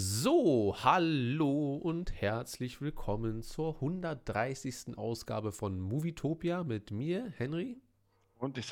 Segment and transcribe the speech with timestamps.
[0.00, 4.96] So, hallo und herzlich willkommen zur 130.
[4.96, 7.82] Ausgabe von Movietopia mit mir, Henry.
[8.36, 8.62] Und die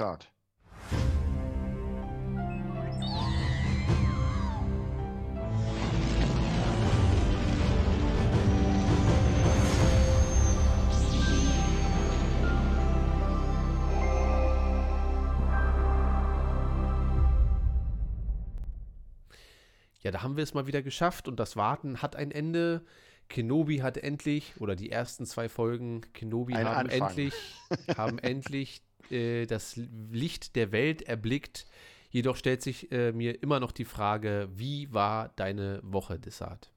[20.06, 22.86] Ja, da haben wir es mal wieder geschafft und das Warten hat ein Ende.
[23.28, 27.08] Kenobi hat endlich, oder die ersten zwei Folgen Kenobi Ein haben Anfang.
[27.08, 27.34] endlich,
[27.96, 31.66] haben endlich äh, das Licht der Welt erblickt.
[32.10, 36.70] Jedoch stellt sich äh, mir immer noch die Frage, wie war deine Woche, Desart?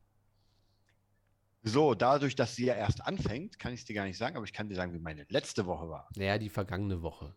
[1.61, 4.45] So, dadurch, dass sie ja erst anfängt, kann ich es dir gar nicht sagen, aber
[4.45, 6.09] ich kann dir sagen, wie meine letzte Woche war.
[6.15, 7.35] Naja, die vergangene Woche.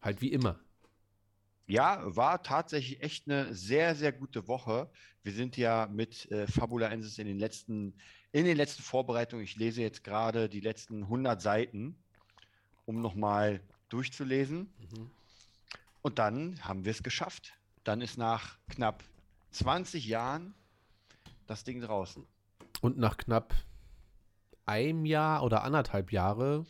[0.00, 0.58] Halt wie immer.
[1.66, 4.88] Ja, war tatsächlich echt eine sehr, sehr gute Woche.
[5.24, 7.94] Wir sind ja mit äh, Fabulaensis in den letzten,
[8.30, 9.44] in den letzten Vorbereitungen.
[9.44, 11.96] Ich lese jetzt gerade die letzten 100 Seiten,
[12.84, 14.72] um nochmal durchzulesen.
[14.78, 15.10] Mhm.
[16.02, 17.54] Und dann haben wir es geschafft.
[17.82, 19.02] Dann ist nach knapp
[19.50, 20.54] 20 Jahren
[21.48, 22.24] das Ding draußen.
[22.80, 23.54] Und nach knapp
[24.66, 26.64] einem Jahr oder anderthalb Jahre,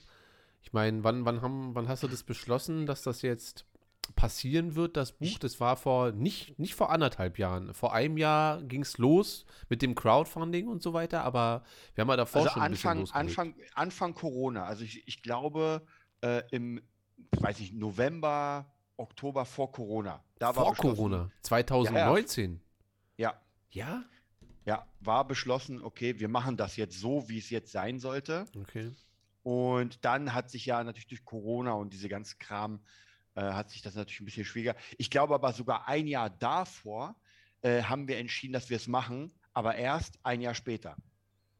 [0.62, 3.66] ich meine, wann, wann, haben, wann hast du das beschlossen, dass das jetzt
[4.12, 5.38] passieren wird, das Buch?
[5.38, 7.74] Das war vor, nicht, nicht vor anderthalb Jahren.
[7.74, 11.62] Vor einem Jahr ging es los mit dem Crowdfunding und so weiter, aber
[11.94, 13.20] wir haben ja davor Also schon ein bisschen Anfang.
[13.20, 14.64] Anfang, Anfang Corona.
[14.64, 15.86] Also ich, ich glaube
[16.20, 16.82] äh, im,
[17.38, 20.22] weiß ich, November, Oktober vor Corona.
[20.40, 22.60] Vor Corona, 2019.
[23.16, 24.04] Ja, Ja?
[24.66, 28.46] ja, war beschlossen, okay, wir machen das jetzt so, wie es jetzt sein sollte.
[28.58, 28.92] Okay.
[29.44, 32.80] Und dann hat sich ja natürlich durch Corona und diese ganze Kram,
[33.36, 34.74] äh, hat sich das natürlich ein bisschen schwieriger.
[34.98, 37.14] Ich glaube aber sogar ein Jahr davor
[37.62, 40.96] äh, haben wir entschieden, dass wir es machen, aber erst ein Jahr später.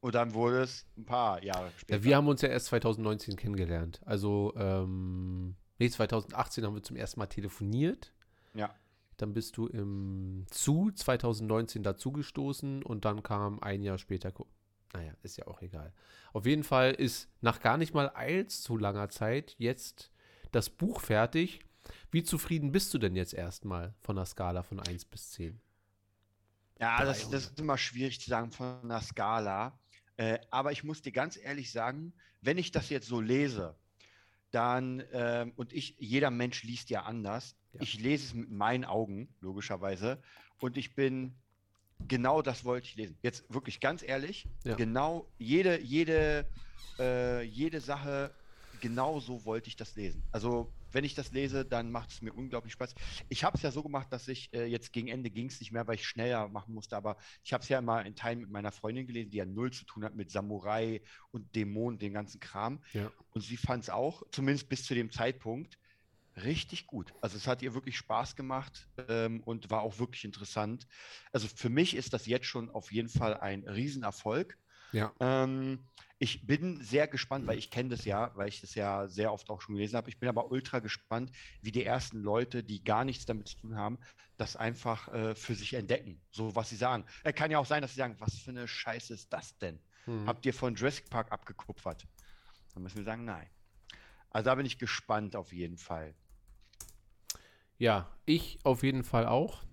[0.01, 1.99] Und dann wurde es ein paar Jahre später.
[1.99, 4.01] Ja, wir haben uns ja erst 2019 kennengelernt.
[4.05, 8.13] Also, ähm, nee, 2018 haben wir zum ersten Mal telefoniert.
[8.55, 8.75] ja.
[9.19, 14.31] Dann bist du im zu 2019 dazugestoßen und dann kam ein Jahr später.
[14.93, 15.95] Naja, ist ja auch egal.
[16.35, 20.11] Auf jeden Fall ist nach gar nicht mal allzu langer Zeit jetzt
[20.53, 21.61] das Buch fertig.
[22.11, 25.61] Wie zufrieden bist du denn jetzt erstmal von der Skala von 1 bis 10?
[26.81, 27.35] Ja, das, 300.
[27.35, 29.79] das ist immer schwierig zu sagen von einer Skala.
[30.17, 33.75] Äh, aber ich muss dir ganz ehrlich sagen, wenn ich das jetzt so lese,
[34.51, 37.57] dann, ähm, und ich, jeder Mensch liest ja anders.
[37.73, 37.83] Ja.
[37.83, 40.23] Ich lese es mit meinen Augen, logischerweise.
[40.61, 41.35] Und ich bin,
[42.09, 43.19] genau das wollte ich lesen.
[43.23, 44.75] Jetzt wirklich ganz ehrlich, Ja.
[44.75, 46.47] genau jede, jede,
[46.99, 48.35] äh, jede Sache,
[48.81, 50.23] genau so wollte ich das lesen.
[50.33, 52.95] Also, wenn ich das lese, dann macht es mir unglaublich Spaß.
[53.29, 55.73] Ich habe es ja so gemacht, dass ich äh, jetzt gegen Ende ging es nicht
[55.73, 58.51] mehr, weil ich schneller machen musste, aber ich habe es ja immer in Teilen mit
[58.51, 62.41] meiner Freundin gelesen, die ja null zu tun hat mit Samurai und Dämonen, den ganzen
[62.41, 62.83] Kram.
[62.93, 63.11] Ja.
[63.31, 65.79] Und sie fand es auch, zumindest bis zu dem Zeitpunkt,
[66.37, 67.13] richtig gut.
[67.21, 70.87] Also es hat ihr wirklich Spaß gemacht ähm, und war auch wirklich interessant.
[71.33, 74.59] Also für mich ist das jetzt schon auf jeden Fall ein Riesenerfolg.
[74.93, 75.13] Ja.
[75.21, 75.89] Ähm,
[76.19, 79.51] ich bin sehr gespannt, weil ich kenne das ja, weil ich das ja sehr oft
[79.51, 80.09] auch schon gelesen habe.
[80.09, 83.77] Ich bin aber ultra gespannt, wie die ersten Leute, die gar nichts damit zu tun
[83.77, 83.99] haben,
[84.39, 86.23] das einfach äh, für sich entdecken.
[86.31, 87.05] So was sie sagen.
[87.23, 89.79] Äh, kann ja auch sein, dass sie sagen, was für eine Scheiße ist das denn?
[90.05, 90.27] Hm.
[90.27, 92.07] Habt ihr von Jurassic Park abgekupfert?
[92.73, 93.49] Dann müssen wir sagen, nein.
[94.31, 96.15] Also da bin ich gespannt auf jeden Fall.
[97.79, 99.66] Ja, ich auf jeden Fall auch.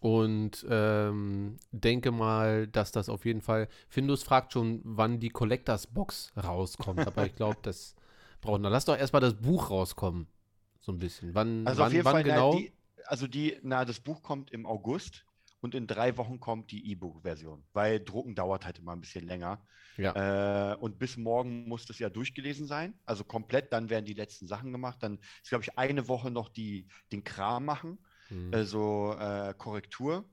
[0.00, 3.68] Und ähm, denke mal, dass das auf jeden Fall.
[3.88, 7.06] Findus fragt schon, wann die Collectors Box rauskommt.
[7.06, 7.94] Aber ich glaube, das
[8.40, 8.70] braucht noch.
[8.70, 10.28] Lass doch erstmal das Buch rauskommen.
[10.80, 11.34] So ein bisschen.
[11.34, 12.56] Wann, Also wann, auf jeden wann Fall, na, genau?
[12.56, 12.72] die,
[13.06, 15.24] also die, na, das Buch kommt im August
[15.60, 19.66] und in drei Wochen kommt die E-Book-Version, weil Drucken dauert halt immer ein bisschen länger.
[19.96, 20.72] ja.
[20.72, 24.46] Äh, und bis morgen muss das ja durchgelesen sein, also komplett, dann werden die letzten
[24.46, 24.98] Sachen gemacht.
[25.00, 28.52] Dann ist, glaube ich, eine Woche noch die, den Kram machen, Hm.
[28.52, 30.24] also äh, Korrektur,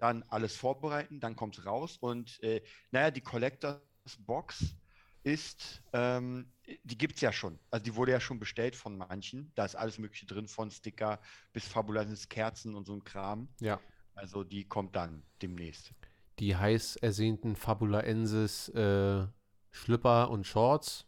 [0.00, 1.96] dann alles vorbereiten, dann kommt es raus.
[2.00, 3.80] Und äh, naja, die Collectors
[4.18, 4.74] Box
[5.22, 6.50] ist, ähm,
[6.84, 7.58] die gibt es ja schon.
[7.70, 9.52] Also die wurde ja schon bestellt von manchen.
[9.54, 11.20] Da ist alles Mögliche drin, von Sticker
[11.52, 13.48] bis fabulantes Kerzen und so ein Kram.
[13.60, 13.80] ja.
[14.14, 15.92] Also die kommt dann demnächst.
[16.40, 19.24] Die heiß ersehnten Fabulaensis äh,
[19.70, 21.06] Schlüpper und Shorts.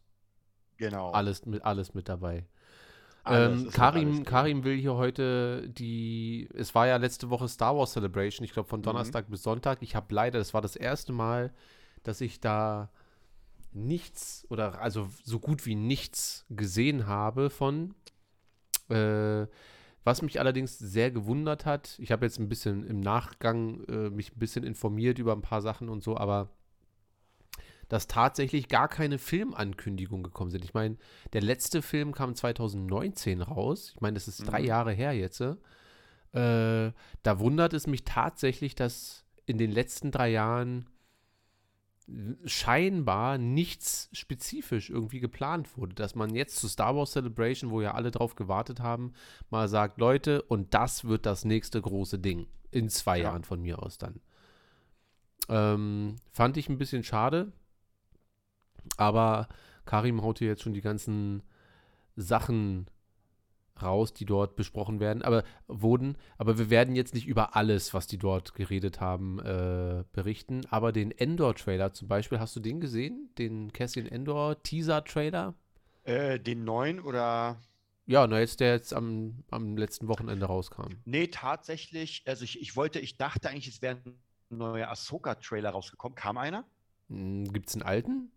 [0.77, 1.11] Genau.
[1.11, 2.47] Alles mit, alles mit dabei.
[3.27, 4.25] Ähm, Karim.
[4.25, 6.49] Karim will hier heute die.
[6.55, 8.85] Es war ja letzte Woche Star Wars Celebration, ich glaube von Mhm.
[8.85, 9.79] Donnerstag bis Sonntag.
[9.83, 11.53] Ich habe leider, das war das erste Mal,
[12.03, 12.91] dass ich da
[13.73, 17.95] nichts oder also so gut wie nichts gesehen habe von.
[18.89, 19.47] Äh,
[20.03, 24.33] Was mich allerdings sehr gewundert hat, ich habe jetzt ein bisschen im Nachgang äh, mich
[24.35, 26.49] ein bisschen informiert über ein paar Sachen und so, aber
[27.91, 30.65] dass tatsächlich gar keine Filmankündigungen gekommen sind.
[30.65, 30.97] Ich meine,
[31.35, 33.91] der letzte Film kam 2019 raus.
[33.95, 34.67] Ich meine, das ist drei Mhm.
[34.67, 35.41] Jahre her jetzt.
[35.41, 35.57] Äh,
[36.33, 40.87] da wundert es mich tatsächlich, dass in den letzten drei Jahren
[42.45, 47.95] scheinbar nichts spezifisch irgendwie geplant wurde, dass man jetzt zu Star Wars Celebration, wo ja
[47.95, 49.13] alle drauf gewartet haben,
[49.51, 52.47] mal sagt, Leute, und das wird das nächste große Ding.
[52.71, 53.25] In zwei Ja.
[53.25, 54.21] Jahren von mir aus dann.
[55.49, 57.53] Ähm, fand ich ein bisschen schade,
[58.97, 59.49] aber
[59.85, 61.43] Karim haut hier jetzt schon die ganzen
[62.17, 62.87] Sachen
[63.83, 68.07] raus, die dort besprochen werden, aber wurden, aber wir werden jetzt nicht über alles, was
[68.07, 70.63] die dort geredet haben, äh, berichten.
[70.71, 73.31] Aber den Endor-Trailer zum Beispiel, hast du den gesehen?
[73.39, 75.55] Den Cassian Endor-Teaser-Trailer?
[76.05, 77.61] Äh, den neuen oder.
[78.07, 80.89] Ja, na jetzt der jetzt am, am letzten Wochenende rauskam.
[81.05, 82.23] Nee, tatsächlich.
[82.27, 86.17] Also ich, ich wollte, ich dachte eigentlich, es wäre ein neuer Ahsoka-Trailer rausgekommen.
[86.17, 86.65] Kam einer?
[87.09, 88.33] Gibt es einen alten?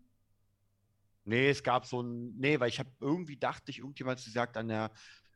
[1.24, 2.36] Nee, es gab so ein.
[2.36, 4.90] Nee, weil ich habe irgendwie dachte ich, irgendjemand hat gesagt, an der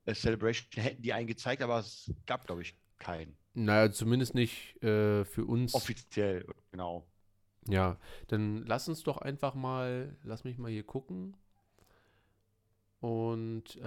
[0.05, 3.37] äh, Celebration hätten die einen gezeigt, aber es gab, glaube ich, keinen.
[3.55, 5.75] Naja, zumindest nicht äh, für uns.
[5.75, 7.07] Offiziell, genau.
[7.67, 7.99] Ja,
[8.29, 11.37] dann lass uns doch einfach mal, lass mich mal hier gucken.
[13.01, 13.83] Und äh,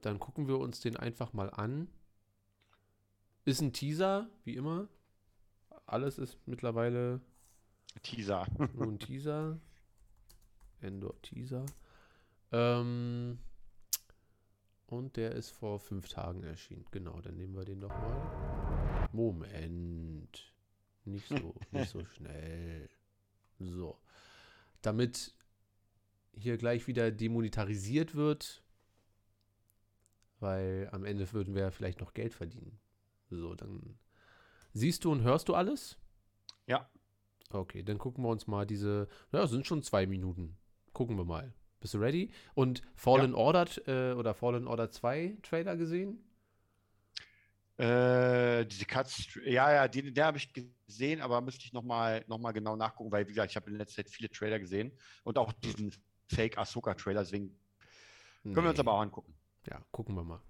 [0.00, 1.88] dann gucken wir uns den einfach mal an.
[3.44, 4.88] Ist ein Teaser, wie immer.
[5.86, 7.20] Alles ist mittlerweile
[8.02, 8.46] Teaser.
[8.74, 9.58] nur ein Teaser.
[10.80, 11.66] Endor Teaser.
[12.52, 13.38] Ähm,
[14.86, 16.84] und der ist vor fünf Tagen erschienen.
[16.90, 19.08] Genau, dann nehmen wir den doch mal.
[19.12, 20.52] Moment.
[21.04, 22.88] Nicht so, nicht so schnell.
[23.58, 23.98] So.
[24.82, 25.34] Damit
[26.32, 28.62] hier gleich wieder demonetarisiert wird,
[30.40, 32.80] weil am Ende würden wir ja vielleicht noch Geld verdienen.
[33.28, 33.98] So, dann
[34.72, 35.98] siehst du und hörst du alles?
[36.66, 36.88] Ja.
[37.50, 40.56] Okay, dann gucken wir uns mal diese, ja, sind schon zwei Minuten.
[41.00, 41.50] Gucken wir mal.
[41.80, 42.30] Bist du ready?
[42.52, 46.22] Und Fallen Order äh, oder Fallen Order 2 Trailer gesehen?
[47.78, 52.36] Äh, diese Cuts, ja, ja, die, der habe ich gesehen, aber müsste ich nochmal noch
[52.36, 54.92] mal genau nachgucken, weil, wie gesagt, ich habe in letzter Zeit viele Trailer gesehen
[55.24, 55.90] und auch diesen
[56.28, 57.58] Fake Ahsoka-Trailer, deswegen
[58.42, 58.80] können wir uns Nee.
[58.80, 59.34] aber auch angucken.
[59.70, 60.42] Ja, gucken wir mal.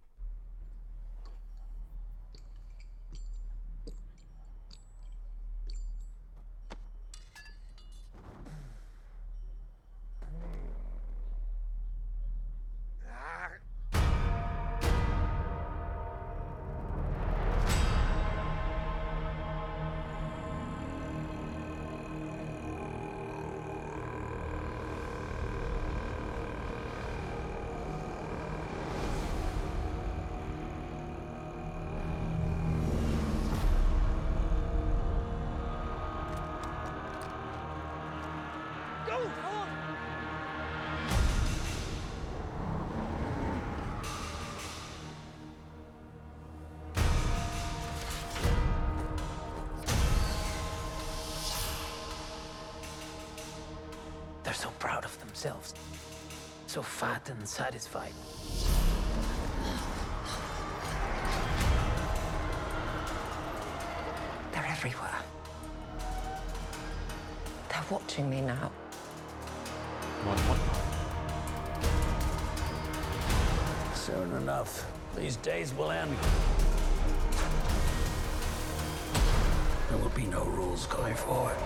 [80.70, 81.56] Rules going forward.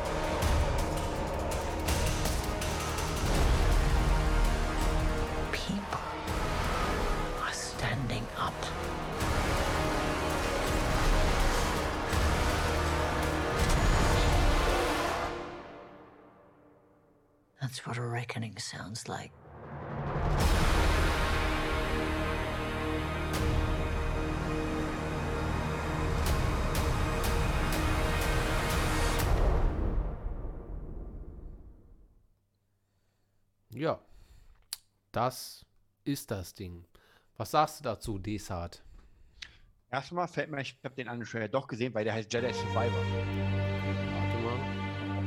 [5.52, 6.00] People
[7.42, 8.54] are standing up.
[17.60, 19.32] That's what a reckoning sounds like.
[35.14, 35.64] Das
[36.04, 36.86] ist das Ding.
[37.36, 38.82] Was sagst du dazu, Desart?
[39.90, 43.04] Erstmal fällt mir, ich habe den anderen Trailer doch gesehen, weil der heißt Jedi Survivor.
[44.12, 44.38] Warte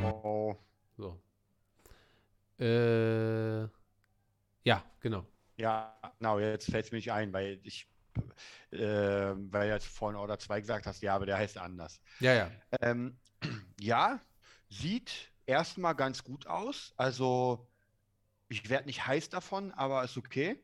[0.01, 0.13] mal.
[0.23, 0.55] Oh,
[0.97, 1.21] So.
[2.59, 3.61] Äh,
[4.63, 5.25] ja, genau.
[5.57, 7.87] ja, genau, jetzt fällt es mir nicht ein, weil ich,
[8.71, 12.01] äh, weil du jetzt vorhin Order 2 gesagt hast, ja, aber der heißt anders.
[12.19, 12.51] Ja, ja.
[12.81, 13.17] Ähm,
[13.79, 14.19] ja,
[14.69, 16.93] sieht erstmal ganz gut aus.
[16.97, 17.69] Also,
[18.49, 20.59] ich werde nicht heiß davon, aber ist okay.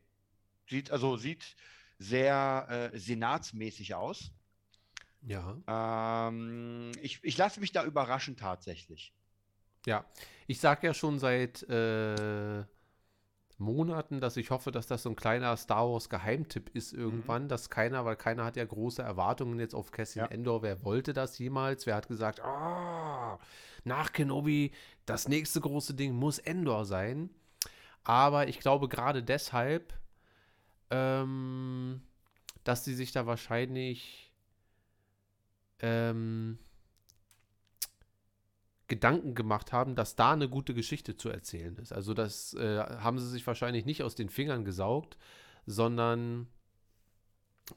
[0.69, 1.55] Sieht, also sieht,
[1.99, 4.31] sehr äh, senatsmäßig aus.
[5.21, 5.57] Ja.
[6.27, 9.13] Ähm, ich, ich lasse mich da überraschen tatsächlich.
[9.85, 10.05] Ja,
[10.47, 12.63] ich sage ja schon seit äh,
[13.57, 17.69] Monaten, dass ich hoffe, dass das so ein kleiner Star Wars Geheimtipp ist irgendwann, dass
[17.69, 20.31] keiner, weil keiner hat ja große Erwartungen jetzt auf Cassian Ja.
[20.31, 20.61] Endor.
[20.61, 21.85] Wer wollte das jemals?
[21.85, 23.39] Wer hat gesagt, ah,
[23.83, 24.71] nach Kenobi,
[25.05, 27.29] das nächste große Ding muss Endor sein.
[28.03, 29.93] Aber ich glaube gerade deshalb,
[30.89, 32.01] ähm,
[32.63, 34.31] dass sie sich da wahrscheinlich
[35.79, 36.57] ähm,
[38.87, 41.93] Gedanken gemacht haben, dass da eine gute Geschichte zu erzählen ist.
[41.93, 45.17] Also das äh, haben sie sich wahrscheinlich nicht aus den Fingern gesaugt,
[45.65, 46.47] sondern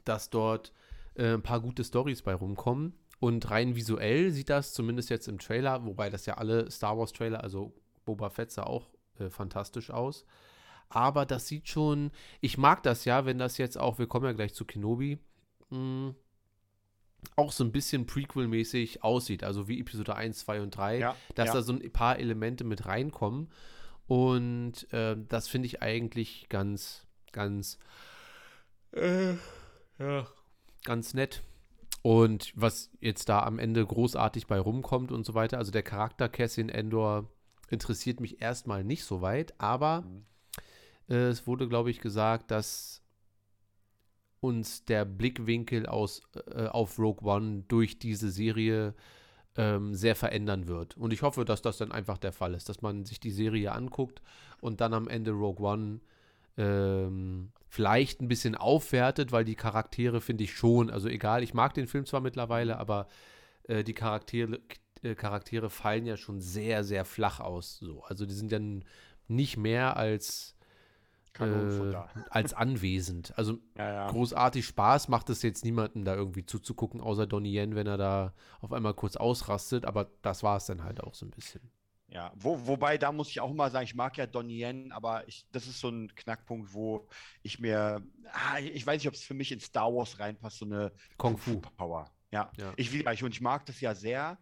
[0.03, 0.73] dass dort
[1.15, 2.93] äh, ein paar gute Stories bei rumkommen.
[3.19, 7.13] Und rein visuell sieht das zumindest jetzt im Trailer, wobei das ja alle Star Wars
[7.13, 7.73] Trailer, also
[8.05, 8.87] Boba Fett sah auch
[9.19, 10.25] äh, fantastisch aus.
[10.89, 14.31] Aber das sieht schon, ich mag das ja, wenn das jetzt auch, wir kommen ja
[14.31, 15.19] gleich zu Kenobi,
[15.69, 16.15] mh,
[17.35, 21.47] auch so ein bisschen Prequel-mäßig aussieht, also wie Episode 1, 2 und 3, Ja, dass
[21.47, 21.53] ja.
[21.55, 23.49] da so ein paar Elemente mit reinkommen.
[24.07, 27.79] Und äh, das finde ich eigentlich ganz, ganz,
[28.93, 29.33] äh,
[29.99, 30.27] ja,
[30.85, 31.43] ganz nett.
[32.01, 36.29] Und was jetzt da am Ende großartig bei rumkommt und so weiter, also der Charakter
[36.29, 37.29] Cassian Endor
[37.69, 40.03] interessiert mich erstmal nicht so weit, aber
[41.09, 43.01] äh, es wurde, glaube ich, gesagt, dass
[44.39, 46.21] uns der Blickwinkel aus,
[46.53, 48.93] äh, auf Rogue One durch diese Serie
[49.55, 50.95] ähm, sehr verändern wird.
[50.97, 53.71] Und ich hoffe, dass das dann einfach der Fall ist, dass man sich die Serie
[53.71, 54.21] anguckt
[54.61, 55.99] und dann am Ende Rogue One
[56.57, 61.73] ähm, vielleicht ein bisschen aufwertet, weil die Charaktere finde ich schon, also egal, ich mag
[61.73, 63.07] den Film zwar mittlerweile, aber
[63.63, 64.59] äh, die Charaktere,
[65.15, 67.77] Charaktere fallen ja schon sehr, sehr flach aus.
[67.79, 68.03] So.
[68.03, 68.83] Also die sind dann
[69.27, 70.55] nicht mehr als,
[71.39, 71.93] äh,
[72.29, 73.37] als anwesend.
[73.37, 74.09] Also Ja, ja.
[74.11, 78.33] großartig Spaß macht es jetzt niemandem da irgendwie zuzugucken, außer Donnie Yen, wenn er da
[78.61, 81.61] auf einmal kurz ausrastet, aber das war es dann halt auch so ein bisschen.
[82.09, 85.27] Ja, wo, wobei, da muss ich auch mal sagen, ich mag ja Donnie Yen, aber
[85.27, 87.05] ich, das ist so ein Knackpunkt, wo
[87.43, 88.01] ich mir,
[88.31, 91.37] ah, ich weiß nicht, ob es für mich in Star Wars reinpasst, so eine Kung
[91.37, 91.59] Fu.
[91.59, 92.09] Power.
[92.31, 92.71] Ja, Ja.
[92.77, 94.37] ich will gleich und ich mag das ja sehr.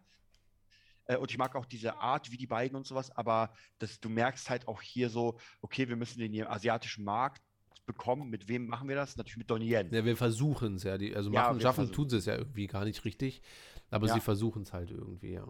[1.06, 4.08] Äh, und ich mag auch diese Art, wie die beiden und sowas, aber das, du
[4.08, 7.42] merkst halt auch hier so, okay, wir müssen den asiatischen Markt
[7.86, 8.28] bekommen.
[8.30, 9.16] Mit wem machen wir das?
[9.16, 9.92] Natürlich mit Donnie Yen.
[9.92, 10.98] Ja, wir versuchen es ja.
[10.98, 11.94] Die, also Ja, machen, wir schaffen versuchen.
[11.94, 13.42] tun sie es ja irgendwie gar nicht richtig,
[13.90, 14.14] aber Ja.
[14.14, 15.46] sie versuchen es halt irgendwie, ja.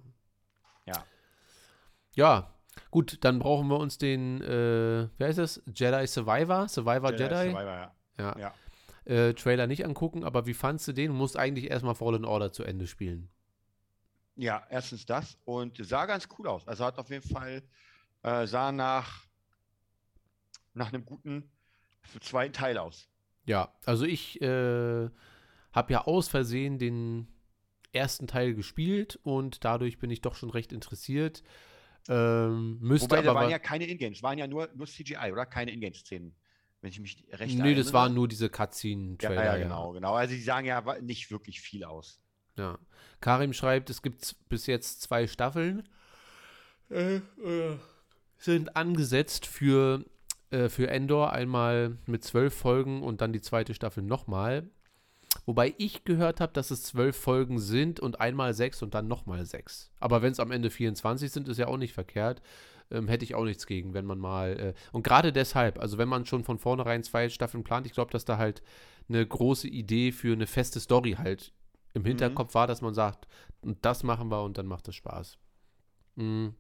[0.87, 1.05] Ja.
[2.15, 2.55] Ja,
[2.91, 5.63] gut, dann brauchen wir uns den, äh, wer ist es?
[5.75, 6.69] Jedi Survivor?
[6.69, 7.25] Survivor Jedi?
[7.51, 7.95] Survivor, ja.
[8.19, 8.39] Ja.
[8.39, 8.55] Ja.
[9.05, 11.09] Äh, Trailer nicht angucken, aber wie fandst du den?
[11.09, 13.31] Du musst eigentlich erstmal Fallen Order zu Ende spielen.
[14.37, 16.67] Ja, erstens das und sah ganz cool aus.
[16.69, 17.63] Also hat auf jeden Fall,
[18.23, 19.25] äh, sah nach,
[20.75, 21.51] nach einem guten
[22.21, 23.09] zweiten Teil aus.
[23.47, 25.09] Ja, also ich äh,
[25.73, 27.29] habe ja aus Versehen den
[27.93, 31.43] ersten Teil gespielt und dadurch bin ich doch schon recht interessiert.
[32.09, 33.41] Ähm, müsste Wobei, da aber.
[33.41, 35.47] waren ja keine Ingames, waren ja nur, nur CGI, oder?
[35.47, 36.37] Keine Ingame-Szenen,
[36.81, 37.83] wenn ich mich recht nee, erinnere.
[37.83, 39.45] das waren nur diese ja, Cutscene-Trailer.
[39.45, 40.15] ja, genau, genau.
[40.15, 42.21] Also die sagen ja nicht wirklich viel aus.
[42.57, 42.79] Ja.
[43.21, 45.89] Karim schreibt, es gibt bis jetzt zwei Staffeln.
[46.91, 47.77] Äh, äh,
[48.39, 50.05] sind angesetzt für,
[50.51, 54.69] äh, für Endor einmal mit zwölf Folgen und dann die zweite Staffel nochmal.
[55.45, 59.45] Wobei ich gehört habe, dass es zwölf Folgen sind und einmal sechs und dann nochmal
[59.45, 59.91] sechs.
[60.01, 62.41] Aber wenn es am Ende 24 sind, ist ja auch nicht verkehrt.
[62.91, 64.59] Ähm, hätte ich auch nichts gegen, wenn man mal.
[64.59, 68.13] Äh, und gerade deshalb, also wenn man schon von vornherein zwei Staffeln plant, ich glaube,
[68.13, 68.63] dass da halt
[69.09, 71.53] eine große Idee für eine feste Story halt
[71.97, 73.27] im Hinterkopf war, dass man sagt,
[73.83, 75.39] das machen wir und dann macht es Spaß.
[76.17, 76.55] Mhm.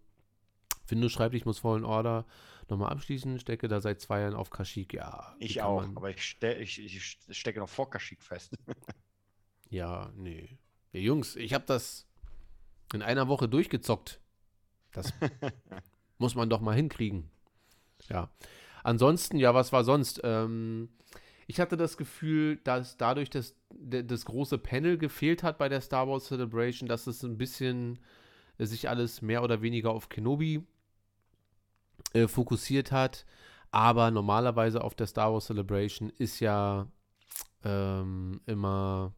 [0.87, 2.25] Findu schreibt, ich muss Fallen Order
[2.69, 4.95] nochmal abschließen, stecke da seit zwei Jahren auf Kashyyyk.
[4.95, 8.57] Ja, Ich auch, man- aber ich, ste ich, ich stecke noch vor Kashyyyk fest.
[9.69, 10.59] Ja, nee.
[10.93, 12.07] Ja, Jungs, ich habe das
[12.95, 14.21] in einer Woche durchgezockt.
[14.93, 15.13] Das
[16.19, 17.29] muss man doch mal hinkriegen.
[18.09, 18.31] Ja.
[18.85, 20.21] Ansonsten, ja, was war sonst?
[20.23, 20.89] Ähm,
[21.49, 26.09] ich hatte das Gefühl, dass dadurch, dass das große Panel gefehlt hat bei der Star
[26.09, 27.99] Wars Celebration, dass es ein bisschen
[28.59, 30.63] äh, sich alles mehr oder weniger auf Kenobi
[32.13, 33.27] äh, fokussiert hat.
[33.71, 36.87] Aber normalerweise auf der Star Wars Celebration ist ja
[37.65, 39.13] ähm, immer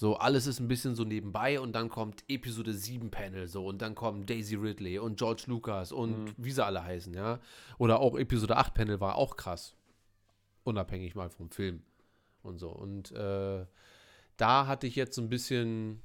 [0.00, 3.82] so, alles ist ein bisschen so nebenbei und dann kommt Episode 7 Panel so und
[3.82, 7.38] dann kommen Daisy Ridley und George Lucas und wie sie alle heißen, ja.
[7.76, 9.74] Oder auch Episode 8 Panel war auch krass.
[10.64, 11.82] Unabhängig mal vom Film
[12.42, 12.70] und so.
[12.70, 13.66] Und äh,
[14.36, 16.02] da hatte ich jetzt so ein bisschen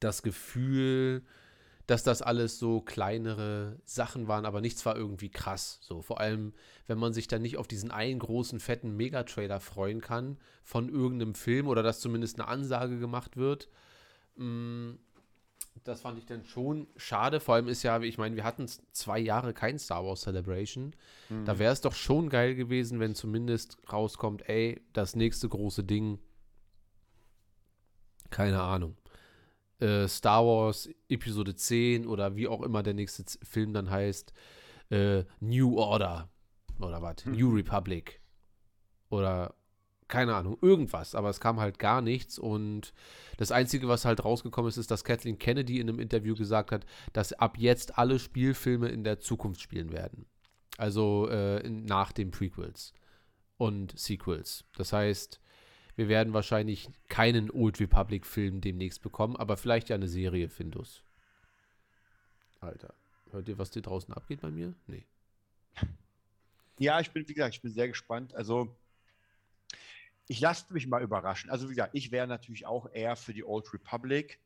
[0.00, 1.22] das Gefühl,
[1.86, 5.78] dass das alles so kleinere Sachen waren, aber nichts war irgendwie krass.
[5.82, 6.52] So, vor allem,
[6.88, 11.34] wenn man sich dann nicht auf diesen einen großen, fetten Megatrailer freuen kann von irgendeinem
[11.34, 13.68] Film oder dass zumindest eine Ansage gemacht wird.
[14.36, 14.94] Mm,
[15.84, 17.40] das fand ich dann schon schade.
[17.40, 20.94] Vor allem ist ja, ich meine, wir hatten zwei Jahre kein Star Wars Celebration.
[21.28, 21.44] Mhm.
[21.44, 26.18] Da wäre es doch schon geil gewesen, wenn zumindest rauskommt, ey, das nächste große Ding.
[28.30, 28.96] Keine Ahnung.
[29.78, 34.32] Äh, Star Wars Episode 10 oder wie auch immer der nächste Z Film dann heißt.
[34.90, 36.30] Äh, New Order
[36.80, 37.24] oder was?
[37.24, 37.32] Mhm.
[37.32, 38.20] New Republic.
[39.08, 39.54] Oder
[40.08, 42.92] keine Ahnung, irgendwas, aber es kam halt gar nichts und
[43.38, 46.86] das Einzige, was halt rausgekommen ist, ist, dass Kathleen Kennedy in einem Interview gesagt hat,
[47.12, 50.26] dass ab jetzt alle Spielfilme in der Zukunft spielen werden.
[50.78, 52.92] Also äh, in, nach den Prequels
[53.56, 54.64] und Sequels.
[54.76, 55.40] Das heißt,
[55.96, 61.02] wir werden wahrscheinlich keinen Old Republic-Film demnächst bekommen, aber vielleicht ja eine Serie, Findus.
[62.60, 62.94] Alter,
[63.30, 64.74] hört ihr, was hier draußen abgeht bei mir?
[64.86, 65.04] Nee.
[66.78, 68.34] Ja, ich bin, wie gesagt, ich bin sehr gespannt.
[68.34, 68.76] Also,
[70.28, 71.50] ich lasse mich mal überraschen.
[71.50, 74.40] Also, wie gesagt, ich wäre natürlich auch eher für die Old Republic.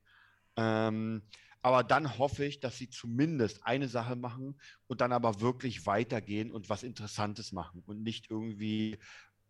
[0.57, 1.23] Ähm,
[1.61, 6.51] aber dann hoffe ich, dass sie zumindest eine Sache machen und dann aber wirklich weitergehen
[6.51, 8.97] und was Interessantes machen und nicht irgendwie,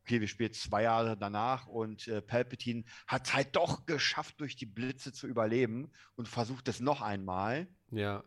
[0.04, 4.58] okay, wir spielen zwei Jahre danach und äh, Palpatine hat es halt doch geschafft, durch
[4.58, 7.68] die Blitze zu überleben und versucht es noch einmal.
[7.92, 8.24] Ja.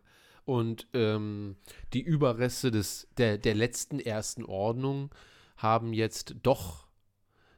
[0.47, 1.57] Und ähm,
[1.93, 5.15] die Überreste des, der, der letzten ersten Ordnung
[5.57, 6.84] haben jetzt doch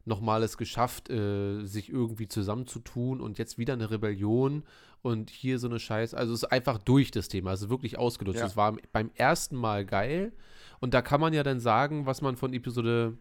[0.07, 4.65] nochmal es geschafft, äh, sich irgendwie zusammenzutun und jetzt wieder eine Rebellion
[5.03, 6.17] und hier so eine Scheiße.
[6.17, 8.39] Also es ist einfach durch das Thema, also wirklich ausgenutzt.
[8.39, 8.47] Ja.
[8.47, 10.33] Es war beim ersten Mal geil
[10.81, 13.19] und da kann man ja dann sagen, was man von Episode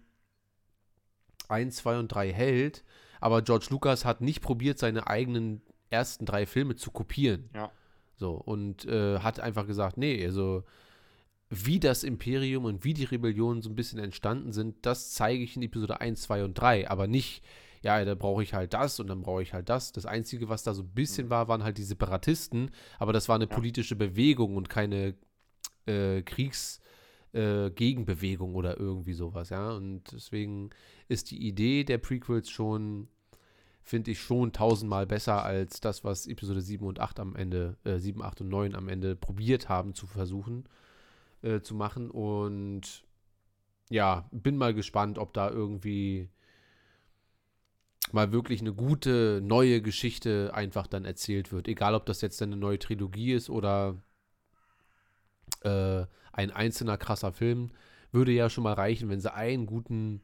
[1.48, 2.84] 1, 2 und 3 hält,
[3.20, 7.50] aber George Lucas hat nicht probiert, seine eigenen ersten drei Filme zu kopieren.
[7.54, 7.72] Ja.
[8.18, 10.63] So, und äh, hat einfach gesagt, nee, also
[11.50, 15.56] wie das Imperium und wie die Rebellion so ein bisschen entstanden sind, das zeige ich
[15.56, 17.44] in Episode 1, 2 und 3, aber nicht,
[17.84, 19.92] ja, da brauche ich halt das und dann brauche ich halt das.
[19.92, 23.36] Das Einzige, was da so ein bisschen war, waren halt die Separatisten, aber das war
[23.36, 23.53] eine Ja.
[23.55, 25.14] politische Bewegung und keine
[25.86, 26.81] äh, Kriegs-
[27.34, 29.72] äh, Gegenbewegung oder irgendwie sowas, ja.
[29.72, 30.72] Und deswegen
[31.10, 33.08] ist die Idee der Prequels schon,
[33.84, 38.00] finde ich, schon tausendmal besser als das, was Episode 7 und 8 am Ende, äh,
[38.00, 40.64] 7, 8 und 9 am Ende probiert haben zu versuchen
[41.46, 42.10] äh, zu machen.
[42.10, 43.05] Und
[43.90, 46.29] ja, bin mal gespannt, ob da irgendwie
[48.12, 51.68] mal wirklich eine gute neue Geschichte einfach dann erzählt wird.
[51.68, 54.01] Egal, ob das jetzt eine neue Trilogie ist oder
[55.62, 57.72] äh, ein einzelner krasser Film,
[58.12, 60.22] würde ja schon mal reichen, wenn sie einen guten,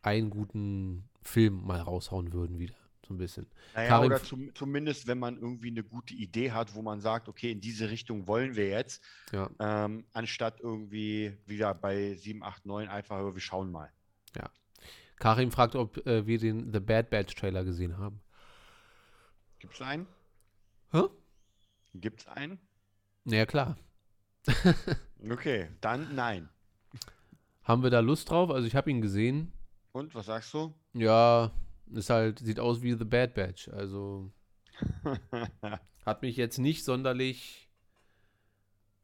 [0.00, 2.77] einen guten Film mal raushauen würden wieder.
[3.08, 3.46] So ein bisschen.
[3.74, 7.28] Naja, Karin- oder zum, zumindest, wenn man irgendwie eine gute Idee hat, wo man sagt,
[7.28, 9.48] okay, in diese Richtung wollen wir jetzt, Ja.
[9.58, 13.90] ähm, anstatt irgendwie wieder bei 7, 8, 9 einfach, wir schauen mal.
[15.20, 18.20] Karim fragt, ob äh, wir den The Bad Batch Trailer gesehen haben.
[19.58, 20.06] Gibt es einen?
[20.92, 21.02] Hä?
[21.94, 22.60] Gibt es einen?
[23.24, 23.76] Naja, klar.
[25.28, 26.48] Okay, dann nein.
[27.64, 28.50] Haben wir da Lust drauf?
[28.50, 29.52] Also ich habe ihn gesehen.
[29.90, 30.72] Und was sagst du?
[30.92, 31.50] Ja,
[31.92, 33.68] ist halt, sieht aus wie The Bad Batch.
[33.68, 34.30] Also
[36.06, 37.68] hat mich jetzt nicht sonderlich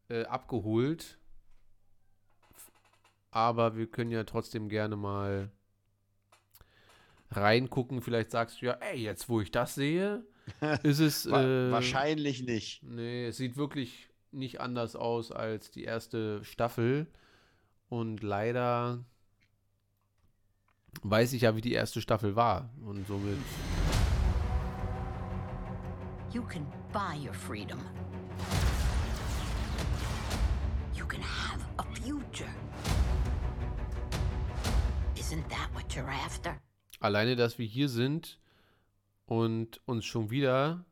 [0.09, 1.19] äh, abgeholt.
[3.31, 5.51] Aber wir können ja trotzdem gerne mal
[7.31, 8.01] reingucken.
[8.01, 10.25] Vielleicht sagst du ja, ey, jetzt wo ich das sehe,
[10.83, 11.27] ist es.
[11.27, 12.83] Äh, wahrscheinlich nicht.
[12.83, 17.07] Nee, es sieht wirklich nicht anders aus als die erste Staffel.
[17.89, 19.05] Und leider
[21.03, 22.71] weiß ich ja, wie die erste Staffel war.
[22.85, 23.39] Und somit.
[26.33, 27.79] You can buy your freedom.
[30.95, 32.53] You can have a future.
[35.17, 36.57] Isn't that what you're after?
[37.01, 38.41] Alleine, dass wir hier sind
[39.27, 40.85] und uns schon wieder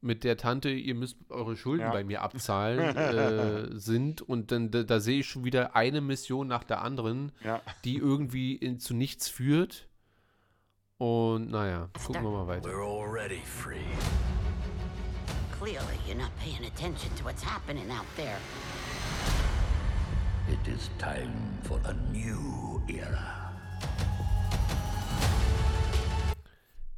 [0.00, 1.90] mit der Tante, ihr müsst eure Schulden Ja.
[1.92, 4.22] bei mir abzahlen, äh, sind.
[4.22, 7.60] Und dann da, da sehe ich schon wieder eine Mission nach der anderen, Ja.
[7.84, 9.88] die irgendwie in, zu nichts führt.
[10.98, 12.68] Und naja, gucken wir mal weiter.
[12.68, 13.76] We're already free.
[15.58, 18.36] Clearly, you're not paying attention to what's happening out there.
[20.48, 21.32] It is time
[21.64, 23.52] for a new era.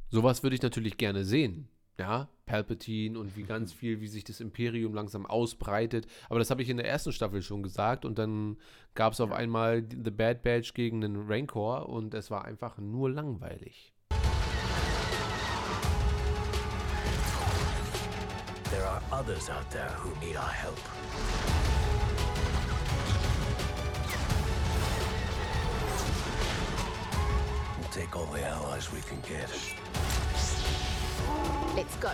[0.09, 1.67] Sowas würde ich natürlich gerne sehen.
[2.01, 6.07] Ja, Palpatine und wie ganz viel, wie sich das Imperium langsam ausbreitet.
[6.29, 8.05] Aber das habe ich in der ersten Staffel schon gesagt.
[8.05, 8.57] Und dann
[8.95, 13.11] gab es auf einmal The Bad Batch gegen den Rancor und es war einfach nur
[13.11, 13.93] langweilig.
[18.71, 20.79] There are others out there who need our help.
[27.77, 29.47] We'll take all the allies we can get.
[31.75, 32.11] Let's go.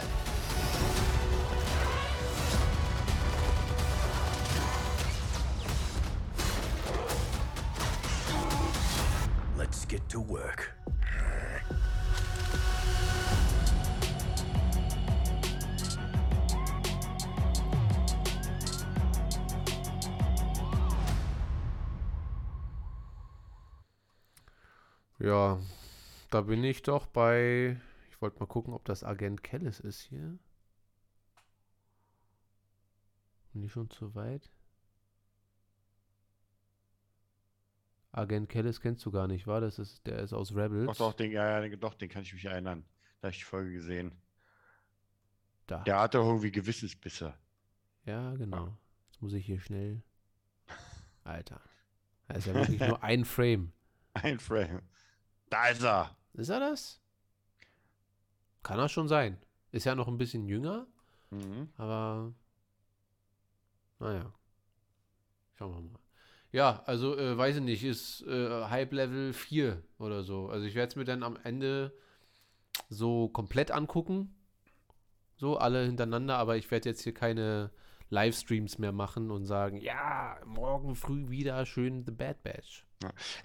[9.57, 10.73] Let's get to work.
[25.19, 25.57] Ja,
[26.29, 27.81] da bin ich doch bei.
[28.17, 30.39] Ich wollte mal gucken, ob das Agent Kellis ist hier.
[33.53, 34.49] Bin ich schon zu weit?
[38.13, 39.61] Agent Kellis kennst du gar nicht, war?
[39.61, 40.87] Das ist, der ist aus Rebels.
[40.87, 42.83] Doch, doch, den, ja, ja, doch, den kann ich mich erinnern.
[43.21, 44.19] Da habe ich die Folge gesehen.
[45.67, 45.83] Da.
[45.83, 47.35] Der hatte irgendwie Gewissensbisse.
[48.05, 48.75] Ja, genau.
[49.11, 50.01] Jetzt muss ich hier schnell.
[51.23, 51.61] Alter.
[52.27, 53.73] Da ist ja wirklich nur ein Frame.
[54.15, 54.81] Ein Frame.
[55.51, 56.17] Da ist er.
[56.33, 56.99] Ist er das?
[58.67, 59.37] Kann er schon sein.
[59.71, 60.87] Ist ja noch ein bisschen jünger,
[61.29, 61.69] Mhm.
[61.77, 62.33] aber
[63.99, 64.33] naja.
[65.55, 65.99] Schauen wir mal.
[66.51, 70.49] Ja, also äh, weiß ich nicht, ist äh, Hype Level 4 oder so.
[70.49, 71.93] Also ich werde es mir dann am Ende
[72.89, 74.33] so komplett angucken.
[75.37, 77.71] So, alle hintereinander, aber ich werde jetzt hier keine
[78.09, 82.85] Livestreams mehr machen und sagen, ja, morgen früh wieder schön The Bad Batch.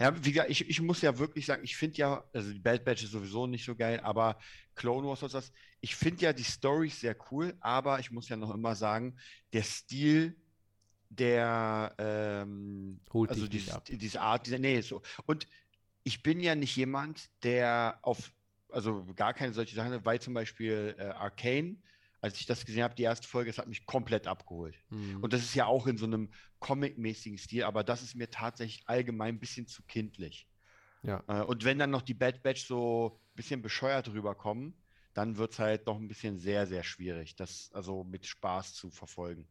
[0.01, 2.85] Ja, wie gesagt, ich, ich muss ja wirklich sagen, ich finde ja, also die Bad
[2.85, 4.39] Batch ist sowieso nicht so geil, aber
[4.75, 8.37] Clone Wars und das, ich finde ja die Storys sehr cool, aber ich muss ja
[8.37, 9.19] noch immer sagen,
[9.53, 10.37] der Stil
[11.11, 13.85] der, ähm, Holt also ab.
[13.85, 15.03] diese Art, diese, nee, so.
[15.27, 15.47] Und
[16.05, 18.33] ich bin ja nicht jemand, der auf,
[18.71, 21.77] also gar keine solche Sachen, weil zum Beispiel äh, Arcane,
[22.23, 24.77] als ich das gesehen habe, die erste Folge, das hat mich komplett abgeholt.
[24.89, 25.23] Hm.
[25.23, 26.31] Und das ist ja auch in so einem
[26.61, 30.49] Comic-mäßigen Stil, aber das ist mir tatsächlich allgemein ein bisschen zu kindlich.
[31.03, 31.25] Ja.
[31.27, 34.75] Äh, und wenn dann noch die Bad Batch so ein bisschen bescheuert rüberkommen,
[35.15, 38.91] dann wird es halt noch ein bisschen sehr, sehr schwierig, das also mit Spaß zu
[38.91, 39.47] verfolgen.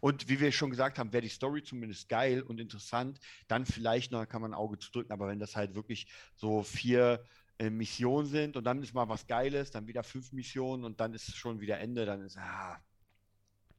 [0.00, 4.12] Und wie wir schon gesagt haben, wäre die Story zumindest geil und interessant, dann vielleicht
[4.12, 7.24] noch kann man ein Auge zu drücken, aber wenn das halt wirklich so vier
[7.62, 11.14] äh, Missionen sind und dann ist mal was Geiles, dann wieder fünf Missionen und dann
[11.14, 12.80] ist schon wieder Ende, dann ist, ah,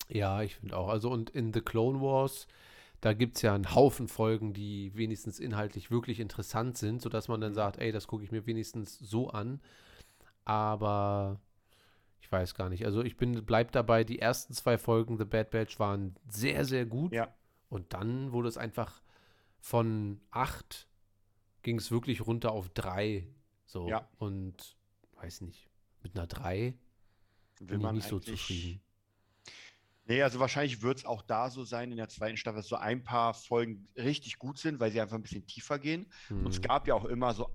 [0.08, 0.88] Ja, ich finde auch.
[0.88, 2.48] Also und in The Clone Wars,
[3.02, 7.42] da gibt es ja einen Haufen Folgen, die wenigstens inhaltlich wirklich interessant sind, sodass man
[7.42, 9.60] dann sagt, ey, das gucke ich mir wenigstens so an.
[10.46, 11.42] Aber
[12.22, 12.86] ich weiß gar nicht.
[12.86, 16.86] Also ich bin, bleib dabei, die ersten zwei Folgen The Bad Batch waren sehr, sehr
[16.86, 17.12] gut.
[17.14, 17.34] ja.
[17.70, 19.02] Und dann wurde es einfach
[19.60, 20.88] von acht
[21.64, 23.28] ging es wirklich runter auf drei.
[23.74, 23.90] So.
[23.90, 24.08] Ja.
[24.20, 24.76] Und
[25.16, 25.68] weiß nicht,
[26.04, 26.76] mit einer drei
[27.60, 28.82] Will bin ich man nicht so zufrieden.
[30.06, 32.76] Nee, also wahrscheinlich wird es auch da so sein in der zweiten Staffel, dass so
[32.76, 36.06] ein paar Folgen richtig gut sind, weil sie einfach ein bisschen tiefer gehen.
[36.30, 36.62] Und es Hm.
[36.64, 37.50] gab ja auch immer so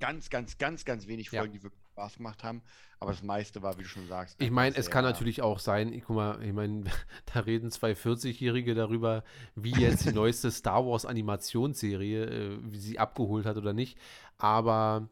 [0.00, 1.40] ganz, ganz, ganz, ganz wenig Ja.
[1.40, 2.62] Folgen, die wirklich Spaß gemacht haben.
[3.00, 4.40] Aber das meiste war, wie du schon sagst.
[4.42, 6.84] Ich meine, es kann sehr- natürlich auch sein, ich guck mal, ich meine,
[7.26, 9.22] da reden zwei 40-Jährige darüber,
[9.54, 13.98] wie jetzt die neueste Star Wars Animationsserie, äh, wie sie abgeholt hat oder nicht.
[14.38, 15.08] Aber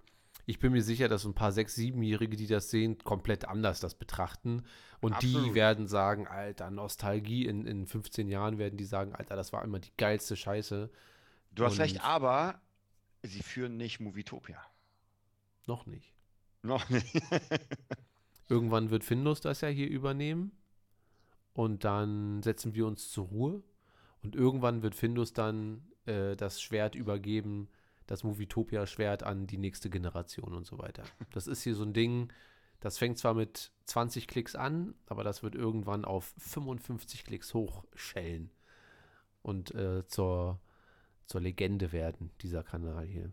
[0.48, 3.94] ich bin mir sicher, dass ein paar 6-, 7-Jährige, die das sehen, komplett anders das
[3.94, 4.62] betrachten.
[5.00, 5.54] Und die Absolut.
[5.54, 9.78] werden sagen, Alter, Nostalgie, in, in 15 Jahren werden die sagen, Alter, das war immer
[9.78, 10.88] die geilste Scheiße.
[11.52, 12.62] Du hast recht, und- aber
[13.22, 14.58] sie führen nicht Movietopia.
[15.66, 16.14] Noch nicht.
[16.62, 17.12] Noch nicht.
[18.48, 20.52] Irgendwann wird Findus das ja hier übernehmen
[21.52, 23.62] und dann setzen wir uns zur Ruhe
[24.22, 27.68] und irgendwann wird Findus dann äh, das Schwert übergeben,
[28.08, 31.04] das Movietopia-Schwert an die nächste Generation und so weiter.
[31.30, 32.32] Das ist hier so ein Ding,
[32.80, 38.50] das fängt zwar mit 20 Klicks an, aber das wird irgendwann auf 55 Klicks hochschellen
[39.42, 40.60] und äh, zur,
[41.26, 43.30] zur Legende werden, dieser Kanal hier.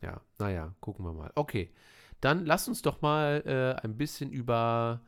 [0.00, 1.32] Ja, naja, gucken wir mal.
[1.34, 1.72] Okay,
[2.20, 5.02] dann lass uns doch mal äh, ein bisschen über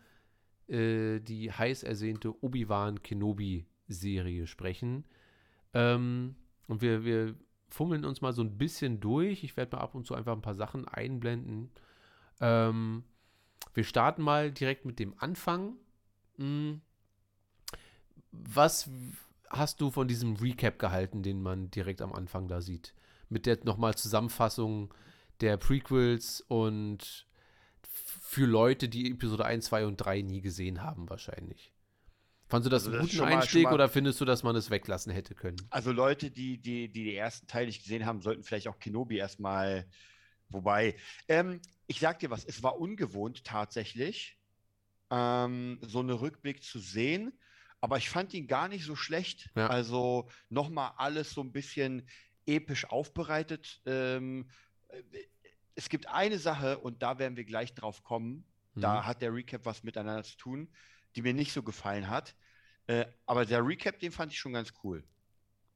[0.69, 5.05] äh, die heiß ersehnte Obi-Wan Kenobi-Serie sprechen.
[5.75, 7.35] Ähm, und wir, wir
[7.69, 9.45] fummeln uns mal so ein bisschen durch.
[9.45, 11.71] Ich werde mal ab und zu einfach ein paar Sachen einblenden.
[12.41, 13.05] Ähm,
[13.73, 15.77] wir starten mal direkt mit dem Anfang.
[16.37, 16.81] Hm.
[18.31, 18.89] Was
[19.51, 22.95] hast du von diesem Recap gehalten, den man direkt am Anfang da sieht?
[23.29, 24.93] Mit der nochmal Zusammenfassung
[25.41, 27.27] der Prequels und
[27.83, 31.74] für Leute, die Episode 1, 2 und 3 nie gesehen haben, wahrscheinlich.
[32.47, 34.43] Fandest du das Also einen das guten mal- schon Einstieg mal- oder findest du, dass
[34.43, 35.57] man es weglassen hätte können?
[35.71, 39.17] Also Leute, die die, die die ersten Teile nicht gesehen haben, sollten vielleicht auch Kenobi
[39.17, 39.89] erstmal.
[40.51, 40.97] Wobei,
[41.29, 44.39] ähm, ich sag dir was, es war ungewohnt tatsächlich.
[45.11, 47.39] ähm, so einen Rückblick zu sehen.
[47.81, 49.51] Aber ich fand ihn gar nicht so schlecht.
[49.55, 49.67] Ja.
[49.69, 52.09] Also nochmal alles so ein bisschen
[52.47, 53.81] episch aufbereitet.
[53.87, 54.49] Ähm,
[54.89, 55.03] äh,
[55.77, 58.45] es gibt eine Sache, und da werden wir gleich drauf kommen.
[58.75, 59.07] Da Mhm.
[59.07, 60.69] hat der Recap was miteinander zu tun,
[61.17, 62.35] die mir nicht so gefallen hat.
[62.87, 65.03] Äh, aber der Recap, den fand ich schon ganz cool.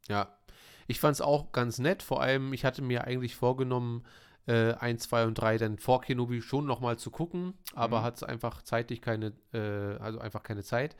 [0.09, 0.39] Ja,
[0.87, 2.03] ich fand es auch ganz nett.
[2.03, 4.05] Vor allem, ich hatte mir eigentlich vorgenommen,
[4.47, 8.05] äh, 1, 2 und 3 dann vor Kenobi schon nochmal zu gucken, aber Mhm.
[8.05, 10.97] hat es einfach zeitlich keine, äh, also einfach keine Zeit.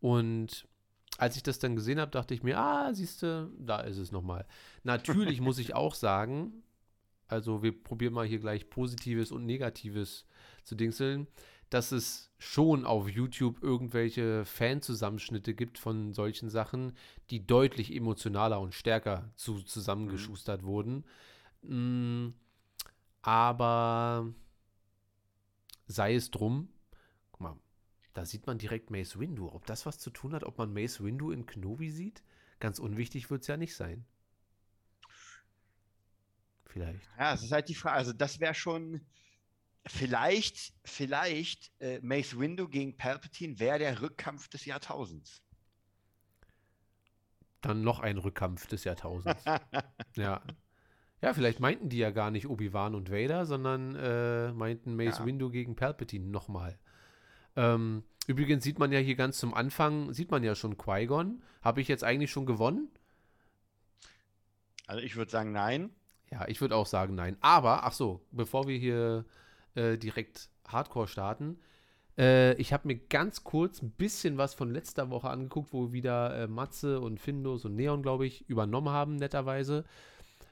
[0.00, 0.66] Und
[1.18, 4.12] als ich das dann gesehen habe, dachte ich mir, ah, siehst du, da ist es
[4.12, 4.46] nochmal.
[4.84, 6.62] Natürlich muss ich auch sagen,
[7.28, 10.26] also wir probieren mal hier gleich Positives und Negatives
[10.64, 11.26] zu dingseln,
[11.72, 16.92] dass es schon auf YouTube irgendwelche Fanzusammenschnitte gibt von solchen Sachen,
[17.30, 21.04] die deutlich emotionaler und stärker zu, zusammengeschustert wurden.
[21.62, 22.30] Mm,
[23.22, 24.34] aber
[25.86, 26.68] sei es drum,
[27.30, 27.56] guck mal,
[28.12, 29.48] da sieht man direkt Mace Windu.
[29.48, 32.22] Ob das was zu tun hat, ob man Mace Windu in Kenobi sieht?
[32.60, 34.04] Ganz unwichtig wird es ja nicht sein.
[36.66, 37.08] Vielleicht.
[37.18, 37.96] Ja, es ist halt die Frage.
[37.96, 39.00] Also, das wäre schon
[39.86, 45.42] vielleicht, vielleicht äh, Mace Windu gegen Palpatine wäre der Rückkampf des Jahrtausends.
[47.60, 49.44] Dann noch ein Rückkampf des Jahrtausends.
[50.16, 50.42] ja.
[51.20, 55.26] Ja, vielleicht meinten die ja gar nicht Obi-Wan und Vader, sondern äh, meinten Mace Ja.
[55.26, 56.78] Windu gegen Palpatine nochmal.
[57.54, 61.42] Ähm, übrigens sieht man ja hier ganz zum Anfang, sieht man ja schon Qui-Gon.
[61.62, 62.88] Habe ich jetzt eigentlich schon gewonnen?
[64.88, 65.90] Also, ich würde sagen, nein.
[66.32, 67.36] Ja, ich würde auch sagen nein.
[67.40, 69.24] Aber, ach so, bevor wir hier
[69.74, 71.58] äh, direkt Hardcore starten,
[72.18, 76.42] äh, ich habe mir ganz kurz ein bisschen was von letzter Woche angeguckt, wo wieder
[76.42, 79.84] äh, Matze und Findus und Neon, glaube ich, übernommen haben, netterweise.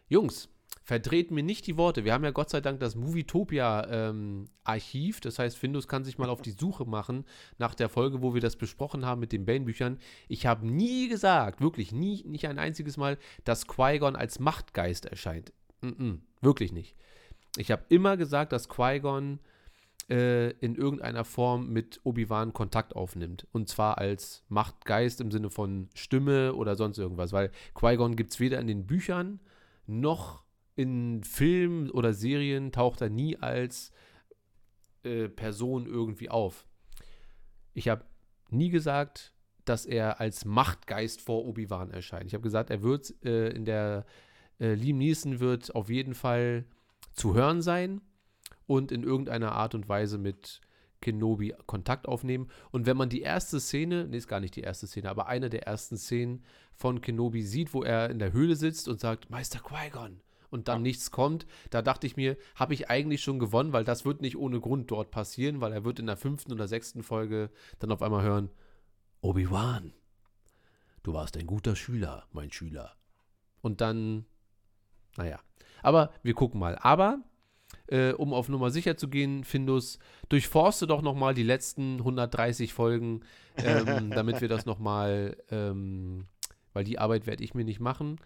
[0.08, 0.48] Jungs,
[0.82, 2.04] verdreht mir nicht die Worte.
[2.04, 5.20] Wir haben ja Gott sei Dank das Movietopia-Archiv.
[5.20, 7.24] das heißt, Findus kann sich mal auf die Suche machen
[7.58, 9.98] nach der Folge, wo wir das besprochen haben mit den Bane-Büchern.
[10.28, 15.52] Ich habe nie gesagt, wirklich nie, nicht ein einziges Mal, dass Qui-Gon als Machtgeist erscheint.
[15.82, 16.96] Mm-mm, wirklich nicht.
[17.56, 19.40] Ich habe immer gesagt, dass Qui-Gon
[20.08, 23.46] äh, in irgendeiner Form mit Obi-Wan Kontakt aufnimmt.
[23.52, 27.32] Und zwar als Machtgeist im Sinne von Stimme oder sonst irgendwas.
[27.32, 29.40] Weil Qui-Gon gibt es weder in den Büchern
[29.86, 30.44] noch
[30.76, 33.92] in Filmen oder Serien taucht er nie als
[35.02, 36.64] äh, Person irgendwie auf.
[37.74, 38.04] Ich habe
[38.50, 39.34] nie gesagt,
[39.64, 42.26] dass er als Machtgeist vor Obi-Wan erscheint.
[42.26, 44.06] Ich habe gesagt, er wird äh, in der
[44.58, 46.64] äh, Liam Neeson wird auf jeden Fall
[47.12, 48.00] zu hören sein
[48.66, 50.60] und in irgendeiner Art und Weise mit
[51.00, 52.50] Kenobi Kontakt aufnehmen.
[52.70, 55.50] Und wenn man die erste Szene, nee, ist gar nicht die erste Szene, aber eine
[55.50, 56.44] der ersten Szenen
[56.74, 60.20] von Kenobi sieht, wo er in der Höhle sitzt und sagt, Meister Qui-Gon,
[60.50, 64.04] und dann nichts kommt, da dachte ich mir, habe ich eigentlich schon gewonnen, weil das
[64.04, 67.50] wird nicht ohne Grund dort passieren, weil er wird in der fünften oder sechsten Folge
[67.78, 68.50] dann auf einmal hören,
[69.20, 69.92] Obi-Wan,
[71.02, 72.96] du warst ein guter Schüler, mein Schüler.
[73.60, 74.26] Und dann,
[75.16, 75.38] naja,
[75.82, 76.76] aber wir gucken mal.
[76.76, 77.20] Aber
[77.86, 82.72] äh, um auf Nummer sicher zu gehen, Findus, durchforste doch noch mal die letzten 130
[82.72, 83.22] Folgen,
[83.56, 86.26] ähm, damit wir das noch mal, ähm,
[86.72, 88.16] weil die Arbeit werde ich mir nicht machen,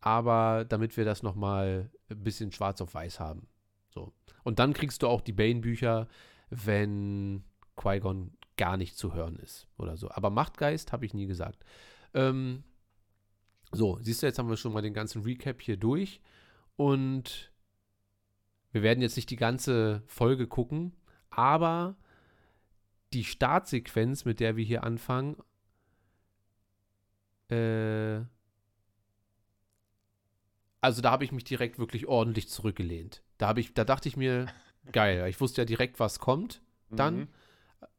[0.00, 3.48] aber damit wir das noch mal ein bisschen schwarz auf weiß haben.
[3.88, 4.12] So.
[4.44, 6.08] Und dann kriegst du auch die Bane-Bücher,
[6.50, 7.44] wenn
[7.76, 10.10] Qui-Gon gar nicht zu hören ist oder so.
[10.10, 11.64] Aber Machtgeist habe ich nie gesagt.
[12.14, 12.62] Ähm,
[13.72, 16.20] so, siehst du, jetzt haben wir schon mal den ganzen Recap hier durch
[16.80, 17.52] und
[18.72, 20.96] wir werden jetzt nicht die ganze Folge gucken,
[21.28, 21.94] aber
[23.12, 25.36] die Startsequenz, mit der wir hier anfangen,
[27.50, 28.24] äh,
[30.80, 33.22] also da habe ich mich direkt wirklich ordentlich zurückgelehnt.
[33.36, 34.46] Da habe ich, da dachte ich mir,
[34.92, 37.28] geil, ich wusste ja direkt, was kommt dann Mhm.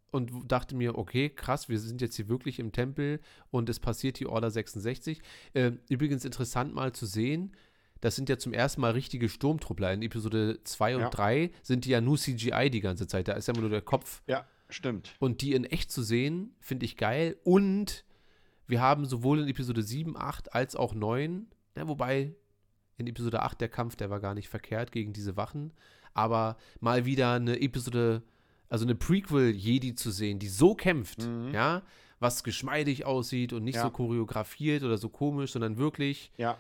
[0.10, 3.20] und dachte mir, okay, krass, wir sind jetzt hier wirklich im Tempel
[3.52, 5.22] und es passiert die Order 66.
[5.54, 7.56] Äh, übrigens interessant mal zu sehen,
[8.02, 9.94] das sind ja zum ersten Mal richtige Sturmtruppler.
[9.94, 11.10] In Episode 2 und Ja.
[11.10, 13.28] 3 sind die ja nur CGI die ganze Zeit.
[13.28, 14.22] Da ist ja immer nur der Kopf.
[14.28, 15.14] Ja, stimmt.
[15.20, 17.38] Und die in echt zu sehen, finde ich geil.
[17.44, 18.04] Und
[18.68, 22.34] wir haben sowohl in Episode 7, 8 als auch 9, ja, wobei
[22.98, 25.72] in Episode 8 der Kampf, der war gar nicht verkehrt gegen diese Wachen,
[26.14, 28.22] aber mal wieder eine Episode,
[28.70, 31.52] also eine Prequel-Jedi zu sehen, die so kämpft, Mhm.
[31.54, 31.82] ja,
[32.20, 33.84] was geschmeidig aussieht und nicht Ja.
[33.84, 36.58] so choreografiert oder so komisch, sondern wirklich Ja.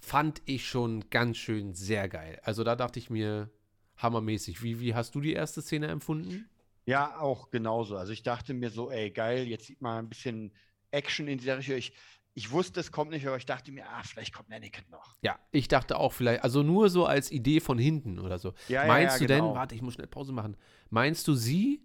[0.00, 2.40] Fand ich schon ganz schön sehr geil.
[2.42, 3.50] Also da dachte ich mir,
[3.98, 4.62] hammermäßig.
[4.62, 6.48] Wie, wie hast du die erste Szene empfunden?
[6.86, 7.96] Ja, auch genauso.
[7.96, 10.52] Also ich dachte mir so, ey, geil, jetzt sieht man ein bisschen
[10.90, 11.76] Action in dieser Richtung.
[11.76, 11.92] Ich,
[12.34, 15.16] ich wusste, es kommt nicht, aber ich dachte mir, ah, vielleicht kommt Anakin noch.
[15.22, 18.54] Ja, ich dachte auch vielleicht, also nur so als Idee von hinten oder so.
[18.68, 19.48] Ja, ja, Meinst ja, du genau.
[19.48, 20.56] denn, warte, ich muss schnell Pause machen.
[20.88, 21.82] Meinst du, sie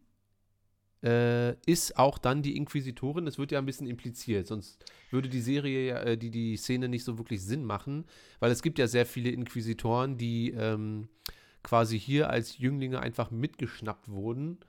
[1.03, 3.25] äh, ist auch dann die Inquisitorin.
[3.25, 7.03] Das wird ja ein bisschen impliziert, sonst würde die Serie, äh, die, die Szene nicht
[7.03, 8.05] so wirklich Sinn machen,
[8.39, 11.09] weil es gibt ja sehr viele Inquisitoren, die ähm,
[11.61, 14.59] quasi hier als Jünglinge einfach mitgeschnappt wurden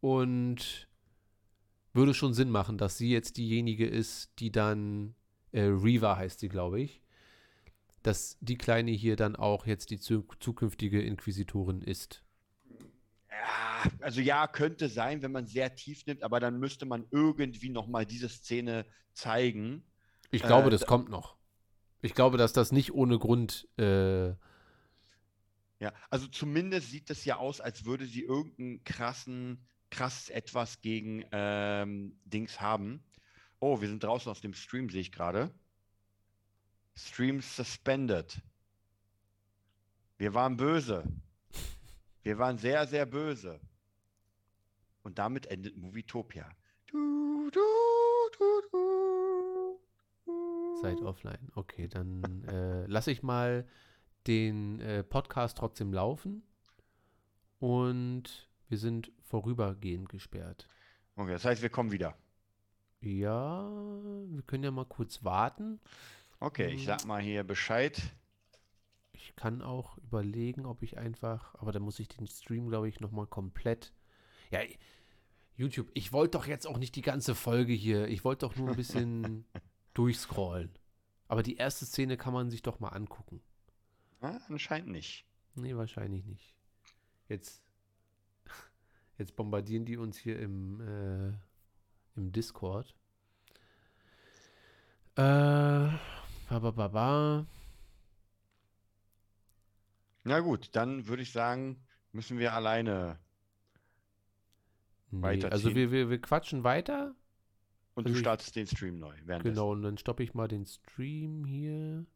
[0.00, 0.88] und
[1.92, 5.14] würde schon Sinn machen, dass sie jetzt diejenige ist, die dann,
[5.52, 7.02] äh, Reva heißt sie, glaube ich,
[8.02, 12.22] dass die Kleine hier dann auch jetzt die zu zukünftige Inquisitorin ist.
[13.30, 17.70] Ja, also ja, könnte sein, wenn man sehr tief nimmt, aber dann müsste man irgendwie
[17.70, 19.84] nochmal diese Szene zeigen.
[20.30, 21.36] Ich glaube, Äh, das da- kommt noch.
[22.02, 23.68] Ich glaube, dass das nicht ohne Grund.
[23.78, 24.30] Äh,
[25.82, 31.24] Ja, also zumindest sieht es ja aus, als würde sie irgendeinen krassen, krasses etwas gegen
[31.32, 33.02] ähm, Dings haben.
[33.60, 35.54] Oh, wir sind draußen aus dem Stream, sehe ich gerade.
[36.94, 38.42] Stream suspended.
[40.18, 41.04] Wir waren böse.
[42.22, 43.60] Wir waren sehr, sehr böse.
[45.02, 46.48] Und damit endet Movietopia.
[46.86, 47.60] Du, du,
[48.38, 49.80] du,
[50.82, 51.50] seid offline.
[51.54, 53.66] Okay, dann äh, lasse ich mal
[54.26, 56.42] den äh, Podcast trotzdem laufen.
[57.58, 60.68] Und wir sind vorübergehend gesperrt.
[61.16, 62.16] Okay, das heißt, wir kommen wieder.
[63.00, 63.68] Ja,
[64.28, 65.80] wir können ja mal kurz warten.
[66.38, 68.00] Okay, ich sag mal hier Bescheid.
[69.30, 72.98] Ich kann auch überlegen, ob ich einfach, aber dann muss ich den Stream, glaube ich,
[72.98, 73.92] nochmal komplett.
[74.50, 74.58] Ja,
[75.56, 78.08] YouTube, ich wollte doch jetzt auch nicht die ganze Folge hier.
[78.08, 79.44] Ich wollte doch nur ein bisschen
[79.94, 80.70] durchscrollen.
[81.28, 83.40] Aber die erste Szene kann man sich doch mal angucken.
[84.20, 85.24] Ah, anscheinend nicht.
[85.54, 86.56] Nee, wahrscheinlich nicht.
[87.28, 87.62] Jetzt,
[89.18, 91.32] jetzt bombardieren die uns hier im, äh,
[92.16, 92.96] im Discord.
[95.14, 97.46] Äh, ba, ba, ba, ba.
[100.24, 103.18] Na gut, dann würde ich sagen, müssen wir alleine.
[105.10, 105.52] Nee, Weiterziehen.
[105.52, 107.14] also wir, wir, wir quatschen weiter.
[107.94, 109.14] Und Also du startest den Stream neu.
[109.42, 112.06] Genau, und dann stoppe ich mal den Stream hier.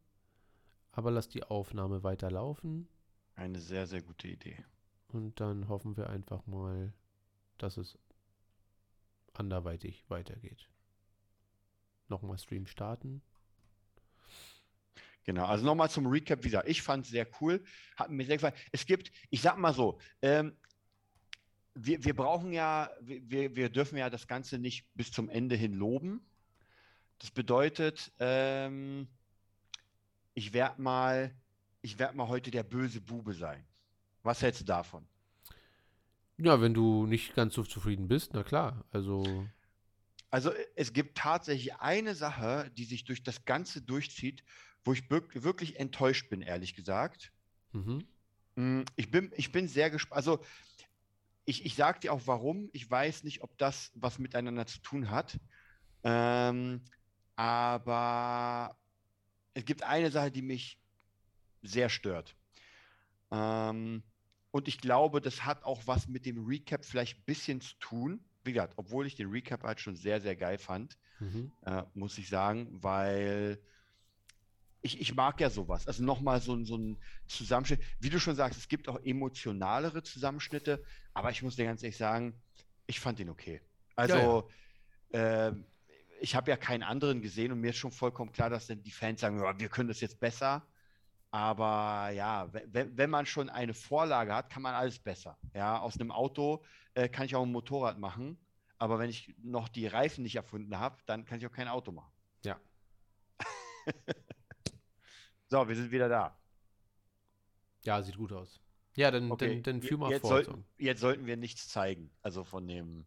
[0.92, 2.88] Aber lass die Aufnahme weiterlaufen.
[3.34, 4.64] Eine sehr, sehr gute Idee.
[5.08, 6.92] Und dann hoffen wir einfach mal,
[7.58, 7.98] dass es
[9.32, 10.70] anderweitig weitergeht.
[12.08, 13.22] Nochmal Stream starten.
[15.24, 17.64] Genau, also nochmal zum Recap, wie gesagt, ich fand es sehr cool,
[17.96, 18.54] hat mir sehr gefallen.
[18.72, 20.56] Es gibt, ich sag mal so, ähm,
[21.74, 25.72] wir, wir brauchen ja, wir, wir dürfen ja das Ganze nicht bis zum Ende hin
[25.72, 26.24] loben.
[27.18, 29.08] Das bedeutet, ähm,
[30.34, 31.34] ich werde mal,
[31.80, 33.66] ich werde mal heute der böse Bube sein.
[34.22, 35.06] Was hältst du davon?
[36.36, 38.84] Ja, wenn du nicht ganz so zufrieden bist, na klar.
[38.90, 39.48] Also,
[40.30, 44.42] Also es gibt tatsächlich eine Sache, die sich durch das Ganze durchzieht,
[44.84, 47.32] wo ich wirk- wirklich enttäuscht bin, ehrlich gesagt.
[47.72, 48.04] mhm.
[48.56, 50.16] Mm, Ich bin, ich bin sehr gespannt.
[50.16, 50.44] Also,
[51.44, 52.70] ich, ich sage dir auch warum.
[52.72, 55.38] Ich weiß nicht, ob das was miteinander zu tun hat.
[56.02, 56.82] Ähm,
[57.36, 58.78] aber
[59.54, 60.78] es gibt eine Sache, die mich
[61.62, 62.36] sehr stört.
[63.30, 64.02] Ähm,
[64.50, 68.24] und ich glaube, das hat auch was mit dem Recap vielleicht ein bisschen zu tun.
[68.44, 71.52] Wie gesagt, obwohl ich den Recap halt schon sehr, sehr geil fand Mhm.
[71.62, 73.58] äh, muss ich sagen, weil
[74.84, 75.86] ich, ich mag ja sowas.
[75.88, 77.82] Also nochmal so, ein- so ein Zusammenschnitt.
[78.00, 81.96] Wie du schon sagst, es gibt auch emotionalere Zusammenschnitte, aber ich muss dir ganz ehrlich
[81.96, 82.42] sagen,
[82.86, 83.62] ich fand den okay.
[83.96, 84.50] Also,
[85.12, 85.66] ähm,
[86.20, 88.90] ich habe ja keinen anderen gesehen und mir ist schon vollkommen klar, dass dann die
[88.90, 90.68] Fans sagen, ja, wir können das jetzt besser.
[91.30, 95.38] Aber ja, we- wenn, wenn man schon eine Vorlage hat, kann man alles besser.
[95.54, 98.38] Ja, aus einem Auto äh, kann ich auch ein Motorrad machen.
[98.78, 101.92] Aber wenn ich noch die Reifen nicht erfunden habe, dann kann ich auch kein Auto
[101.92, 102.12] machen.
[102.44, 102.60] Ja.
[105.48, 106.36] So, wir sind wieder da.
[107.84, 108.60] Ja, sieht gut aus.
[108.96, 110.30] Ja, dann, Okay, dann, dann führ mal jetzt, vor.
[110.30, 112.10] sollten, jetzt sollten wir nichts zeigen.
[112.22, 113.04] Also von dem.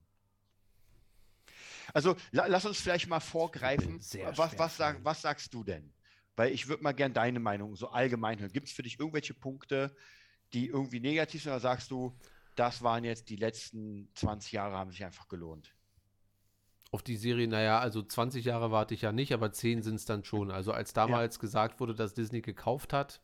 [1.93, 3.99] Also la, lass uns vielleicht mal vorgreifen.
[4.01, 5.93] sehr Was, was, sag, was sagst du denn?
[6.35, 8.51] Weil ich würde mal gern deine Meinung so allgemein hören.
[8.51, 9.95] Gibt es für dich irgendwelche Punkte,
[10.53, 12.17] die irgendwie negativ sind, oder sagst du,
[12.55, 15.73] das waren jetzt die letzten 20 Jahre, haben sich einfach gelohnt?
[16.91, 20.05] Auf die Serie, naja, also 20 Jahre warte ich ja nicht, aber 10 sind es
[20.05, 20.51] dann schon.
[20.51, 23.19] Also als damals gesagt wurde, dass Disney gekauft hat,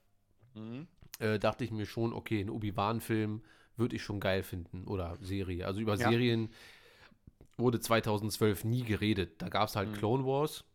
[0.53, 0.87] Mhm.
[1.19, 3.41] äh, dachte ich mir schon, okay, ein Obi-Wan-Film
[3.77, 5.65] würde ich schon geil finden oder Serie.
[5.65, 6.09] Also über Ja.
[6.09, 6.49] Serien
[7.57, 9.41] wurde 2012 nie geredet.
[9.41, 9.93] Da gab es halt Mhm.
[9.95, 10.65] Clone Wars.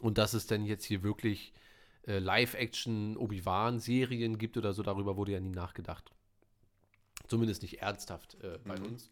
[0.00, 1.52] Und dass es denn jetzt hier wirklich
[2.06, 6.12] äh, Live-Action Obi-Wan-Serien gibt oder so, darüber wurde ja nie nachgedacht.
[7.28, 8.84] Zumindest nicht ernsthaft äh, bei Mhm.
[8.86, 9.10] uns.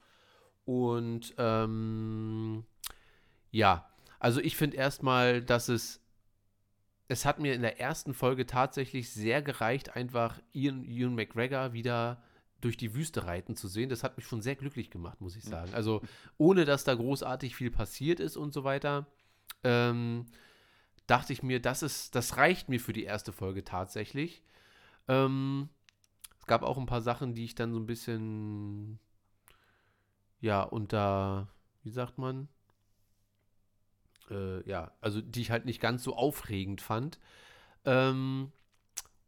[0.64, 2.64] Und ähm,
[3.50, 3.88] ja,
[4.18, 6.02] also ich finde erstmal, dass es
[7.08, 12.22] es hat mir in der ersten Folge tatsächlich sehr gereicht, einfach Ian, Ian McGregor wieder
[12.62, 15.44] durch die Wüste reiten zu sehen, das hat mich schon sehr glücklich gemacht, muss ich
[15.44, 15.74] sagen.
[15.74, 16.00] Also
[16.38, 19.06] ohne dass da großartig viel passiert ist und so weiter,
[19.64, 20.26] ähm,
[21.06, 24.42] dachte ich mir, das ist, das reicht mir für die erste Folge tatsächlich.
[25.08, 25.68] Ähm,
[26.38, 29.00] es gab auch ein paar Sachen, die ich dann so ein bisschen,
[30.42, 31.48] ja, unter,
[31.84, 32.48] wie sagt man?
[34.30, 37.18] Äh, ja, also die ich halt nicht ganz so aufregend fand.
[37.84, 38.52] Ähm,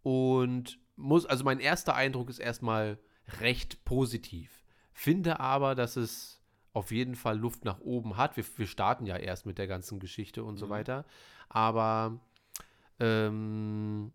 [0.02, 2.98] und muss, also mein erster Eindruck ist erstmal
[3.40, 4.64] recht positiv.
[4.92, 6.40] Finde aber, dass es
[6.72, 8.36] auf jeden Fall Luft nach oben hat.
[8.36, 10.70] Wir, wir starten ja erst mit der ganzen Geschichte und so Mhm.
[10.70, 11.04] weiter.
[11.48, 12.20] Aber
[13.00, 14.12] ähm,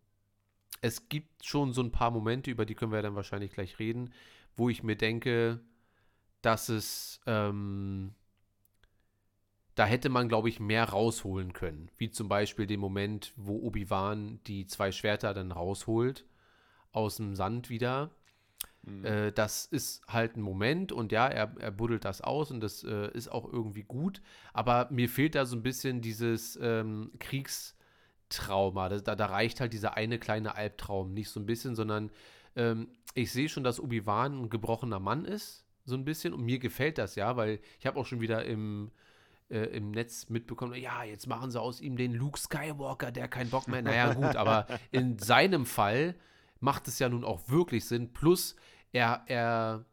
[0.81, 4.13] es gibt schon so ein paar Momente, über die können wir dann wahrscheinlich gleich reden,
[4.55, 5.61] wo ich mir denke,
[6.41, 8.13] dass es, ähm,
[9.75, 11.89] da hätte man, glaube ich, mehr rausholen können.
[11.97, 16.25] Wie zum Beispiel den Moment, wo Obi-Wan die zwei Schwerter dann rausholt
[16.91, 18.11] aus dem Sand wieder.
[18.83, 19.05] Mhm.
[19.05, 22.83] Äh, das ist halt ein Moment und ja, er, er buddelt das aus und das
[22.83, 24.21] äh, ist auch irgendwie gut.
[24.53, 28.89] Aber mir fehlt da so ein bisschen dieses ähm, Kriegstrauma.
[28.89, 32.11] Da, da, da reicht halt dieser eine kleine Albtraum nicht so ein bisschen, sondern
[32.55, 36.33] ähm, ich sehe schon, dass Obi-Wan ein gebrochener Mann ist, so ein bisschen.
[36.33, 38.91] Und mir gefällt das ja, weil ich habe auch schon wieder im,
[39.49, 43.49] äh, im Netz mitbekommen, ja, jetzt machen sie aus ihm den Luke Skywalker, der keinen
[43.49, 43.81] Bock mehr.
[43.81, 46.15] Naja, gut, aber in seinem Fall
[46.59, 48.13] macht es ja nun auch wirklich Sinn.
[48.13, 48.55] Plus,
[48.91, 49.85] er, er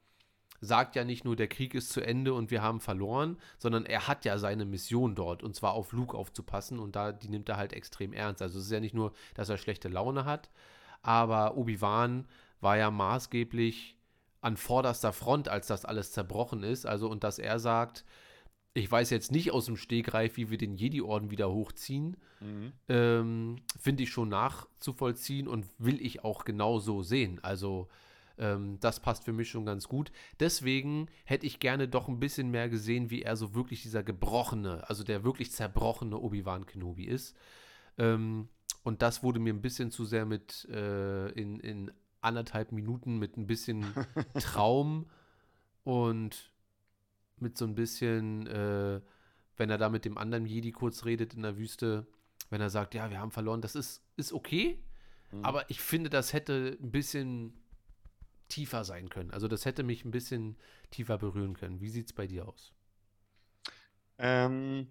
[0.60, 4.08] sagt ja nicht nur, der Krieg ist zu Ende und wir haben verloren, sondern er
[4.08, 7.56] hat ja seine Mission dort und zwar auf Luke aufzupassen und da, die nimmt er
[7.56, 8.42] halt extrem ernst.
[8.42, 10.50] Also es ist ja nicht nur, dass er schlechte Laune hat,
[11.02, 12.26] aber Obi-Wan
[12.60, 13.95] war ja maßgeblich
[14.46, 16.86] an vorderster Front, als das alles zerbrochen ist.
[16.86, 18.04] Also und dass er sagt,
[18.74, 22.72] ich weiß jetzt nicht aus dem Stegreif, wie wir den Jedi-Orden wieder hochziehen, Mhm.
[22.88, 27.40] ähm, finde ich schon nachzuvollziehen und will ich auch genau so sehen.
[27.42, 27.88] Also
[28.38, 30.12] ähm, das passt für mich schon ganz gut.
[30.38, 34.88] Deswegen hätte ich gerne doch ein bisschen mehr gesehen, wie er so wirklich dieser gebrochene,
[34.88, 37.34] also der wirklich zerbrochene Obi-Wan Kenobi ist.
[37.96, 38.48] Ähm,
[38.84, 41.90] und das wurde mir ein bisschen zu sehr mit äh, in, in
[42.26, 43.86] anderthalb Minuten mit ein bisschen
[44.38, 45.08] Traum
[45.84, 46.52] und
[47.38, 49.00] mit so ein bisschen, äh,
[49.56, 52.06] wenn er da mit dem anderen Jedi kurz redet in der Wüste,
[52.50, 54.78] wenn er sagt, ja, wir haben verloren, das ist, ist okay,
[55.32, 55.44] Mhm.
[55.44, 57.52] aber ich finde, das hätte ein bisschen
[58.48, 59.32] tiefer sein können.
[59.32, 60.56] Also das hätte mich ein bisschen
[60.90, 61.80] tiefer berühren können.
[61.80, 62.72] Wie sieht es bei dir aus?
[64.18, 64.86] Ähm,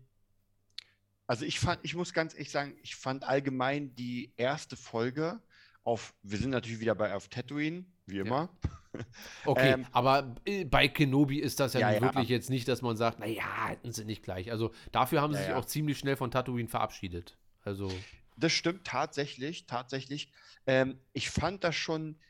[1.27, 5.41] also ich fand, ich muss ganz ehrlich sagen, ich fand allgemein die erste Folge
[5.86, 8.49] auf, wir sind natürlich wieder bei auf Tatooine, wie immer.
[9.43, 12.01] Okay, Ähm, aber äh, bei Kenobi ist das ja, Ja, ja.
[12.01, 14.51] wirklich jetzt nicht, dass man sagt, naja, hätten sie nicht gleich.
[14.51, 15.57] Also dafür haben sie Ja, sich ja.
[15.57, 17.38] auch ziemlich schnell von Tatooine verabschiedet.
[17.61, 18.05] Also,
[18.38, 20.31] Das stimmt tatsächlich, tatsächlich.
[20.67, 22.21] Ähm, ich fand das schon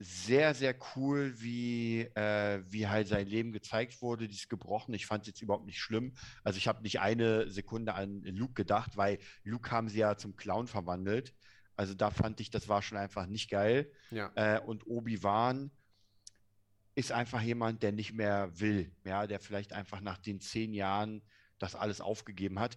[0.00, 4.96] sehr, sehr cool, wie, äh, wie halt sein Leben gezeigt wurde, dieses Gebrochene.
[4.96, 6.14] Ich fand es jetzt überhaupt nicht schlimm.
[6.44, 10.36] Also ich habe nicht eine Sekunde an Luke gedacht, weil Luke haben sie ja zum
[10.36, 11.34] Clown verwandelt.
[11.78, 13.90] Also da fand ich, das war schon einfach nicht geil.
[14.10, 14.30] ja.
[14.34, 15.70] Äh, und Obi-Wan
[16.96, 21.22] ist einfach jemand, der nicht mehr will, ja, der vielleicht einfach nach den zehn Jahren
[21.60, 22.76] das alles aufgegeben hat.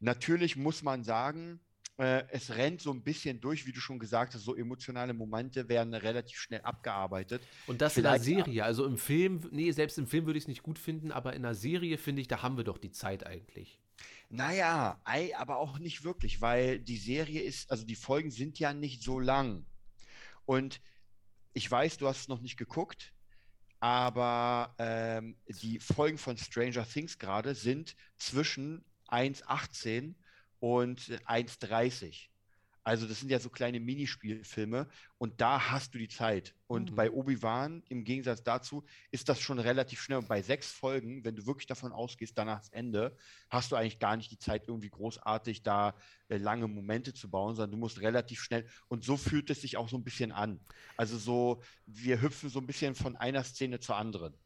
[0.00, 1.60] Natürlich muss man sagen,
[1.96, 5.66] äh, es rennt so ein bisschen durch, wie du schon gesagt hast, so emotionale Momente
[5.70, 7.42] werden relativ schnell abgearbeitet.
[7.66, 8.64] Und das in der Vielleicht- Serie.
[8.64, 11.42] Also im Film, nee, selbst im Film würde ich es nicht gut finden, aber in
[11.42, 13.80] der Serie finde ich, da haben wir doch die Zeit eigentlich.
[14.28, 15.00] Naja,
[15.36, 19.20] aber auch nicht wirklich, weil die Serie ist, also die Folgen sind ja nicht so
[19.20, 19.64] lang.
[20.44, 20.80] Und
[21.52, 23.14] ich weiß, du hast es noch nicht geguckt,
[23.78, 30.14] aber ähm, die Folgen von Stranger Things gerade sind zwischen 1,18
[30.58, 32.28] und 1,30.
[32.86, 36.54] Also das sind ja so kleine Minispielfilme und da hast du die Zeit.
[36.68, 36.94] Und Mhm.
[36.94, 40.18] bei Obi-Wan, im Gegensatz dazu, ist das schon relativ schnell.
[40.18, 43.16] Und bei sechs Folgen, wenn du wirklich davon ausgehst, danach das Ende,
[43.50, 45.96] hast du eigentlich gar nicht die Zeit, irgendwie großartig da
[46.28, 48.68] äh, lange Momente zu bauen, sondern du musst relativ schnell.
[48.88, 50.60] Und so fühlt es sich auch so ein bisschen an.
[50.96, 54.38] Also so, wir hüpfen so ein bisschen von einer Szene zur anderen.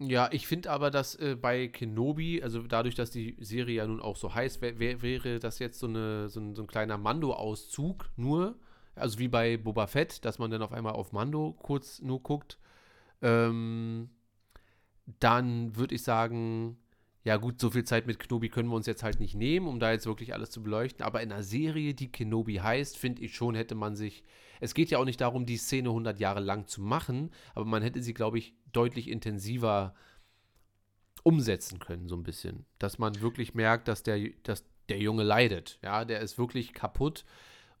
[0.00, 4.00] Ja, ich finde aber, dass äh, bei Kenobi, also dadurch, dass die Serie ja nun
[4.00, 6.98] auch so heißt, wär, wär, wäre das jetzt so, eine, so, ein, so ein kleiner
[6.98, 8.58] Mando-Auszug nur,
[8.96, 12.58] also wie bei Boba Fett, dass man dann auf einmal auf Mando kurz nur guckt,
[13.22, 14.10] ähm,
[15.20, 16.76] dann würde ich sagen,
[17.24, 19.80] ja gut, so viel Zeit mit Kenobi können wir uns jetzt halt nicht nehmen, um
[19.80, 23.34] da jetzt wirklich alles zu beleuchten, aber in einer Serie, die Kenobi heißt, finde ich
[23.34, 24.24] schon, hätte man sich,
[24.60, 27.82] es geht ja auch nicht darum, die Szene 100 Jahre lang zu machen, aber man
[27.82, 29.94] hätte sie, glaube ich, deutlich intensiver
[31.22, 32.66] umsetzen können, so ein bisschen.
[32.78, 35.78] Dass man wirklich merkt, dass der, dass der Junge leidet.
[35.82, 37.24] Ja, der ist wirklich kaputt.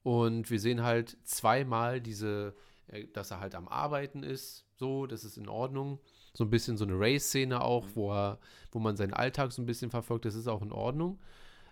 [0.02, 2.54] Und wir sehen halt zweimal diese
[2.88, 5.98] äh, dass er halt am Arbeiten ist, so, das ist in Ordnung.
[6.34, 8.38] So ein bisschen so eine Race-Szene auch, wo, er,
[8.72, 11.18] wo man seinen Alltag so ein bisschen verfolgt, das ist auch in Ordnung.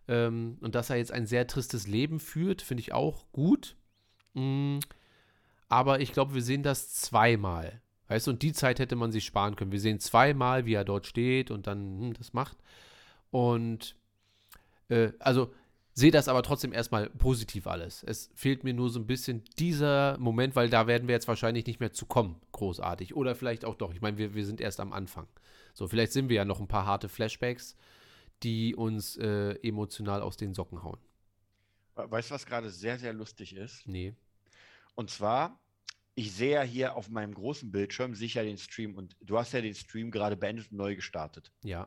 [0.08, 3.76] Ähm, und dass er jetzt ein sehr tristes Leben führt, finde ich auch gut.
[4.34, 4.78] Mm,
[5.68, 7.80] aber ich glaube, wir sehen das zweimal.
[8.08, 9.72] Weißt du, und die Zeit hätte man sich sparen können.
[9.72, 12.58] Wir sehen zweimal, wie er dort steht und dann hm, das macht.
[13.30, 13.96] Und
[14.88, 15.52] äh, also
[15.94, 18.02] sehe das aber trotzdem erstmal positiv alles.
[18.02, 21.66] Es fehlt mir nur so ein bisschen dieser Moment, weil da werden wir jetzt wahrscheinlich
[21.66, 23.14] nicht mehr zu kommen, großartig.
[23.14, 23.92] Oder vielleicht auch doch.
[23.92, 25.26] Ich meine, wir, wir sind erst am Anfang.
[25.74, 27.76] So, vielleicht sind wir ja noch ein paar harte Flashbacks,
[28.42, 30.98] die uns äh, emotional aus den Socken hauen.
[31.94, 33.86] Weißt du, was gerade sehr, sehr lustig ist?
[33.86, 34.14] Nee.
[34.94, 35.60] Und zwar,
[36.14, 39.60] ich sehe ja hier auf meinem großen Bildschirm sicher den Stream und du hast ja
[39.60, 41.52] den Stream gerade beendet und neu gestartet.
[41.62, 41.86] Ja.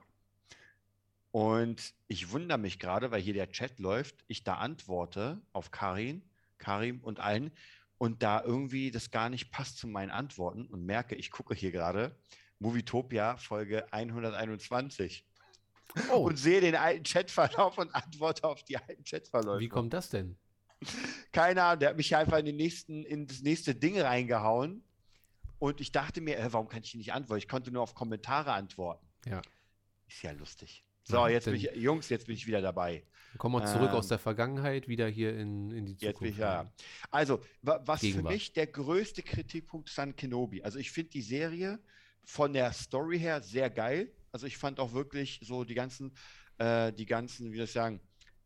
[1.36, 6.24] Und ich wundere mich gerade, weil hier der Chat läuft, ich da antworte auf Karin,
[6.60, 7.52] Karim und allen
[7.98, 11.74] und da irgendwie das gar nicht passt zu meinen Antworten und merke, ich gucke hier
[11.74, 12.18] gerade
[12.60, 15.28] Movietopia Folge 121
[16.10, 19.60] Oh, und sehe den alten Chatverlauf und antworte auf die alten Chatverläufe.
[19.60, 20.38] wie kommt das denn?
[21.34, 24.86] Keine Ahnung, der hat mich einfach in, den nächsten, in das nächste Ding reingehauen.
[25.60, 27.40] Und ich dachte mir, äh, warum kann ich nicht antworten?
[27.40, 29.06] Ich konnte nur auf Kommentare antworten.
[29.26, 29.42] Ja.
[30.08, 30.86] Ist ja lustig.
[31.08, 33.04] So, jetzt bin ich, Jungs, jetzt bin ich wieder dabei.
[33.38, 36.02] Kommen wir zurück aus Ähm, der Vergangenheit wieder hier in, in die Zukunft.
[36.02, 36.72] Jetzt bin ich ja.
[37.12, 38.34] Also, wa was für Gegenwart.
[38.34, 40.64] mich der größte Kritikpunkt ist an Kenobi.
[40.64, 41.80] Also, ich finde die Serie
[42.24, 44.12] von der Story her sehr geil.
[44.32, 46.16] Also, ich fand auch wirklich so die ganzen,
[46.58, 48.00] äh, die ganzen, wie soll ich sagen,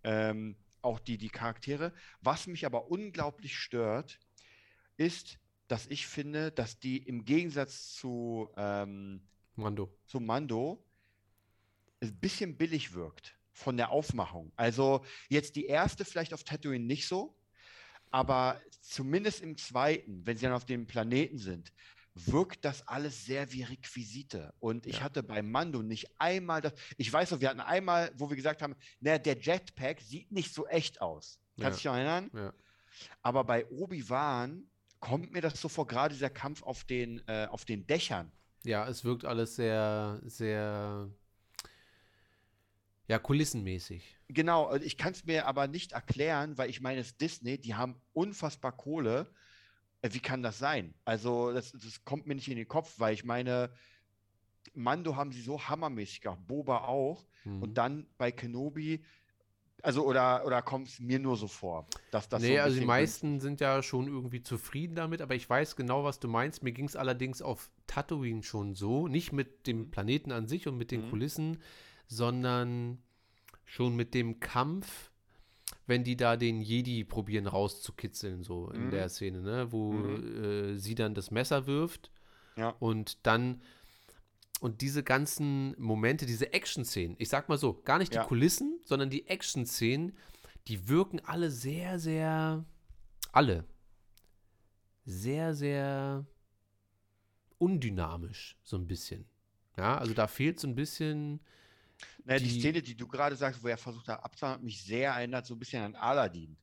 [0.04, 1.94] ähm, auch die, die Charaktere.
[2.22, 4.20] Was mich aber unglaublich stört,
[4.98, 9.22] ist, dass ich finde, dass die im Gegensatz zu, ähm,
[9.56, 9.96] Mando.
[10.06, 10.84] zu Mando
[12.02, 14.52] ein bisschen billig wirkt von der Aufmachung.
[14.56, 17.36] Also jetzt die erste vielleicht auf Tatooine nicht so,
[18.12, 21.72] aber zumindest im zweiten, wenn sie dann auf dem Planeten sind,
[22.16, 24.54] wirkt das alles sehr wie Requisite.
[24.60, 25.04] Und ich Ja.
[25.04, 26.74] hatte bei Mando nicht einmal das.
[26.98, 30.54] Ich weiß noch, wir hatten einmal, wo wir gesagt haben, naja, der Jetpack sieht nicht
[30.54, 31.40] so echt aus.
[31.60, 31.94] Kannst du Ja.
[31.94, 32.32] dich noch erinnern?
[32.34, 32.54] Ja.
[33.22, 34.70] Aber bei Obi-Wan
[35.00, 38.32] kommt mir das so vor, gerade dieser Kampf auf den, äh, auf den Dächern.
[38.64, 41.10] ja, es wirkt alles sehr, sehr,
[43.10, 44.18] ja, kulissenmäßig.
[44.28, 47.74] Genau, ich kann es mir aber nicht erklären, weil ich meine, es ist Disney, die
[47.74, 49.34] haben unfassbar Kohle.
[50.04, 50.94] Äh, Wie kann das sein?
[51.06, 53.72] Also, das, das kommt mir nicht in den Kopf, weil ich meine,
[54.76, 57.26] Mando haben sie so hammermäßig gemacht, Boba auch.
[57.46, 57.64] Mhm.
[57.64, 59.04] Und dann bei Kenobi,
[59.82, 62.80] also, oder, oder kommt es mir nur so vor, dass das so nee, ein also
[62.80, 66.62] die meisten sind ja schon irgendwie zufrieden damit, aber ich weiß genau, was du meinst.
[66.62, 70.78] Mir ging es allerdings auf Tatooine schon so, nicht mit dem Planeten an sich und
[70.78, 71.10] mit den Mhm.
[71.10, 71.58] Kulissen,
[72.10, 72.98] sondern
[73.66, 75.12] schon mit dem Kampf,
[75.86, 78.92] wenn die da den Jedi probieren rauszukitzeln, so in Mhm.
[78.92, 80.44] der Szene, ne, wo Mhm.
[80.44, 82.12] äh, sie dann das Messer wirft
[82.58, 82.72] Ja.
[82.80, 83.62] und dann
[84.62, 88.26] und diese ganzen Momente, diese Action-Szenen, ich sag mal so, gar nicht die Ja.
[88.26, 90.18] Kulissen, sondern die Action-Szenen,
[90.68, 92.66] die wirken alle sehr, sehr,
[93.32, 93.64] alle,
[95.06, 96.26] sehr, sehr
[97.58, 99.26] undynamisch, so ein bisschen.
[99.78, 101.40] Ja, also da fehlt so ein bisschen,
[102.24, 104.84] Naja, die, die- Szene, die du gerade sagst, wo er versucht hat abzuhauen, hat mich
[104.84, 106.58] sehr erinnert, so ein bisschen an Aladdin.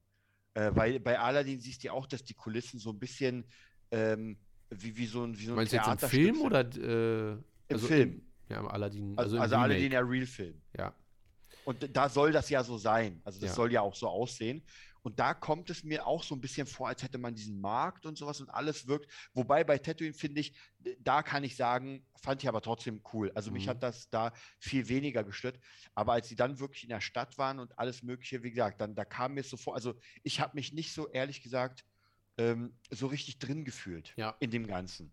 [0.55, 3.45] Äh, weil bei Aladdin siehst du ja auch, dass die Kulissen so ein bisschen
[3.91, 4.39] ähm,
[4.71, 6.45] wie, wie so ein, wie so ein meinst du jetzt im Film sind.
[6.47, 8.23] oder äh, Im also Film.
[8.49, 10.61] ja, im Aladdin, Also, also, im also Aladdin der Real-Film.
[10.79, 10.95] Ja,
[11.65, 13.21] Und da soll das ja so sein.
[13.25, 13.55] Also das Ja.
[13.55, 14.63] soll ja auch so aussehen.
[15.07, 18.07] Und da kommt es mir auch so ein bisschen vor, als hätte man diesen Markt
[18.07, 19.09] und sowas und alles wirkt.
[19.35, 20.53] Wobei bei Tatooine finde ich,
[20.99, 23.31] da kann ich sagen, fand ich aber trotzdem cool.
[23.37, 23.71] Also mich Mhm.
[23.71, 25.61] hat das da viel weniger gestört.
[25.95, 28.97] Aber als sie dann wirklich in der Stadt waren und alles Mögliche, wie gesagt, dann
[28.97, 29.95] da kam mir so vor, also
[30.25, 31.85] ich habe mich nicht so ehrlich gesagt
[32.37, 34.35] ähm, so richtig drin gefühlt Ja.
[34.41, 35.13] in dem Ganzen.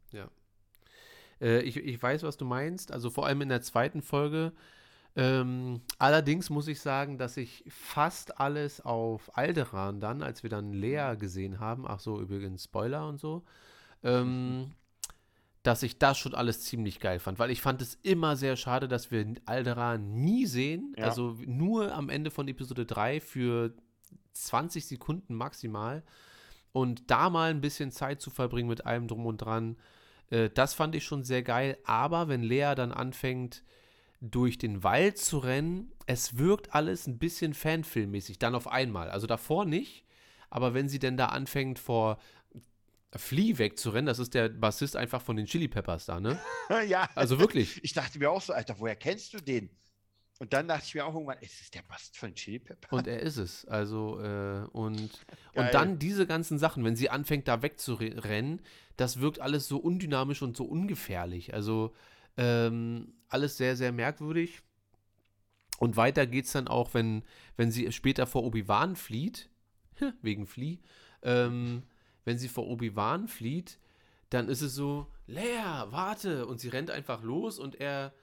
[1.40, 2.92] Äh, ich, ich weiß, was du meinst.
[2.92, 4.54] Also vor allem in der zweiten Folge.
[5.16, 10.74] Ähm, allerdings muss ich sagen, dass ich fast alles auf Alderan dann, als wir dann
[10.74, 13.44] Lea gesehen haben, ach so, übrigens Spoiler und so,
[14.04, 14.72] ähm,
[15.62, 18.88] dass ich das schon alles ziemlich geil fand, weil ich fand es immer sehr schade,
[18.88, 21.06] dass wir Alderan nie sehen, Ja.
[21.06, 23.74] also nur am Ende von Episode 3 für
[24.34, 26.04] 20 Sekunden maximal.
[26.72, 29.78] Und da mal ein bisschen Zeit zu verbringen mit allem drum und dran,
[30.32, 31.78] äh, das fand ich schon sehr geil.
[31.86, 33.64] Aber wenn Lea dann anfängt,
[34.24, 39.10] durch den Wald zu rennen, es wirkt alles ein bisschen Fanfilmmäßig, dann auf einmal.
[39.10, 40.06] Also davor nicht,
[40.50, 42.20] aber wenn sie denn da anfängt, vor
[43.14, 46.40] Flea wegzurennen, das ist der Bassist einfach von den Chili Peppers da, ne?
[46.88, 47.84] ja, Also wirklich.
[47.84, 49.70] ich dachte mir auch so, Alter, woher kennst du den?
[50.40, 52.96] Und dann dachte ich mir auch irgendwann, ist es der Bast von Chili Pepper?
[52.96, 53.66] Und er ist es.
[53.66, 55.12] Also, äh, und,
[55.54, 55.66] Geil.
[55.66, 58.62] und dann diese ganzen Sachen, wenn sie anfängt, da wegzurennen,
[58.98, 61.54] das wirkt alles so undynamisch und so ungefährlich.
[61.54, 61.94] Also,
[62.38, 64.62] ähm, alles sehr, sehr merkwürdig.
[65.80, 67.24] Und weiter geht's dann auch, wenn,
[67.58, 69.50] wenn sie später vor Obi-Wan flieht,
[70.22, 70.80] wegen Flieh,
[71.24, 71.84] ähm,
[72.26, 73.80] wenn sie vor Obi-Wan flieht,
[74.30, 76.46] dann ist es so, Lea, warte!
[76.46, 78.14] Und sie rennt einfach los und er,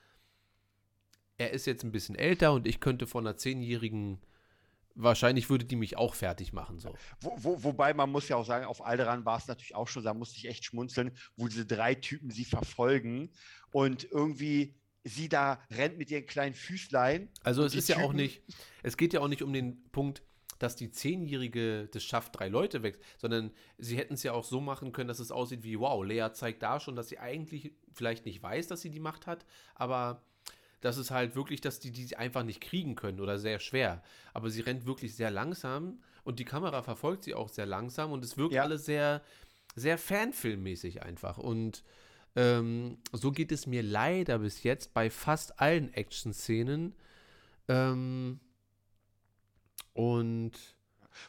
[1.38, 4.18] er ist jetzt ein bisschen älter und ich könnte von einer Zehnjährigen,
[4.94, 6.94] wahrscheinlich würde die mich auch fertig machen, so.
[7.20, 10.04] Wo, wo, wobei man muss ja auch sagen, auf Alderan war es natürlich auch schon,
[10.04, 13.30] da musste ich echt schmunzeln, wo diese drei Typen sie verfolgen
[13.72, 14.74] und irgendwie
[15.04, 17.30] sie da rennt mit ihren kleinen Füßlein.
[17.42, 18.42] Also es ist ja auch Typen- nicht,
[18.82, 20.22] es geht ja auch nicht um den Punkt,
[20.58, 24.60] dass die Zehnjährige das schafft, drei Leute weg, sondern sie hätten es ja auch so
[24.60, 28.26] machen können, dass es aussieht wie, wow, Lea zeigt da schon, dass sie eigentlich vielleicht
[28.26, 30.22] nicht weiß, dass sie die Macht hat, aber
[30.80, 34.02] das ist halt wirklich, dass die die einfach nicht kriegen können oder sehr schwer.
[34.34, 38.24] Aber sie rennt wirklich sehr langsam und die Kamera verfolgt sie auch sehr langsam und
[38.24, 38.62] es wirkt Ja.
[38.62, 39.22] alles sehr,
[39.74, 41.38] sehr Fanfilmmäßig einfach.
[41.38, 41.84] Und
[42.36, 46.94] ähm, so geht es mir leider bis jetzt bei fast allen Action-Szenen.
[47.68, 48.40] Ähm,
[49.92, 50.52] und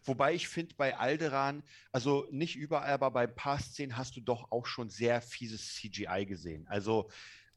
[0.03, 4.21] Wobei ich finde, bei Alderan, also nicht überall, aber bei ein paar Szenen hast du
[4.21, 6.67] doch auch schon sehr fieses CGI gesehen.
[6.67, 7.09] Also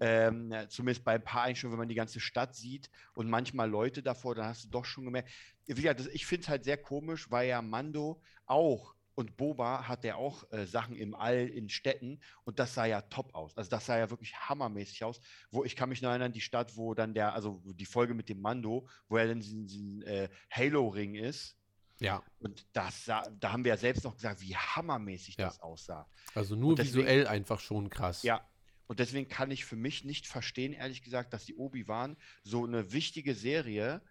[0.04, 4.02] ähm, zumindest bei ein paar Einstellungen, wenn man die ganze Stadt sieht und manchmal Leute
[4.02, 5.30] davor, dann hast du doch schon gemerkt.
[5.66, 9.86] Wie gesagt, das, ich finde es halt sehr komisch, weil ja Mando auch und Boba
[9.86, 13.56] hat ja auch äh, Sachen im All in Städten und das sah ja top aus.
[13.56, 15.20] Also das sah ja wirklich hammermäßig aus.
[15.52, 18.28] Wo ich kann mich noch erinnern, die Stadt, wo dann der, also die Folge mit
[18.28, 21.56] dem Mando, wo er dann diesen, diesen äh, Halo-Ring ist.
[22.00, 25.46] ja, Und das sah, da haben wir ja selbst noch gesagt, wie hammermäßig Ja.
[25.46, 26.08] das aussah.
[26.34, 28.24] also nur deswegen- visuell einfach schon krass.
[28.24, 28.44] Ja.
[28.86, 32.92] Und deswegen kann ich für mich nicht verstehen, ehrlich gesagt, dass die Obi-Wan so eine
[32.92, 34.02] wichtige Serie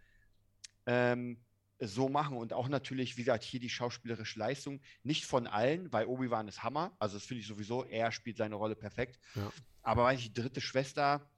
[0.85, 1.37] ähm,
[1.79, 2.37] so machen.
[2.37, 4.81] Und auch natürlich, wie gesagt, hier die schauspielerische Leistung.
[5.03, 6.95] Nicht von allen, weil Obi-Wan ist Hammer.
[6.99, 9.19] Also das finde ich sowieso, er spielt seine Rolle perfekt.
[9.35, 9.51] Ja.
[9.81, 11.29] Aber weiß ich, die dritte Schwester,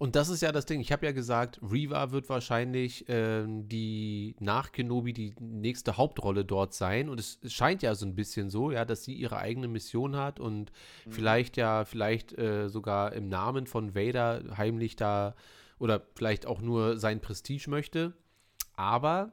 [0.00, 0.80] Und das ist ja das Ding.
[0.80, 6.72] Ich habe ja gesagt, Reva wird wahrscheinlich ähm, die nach Kenobi die nächste Hauptrolle dort
[6.72, 7.10] sein.
[7.10, 10.16] Und es, es scheint ja so ein bisschen so, ja, dass sie ihre eigene Mission
[10.16, 10.72] hat und
[11.04, 11.10] Mhm.
[11.12, 15.34] vielleicht ja, vielleicht äh, sogar im Namen von Vader heimlich da
[15.78, 18.14] oder vielleicht auch nur sein Prestige möchte.
[18.76, 19.32] Aber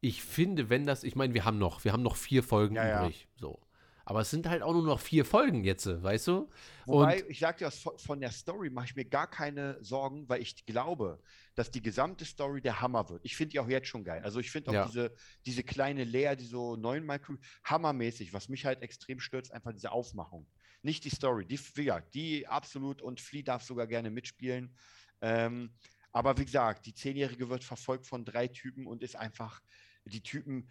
[0.00, 2.88] ich finde, wenn das, ich meine, wir haben noch, wir haben noch vier Folgen Ja,
[2.88, 3.02] ja.
[3.02, 3.28] übrig.
[3.36, 3.58] So.
[4.04, 6.48] Aber es sind halt auch nur noch vier Folgen jetzt, weißt du?
[6.86, 10.66] Wobei, ich sag dir, von- der Story mache ich mir gar keine Sorgen, weil ich
[10.66, 11.20] glaube,
[11.54, 13.24] dass die gesamte Story der Hammer wird.
[13.24, 14.22] Ich finde die auch jetzt schon geil.
[14.24, 14.86] Also ich finde auch Ja.
[14.86, 15.14] diese,
[15.46, 18.32] diese kleine Lea, die so neunmal crew, hammermäßig.
[18.32, 20.46] Was mich halt extrem stört, ist einfach diese Aufmachung.
[20.82, 21.46] Nicht die Story.
[21.46, 24.74] Die, gesagt, die absolut und Flea darf sogar gerne mitspielen.
[25.20, 25.70] Ähm,
[26.10, 29.62] aber wie gesagt, die Zehnjährige wird verfolgt von drei Typen und ist einfach,
[30.04, 30.68] die Typen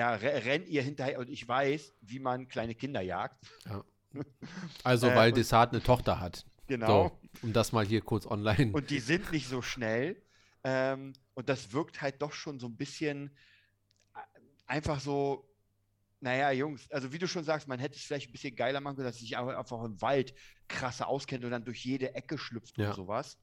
[0.00, 3.36] ja, re rennen ihr hinterher und ich weiß, wie man kleine Kinder jagt.
[4.82, 6.44] Also, Äh, weil Desart eine Tochter hat.
[6.66, 7.16] Genau.
[7.42, 8.72] So, um das mal hier kurz online.
[8.72, 10.20] Und die sind nicht so schnell.
[10.64, 13.30] Ähm, und das wirkt halt doch schon so ein bisschen
[14.14, 14.18] äh,
[14.66, 15.46] einfach so,
[16.20, 18.96] naja, Jungs, also wie du schon sagst, man hätte es vielleicht ein bisschen geiler machen
[18.96, 20.34] können, dass sich einfach einfach im Wald
[20.66, 22.88] krasser auskennt und dann durch jede Ecke schlüpft Ja.
[22.88, 23.38] und sowas.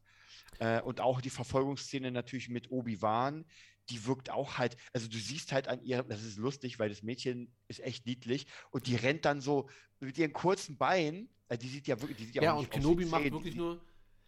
[0.60, 3.46] Äh, und auch die Verfolgungsszene natürlich mit Obi-Wan,
[3.90, 7.04] die wirkt auch halt, also du siehst halt an ihr, das ist lustig, weil das
[7.04, 9.70] Mädchen ist echt niedlich und die rennt dann so
[10.00, 12.72] mit ihren kurzen Beinen, äh, die sieht ja wirklich, die sieht ja, ja, auch und
[12.72, 13.80] Kenobi macht die wirklich sieht- nur.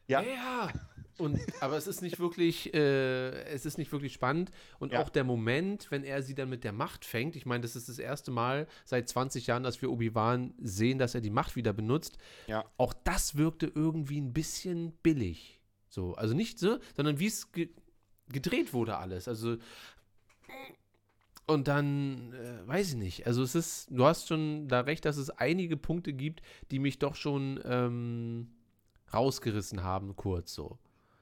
[0.08, 0.22] Ja.
[0.22, 0.72] ja.
[1.20, 4.52] Und, aber es ist nicht wirklich, äh, es ist nicht wirklich spannend.
[4.80, 5.02] Und Ja.
[5.04, 7.90] auch der Moment, wenn er sie dann mit der Macht fängt, ich meine, das ist
[7.90, 11.74] das erste Mal seit 20 Jahren, dass wir Obi-Wan sehen, dass er die Macht wieder
[11.74, 12.18] benutzt.
[12.48, 12.64] Ja.
[12.78, 15.59] Auch das wirkte irgendwie ein bisschen billig.
[15.90, 17.70] So, also nicht so, sondern wie es ge
[18.32, 19.28] gedreht wurde alles.
[19.28, 19.58] Also
[21.48, 23.26] und dann, äh, weiß ich nicht.
[23.26, 27.00] Also es ist, du hast schon da recht, dass es einige Punkte gibt, die mich
[27.00, 28.52] doch schon ähm,
[29.12, 30.78] rausgerissen haben, kurz so.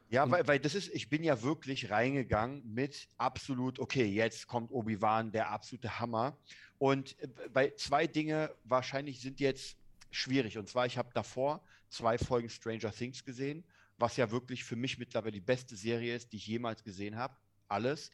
[0.09, 4.47] Ja, Und- weil, weil das ist, ich bin ja wirklich reingegangen mit absolut, okay, jetzt
[4.47, 6.35] kommt Obi-Wan, der absolute Hammer.
[6.77, 9.77] Und äh, bei zwei Dinge wahrscheinlich sind jetzt
[10.11, 10.57] schwierig.
[10.57, 13.63] Und zwar, ich habe davor zwei Folgen Stranger Things gesehen,
[13.97, 17.35] was ja wirklich für mich mittlerweile die beste Serie ist, die ich jemals gesehen habe.
[17.67, 18.11] Alles.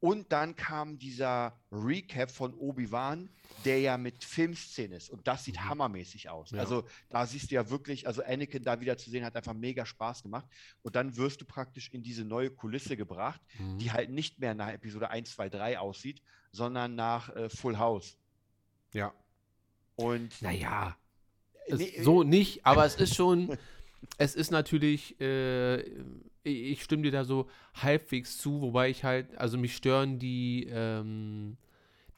[0.00, 3.28] Und dann kam dieser Recap von Obi-Wan,
[3.66, 5.10] der ja mit Filmszenen ist.
[5.10, 5.68] Und das sieht Mhm.
[5.68, 6.52] hammermäßig aus.
[6.52, 6.60] Ja.
[6.60, 9.84] Also da siehst du ja wirklich, also Anakin da wieder zu sehen, hat einfach mega
[9.84, 10.46] Spaß gemacht.
[10.80, 13.76] Und dann wirst du praktisch in diese neue Kulisse gebracht, Mhm.
[13.78, 18.16] die halt nicht mehr nach Episode 1, 2, 3 aussieht, sondern nach äh, Full House.
[18.94, 19.12] Ja.
[19.96, 20.96] Und Naja,
[21.68, 23.56] Nee, so nicht, aber es ist schon,
[24.18, 25.80] es ist natürlich, äh,
[26.42, 31.56] ich, stimme dir da so halbwegs zu, wobei ich halt, also mich stören die, ähm,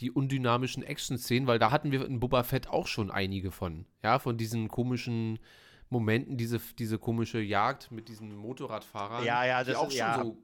[0.00, 3.84] die undynamischen Action-Szenen, weil da hatten wir in Boba Fett auch schon einige von.
[4.02, 5.38] Ja, von diesen komischen
[5.90, 9.98] Momenten, diese, diese komische Jagd mit diesen Motorradfahrern, Ja, ja, die das auch ist- schon
[9.98, 10.22] ja.
[10.24, 10.38] so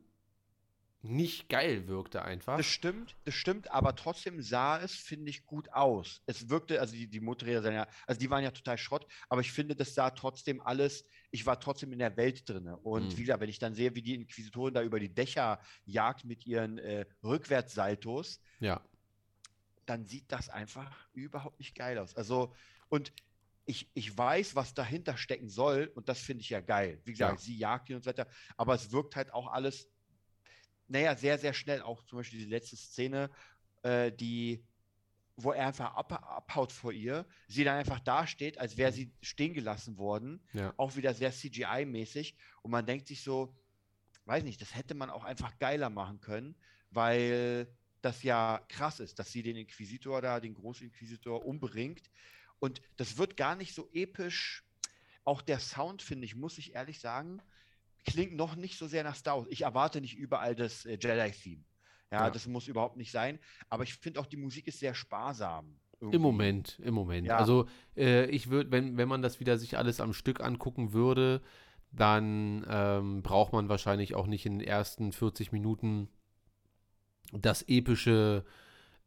[1.01, 2.57] nicht geil wirkte einfach.
[2.57, 6.23] Das stimmt, das stimmt, aber trotzdem sah es, finde ich, gut aus.
[6.27, 9.41] Es wirkte, also die, die Motorräder sind ja, also die waren ja total Schrott, aber
[9.41, 12.67] ich finde, das sah trotzdem alles, ich war trotzdem in der Welt drin.
[12.69, 13.17] Und Mhm.
[13.17, 16.47] wie gesagt, wenn ich dann sehe, wie die Inquisitorin da über die Dächer jagt mit
[16.47, 18.85] ihren äh, Rückwärtssaltos, Ja.
[19.87, 22.15] dann sieht das einfach überhaupt nicht geil aus.
[22.17, 22.55] Also,
[22.89, 23.13] und
[23.67, 27.01] ich, ich weiß, was dahinter stecken soll, und das finde ich ja geil.
[27.05, 27.45] Wie gesagt, Ja.
[27.45, 28.27] sie jagt ihn und so weiter,
[28.57, 29.89] aber es wirkt halt auch alles,
[30.89, 31.83] naja, sehr, sehr schnell.
[31.83, 33.31] Auch zum Beispiel die letzte Szene,
[33.83, 34.65] äh, die,
[35.37, 39.55] wo er einfach ab, abhaut vor ihr, sie dann einfach dasteht, als wäre sie stehen
[39.55, 40.75] gelassen worden, Ja.
[40.77, 42.35] auch wieder sehr CGI-mäßig.
[42.63, 43.55] Und man denkt sich so,
[44.25, 46.55] weiß nicht, das hätte man auch einfach geiler machen können,
[46.91, 47.69] weil
[48.03, 52.11] das ja krass ist, dass sie den Inquisitor da, den Großinquisitor umbringt.
[52.61, 54.65] Und das wird gar nicht so episch.
[55.25, 57.41] Auch der Sound, finde ich, muss ich ehrlich sagen,
[58.13, 59.47] klingt noch nicht so sehr nach Star Wars.
[59.51, 61.65] Ich erwarte nicht überall das äh, Jedi-Theme.
[62.11, 62.31] Ja, Ja.
[62.31, 63.39] das muss überhaupt nicht sein.
[63.69, 65.77] Aber ich finde auch, die Musik ist sehr sparsam.
[66.01, 66.19] Im irgendwie.
[66.19, 67.27] Moment, im Moment.
[67.27, 67.39] Ja.
[67.39, 71.43] Also äh, ich würde, wenn, wenn man das wieder sich alles am Stück angucken würde,
[71.91, 76.09] dann ähm, braucht man wahrscheinlich auch nicht in den ersten 40 Minuten
[77.33, 78.45] das epische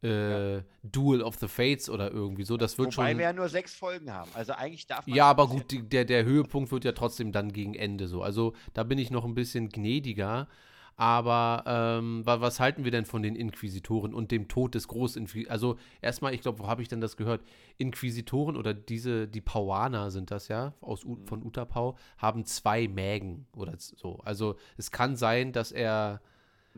[0.02, 2.56] äh, Duel of the Fates oder irgendwie so.
[2.56, 3.18] Das wird Wobei schon.
[3.18, 4.30] wir ja nur sechs Folgen haben.
[4.34, 5.16] Also eigentlich darf man.
[5.16, 8.22] Ja, aber gut, die, der, der Höhepunkt wird ja trotzdem dann gegen Ende so.
[8.22, 10.48] Also da bin ich noch ein bisschen gnädiger.
[10.94, 15.50] Aber ähm, wa- was halten wir denn von den Inquisitoren und dem Tod des Großinquisitors?
[15.50, 17.42] Also erstmal, ich glaube, wo habe ich denn das gehört?
[17.78, 23.46] Inquisitoren oder diese, die Pauaner sind das ja, aus, U- von Utapau, haben zwei Mägen
[23.56, 24.20] oder so.
[24.24, 26.20] Also es kann sein, dass er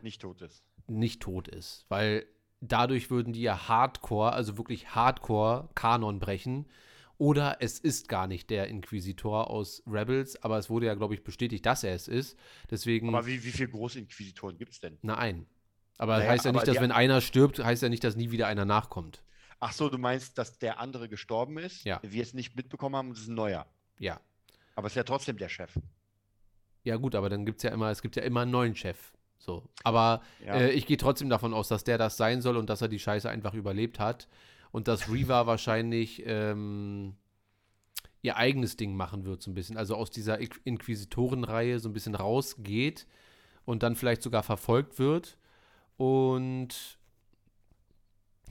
[0.00, 0.62] nicht tot ist.
[0.86, 2.24] nicht tot ist, weil
[2.68, 6.66] dadurch würden die ja Hardcore, also wirklich Hardcore Kanon brechen.
[7.16, 11.22] Oder es ist gar nicht der Inquisitor aus Rebels, aber es wurde ja, glaube ich,
[11.22, 12.36] bestätigt, dass er es ist.
[12.70, 14.98] Deswegen, Aber wie, wie viele Großinquisitoren gibt es denn?
[15.02, 15.46] na ein.
[15.96, 18.48] Aber Naja, heißt ja nicht, dass wenn einer stirbt, heißt ja nicht, dass nie wieder
[18.48, 19.22] einer nachkommt.
[19.60, 21.84] Ach so, du meinst, dass der andere gestorben ist?
[21.84, 22.00] Ja.
[22.02, 23.66] Wir es nicht mitbekommen haben es ist ein neuer.
[24.00, 24.20] Ja.
[24.74, 25.72] Aber es ist ja trotzdem der Chef.
[26.82, 29.12] Ja, gut, aber dann gibt es ja immer, es gibt ja immer einen neuen Chef.
[29.44, 29.62] So.
[29.84, 30.54] Aber Ja.
[30.54, 32.98] äh, ich gehe trotzdem davon aus, dass der das sein soll und dass er die
[32.98, 34.28] Scheiße einfach überlebt hat.
[34.72, 37.14] Und dass Reva wahrscheinlich ähm,
[38.22, 39.76] ihr eigenes Ding machen wird, so ein bisschen.
[39.76, 43.06] Also aus dieser Inquisitorenreihe so ein bisschen rausgeht
[43.66, 45.36] und dann vielleicht sogar verfolgt wird.
[45.96, 46.98] Und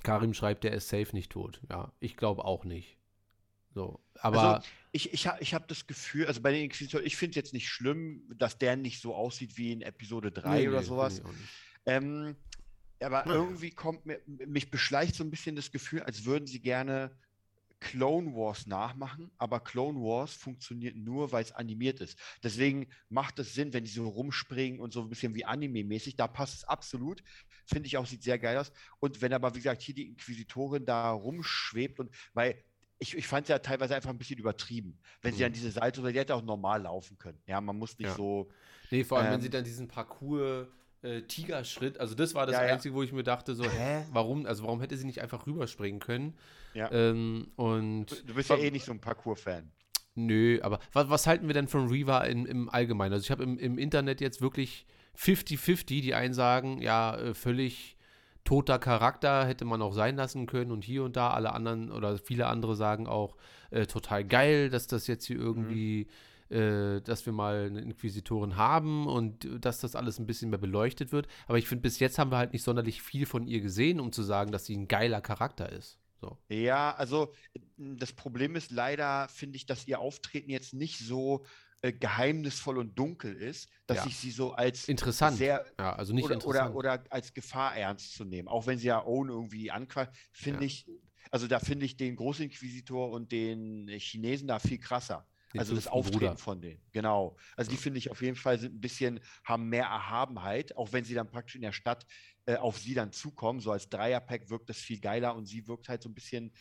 [0.04, 1.60] Karim schreibt, der ist safe nicht tot.
[1.70, 2.98] Ja, ich glaube auch nicht.
[3.74, 7.32] So, aber also, ich, ich, ich habe das Gefühl, also bei den Inquisitoren, ich finde
[7.32, 10.82] es jetzt nicht schlimm, dass der nicht so aussieht wie in Episode 3 nee, oder
[10.82, 11.24] nee, sowas.
[11.24, 11.36] nicht.
[11.86, 12.36] Ähm,
[13.00, 17.12] aber irgendwie kommt mir, mich beschleicht so ein bisschen das Gefühl, als würden sie gerne
[17.84, 22.18] Clone Wars nachmachen, aber Clone Wars funktioniert nur, weil es animiert ist.
[22.42, 26.28] Deswegen macht es Sinn, wenn die so rumspringen und so ein bisschen wie Anime-mäßig, da
[26.28, 27.22] passt es absolut.
[27.66, 28.72] Finde ich auch, sieht sehr geil aus.
[29.00, 32.64] Und wenn aber, wie gesagt, hier die Inquisitorin da rumschwebt und weil
[33.00, 34.98] ich, ich fand es ja teilweise einfach ein bisschen übertrieben.
[35.22, 35.48] Wenn sie Mhm.
[35.48, 37.40] an diese Seite oder die hätte auch normal laufen können.
[37.48, 38.16] Ja, man muss nicht Ja.
[38.16, 38.50] so.
[38.92, 40.68] Nee, vor allem, wenn Ähm, sie dann diesen Parcours
[41.02, 42.74] äh, Tigerschritt, also das war das Ja, ja.
[42.74, 46.00] Einzige, wo ich mir dachte, so, hä, warum, also warum hätte sie nicht einfach rüberspringen
[46.00, 46.38] können?
[46.74, 46.90] Ja.
[46.92, 49.70] Ähm, und Du bist ja eh nicht so ein Parcours-Fan.
[50.16, 53.12] nö, aber was, was halten wir denn von Reva in, im Allgemeinen?
[53.14, 54.86] Also ich habe im, im Internet jetzt wirklich
[55.18, 57.98] 50-50, die einen sagen, ja, äh, völlig
[58.44, 62.18] toter Charakter hätte man auch sein lassen können und hier und da, alle anderen oder
[62.18, 63.36] viele andere sagen auch,
[63.72, 66.08] äh, total geil, dass das jetzt hier irgendwie,
[66.50, 70.60] äh, dass wir mal eine Inquisitorin haben und äh, dass das alles ein bisschen mehr
[70.60, 71.28] beleuchtet wird.
[71.48, 74.12] Aber ich finde, bis jetzt haben wir halt nicht sonderlich viel von ihr gesehen, um
[74.12, 76.00] zu sagen, dass sie ein geiler Charakter ist.
[76.24, 76.38] So.
[76.48, 77.34] Ja, also
[77.78, 81.46] m, das Problem ist leider, finde ich, dass ihr Auftreten jetzt nicht so
[81.84, 84.06] äh, geheimnisvoll und dunkel ist, dass Ja.
[84.08, 85.38] ich sie so als Interessant.
[85.38, 86.74] sehr ja, also nicht oder, interessant.
[86.76, 88.48] oder, oder als Gefahr ernst zu nehmen.
[88.48, 90.66] Auch wenn sie ja Owen irgendwie anquatscht, finde Ja.
[90.68, 90.88] ich,
[91.30, 95.28] also da finde ich den Großinquisitor und den Chinesen da viel krasser.
[95.54, 96.38] Den also das Auftreten Bruder.
[96.38, 97.36] von denen, genau.
[97.58, 101.04] Also die finde ich auf jeden Fall sind ein bisschen, haben mehr Erhabenheit, auch wenn
[101.04, 102.06] sie dann praktisch in der Stadt
[102.46, 103.60] äh, auf sie dann zukommen.
[103.60, 106.54] So als Dreierpack wirkt das viel geiler und sie wirkt halt so ein bisschen,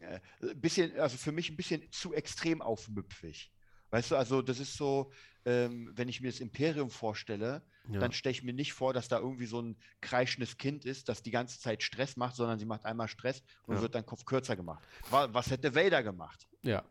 [0.00, 3.50] äh, ein bisschen, also für mich ein bisschen zu extrem aufmüpfig.
[3.90, 5.10] Weißt du, also das ist so,
[5.46, 8.00] ähm, wenn ich mir das Imperium vorstelle, ja.
[8.00, 11.22] dann stelle ich mir nicht vor, dass da irgendwie so ein kreischendes Kind ist, das
[11.22, 13.82] die ganze Zeit Stress macht, sondern sie macht einmal Stress und Ja.
[13.82, 14.82] wird dann Kopf kürzer gemacht.
[15.10, 16.46] Wa- Was hätte Vader gemacht?
[16.62, 16.84] ja.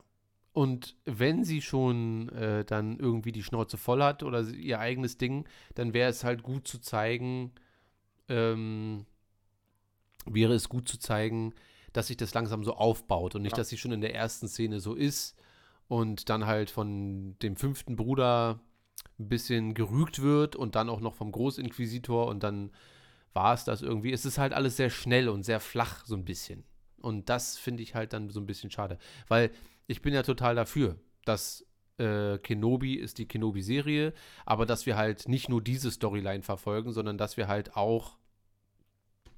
[0.53, 5.19] Und wenn sie schon äh, dann irgendwie die Schnauze voll hat oder sie- ihr eigenes
[5.19, 7.51] Ding, dann wäre es halt gut zu zeigen,
[8.27, 9.05] ähm,
[10.25, 11.53] wäre es gut zu zeigen,
[11.93, 13.57] dass sich das langsam so aufbaut und nicht, Ja.
[13.57, 15.35] dass sie schon in der ersten Szene so ist
[15.87, 18.59] und dann halt von dem fünften Bruder
[19.19, 22.71] ein bisschen gerügt wird und dann auch noch vom Großinquisitor und dann
[23.33, 24.11] war es das irgendwie.
[24.11, 26.63] Es ist halt alles sehr schnell und sehr flach so ein bisschen.
[26.99, 28.97] Und das finde ich halt dann so ein bisschen schade.
[29.27, 29.51] Weil
[29.85, 31.65] ich bin ja total dafür, dass
[31.99, 34.13] äh, Kenobi ist die Kenobi-Serie,
[34.45, 38.17] aber dass wir halt nicht nur diese Storyline verfolgen, sondern dass wir halt auch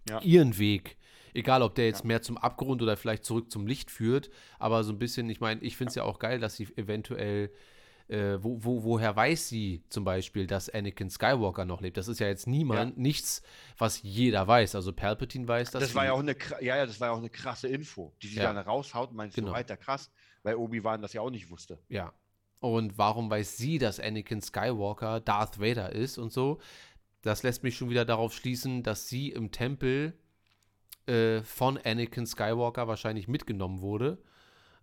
[0.09, 0.21] Ja.
[0.21, 0.97] ihren Weg,
[1.33, 2.07] egal ob der jetzt Ja.
[2.07, 5.61] mehr zum Abgrund oder vielleicht zurück zum Licht führt, aber so ein bisschen, ich meine,
[5.61, 7.51] ich finde es ja auch geil, dass sie eventuell
[8.07, 11.95] äh, wo, wo, woher weiß sie zum Beispiel, dass Anakin Skywalker noch lebt?
[11.95, 13.43] Das ist ja jetzt niemand, nichts,
[13.77, 14.73] was jeder weiß.
[14.73, 15.83] Also Palpatine weiß das.
[15.83, 18.27] Das war ja auch eine, ja, ja, das war ja auch eine krasse Info, die
[18.29, 18.51] sie Ja.
[18.51, 19.49] dann raushaut meinst Genau.
[19.49, 20.09] so weiter krass,
[20.41, 21.77] weil Obi-Wan das ja auch nicht wusste.
[21.87, 22.11] Ja.
[22.59, 26.57] Und warum weiß sie, dass Anakin Skywalker Darth Vader ist und so?
[27.21, 30.17] Das lässt mich schon wieder darauf schließen, dass sie im Tempel
[31.09, 34.21] äh, von Anakin Skywalker wahrscheinlich mitgenommen wurde,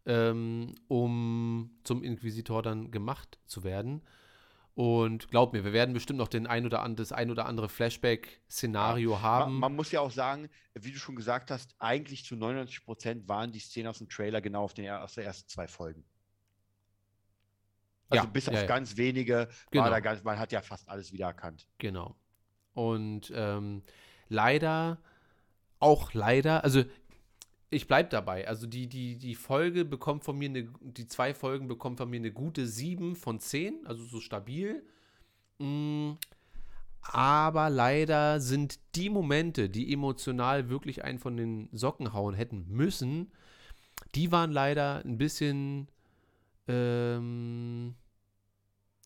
[0.05, 4.03] ähm, um zum Inquisitor dann gemacht zu werden.
[4.75, 7.71] Und glaub mir, wir werden bestimmt noch den ein oder an, das ein oder andere
[7.71, 9.59] Flashback-Szenario Man, haben.
[9.59, 13.53] man muss ja auch sagen, wie du schon gesagt hast, eigentlich zu 99 Prozent waren
[13.53, 16.05] die Szenen aus dem Trailer genau auf den, aus den ersten zwei Folgen.
[18.11, 18.67] Also Ja, bis auf ja, ja.
[18.67, 19.85] ganz wenige Genau.
[19.85, 21.67] war da ganz, man hat ja fast alles wieder erkannt.
[21.79, 22.15] Genau.
[22.75, 23.83] Und ähm,
[24.29, 24.99] leider,
[25.79, 26.85] auch leider, also
[27.71, 28.47] ich bleib dabei.
[28.47, 32.17] Also die, die, die Folge bekommt von mir eine, die zwei Folgen bekommen von mir
[32.17, 34.85] eine gute 7 von 10, also so stabil.
[35.59, 36.13] Mm,
[37.03, 43.33] aber leider sind die Momente, die emotional wirklich einen von den Socken hauen hätten müssen,
[44.15, 45.89] die waren leider ein bisschen
[46.69, 47.95] ähm,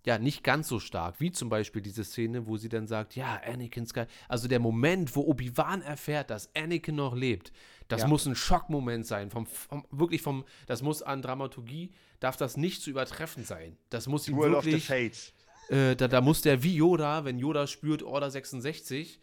[0.07, 3.41] ja, nicht ganz so stark, wie zum Beispiel diese Szene, wo sie dann sagt, ja,
[3.45, 7.53] Anakin Sky, also der Moment, wo Obi-Wan erfährt, dass Anakin noch lebt,
[7.89, 8.09] das Ja.
[8.09, 12.83] muss ein Schockmoment sein, vom, vom, wirklich vom, das muss an Dramaturgie, darf das nicht
[12.83, 13.77] zu übertreffen sein.
[13.91, 15.35] Das muss ihm Duel of the wirklich,
[15.69, 19.21] äh, da, da muss der wie Yoda, wenn Yoda spürt Order 66,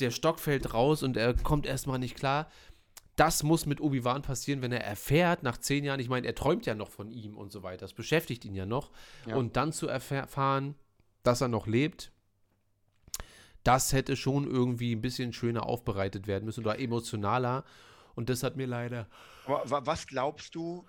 [0.00, 2.50] der Stock fällt raus und er kommt erstmal nicht klar.
[3.16, 6.66] Das muss mit Obi-Wan passieren, wenn er erfährt, nach zehn Jahren, ich meine, er träumt
[6.66, 8.90] ja noch von ihm und so weiter, das beschäftigt ihn ja noch.
[9.26, 9.36] Ja.
[9.36, 10.74] Und dann zu erfahren,
[11.22, 12.12] dass er noch lebt,
[13.64, 17.64] das hätte schon irgendwie ein bisschen schöner aufbereitet werden müssen oder emotionaler.
[18.14, 19.08] Und das hat mir leider.
[19.44, 20.86] Aber wa- was glaubst du,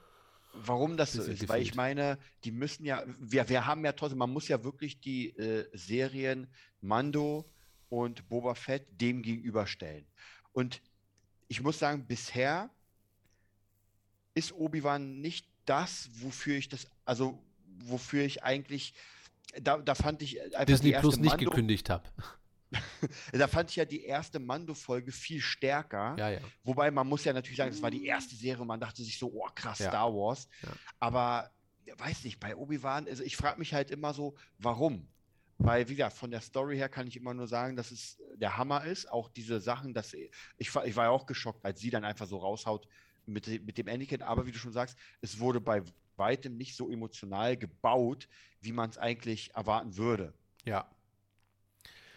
[0.53, 1.47] warum das so ist?
[1.47, 1.75] Weil ich gefehlt.
[1.75, 5.67] meine, die müssen ja, wir, wir haben ja trotzdem, man muss ja wirklich die äh,
[5.73, 6.47] Serien
[6.81, 7.49] Mando
[7.89, 10.05] und Boba Fett dem gegenüberstellen.
[10.51, 10.81] Und
[11.47, 12.69] ich muss sagen, bisher
[14.33, 17.43] ist Obi-Wan nicht das, wofür ich das, also
[17.79, 18.93] wofür ich eigentlich,
[19.61, 22.09] da, da fand ich einfach Disney die erste Plus nicht Mando, gekündigt habe.
[23.31, 26.15] da fand ich ja die erste Mando-Folge viel stärker.
[26.17, 26.39] Ja, ja.
[26.63, 29.17] Wobei man muss ja natürlich sagen, das war die erste Serie und man dachte sich
[29.17, 29.89] so, oh krass, Ja.
[29.89, 30.47] Star Wars.
[30.99, 31.49] Aber
[31.97, 35.07] weiß nicht, bei Obi-Wan, also ich frage mich halt immer so, warum?
[35.59, 38.57] Weil, wie gesagt, von der Story her kann ich immer nur sagen, dass es der
[38.57, 39.11] Hammer ist.
[39.11, 40.13] Auch diese Sachen, dass
[40.57, 42.87] ich, war- ich war ja auch geschockt, als sie dann einfach so raushaut
[43.25, 44.21] mit, mit dem Anakin.
[44.21, 45.81] Aber wie du schon sagst, es wurde bei
[46.15, 48.27] weitem nicht so emotional gebaut,
[48.61, 50.33] wie man es eigentlich erwarten würde.
[50.65, 50.87] Ja.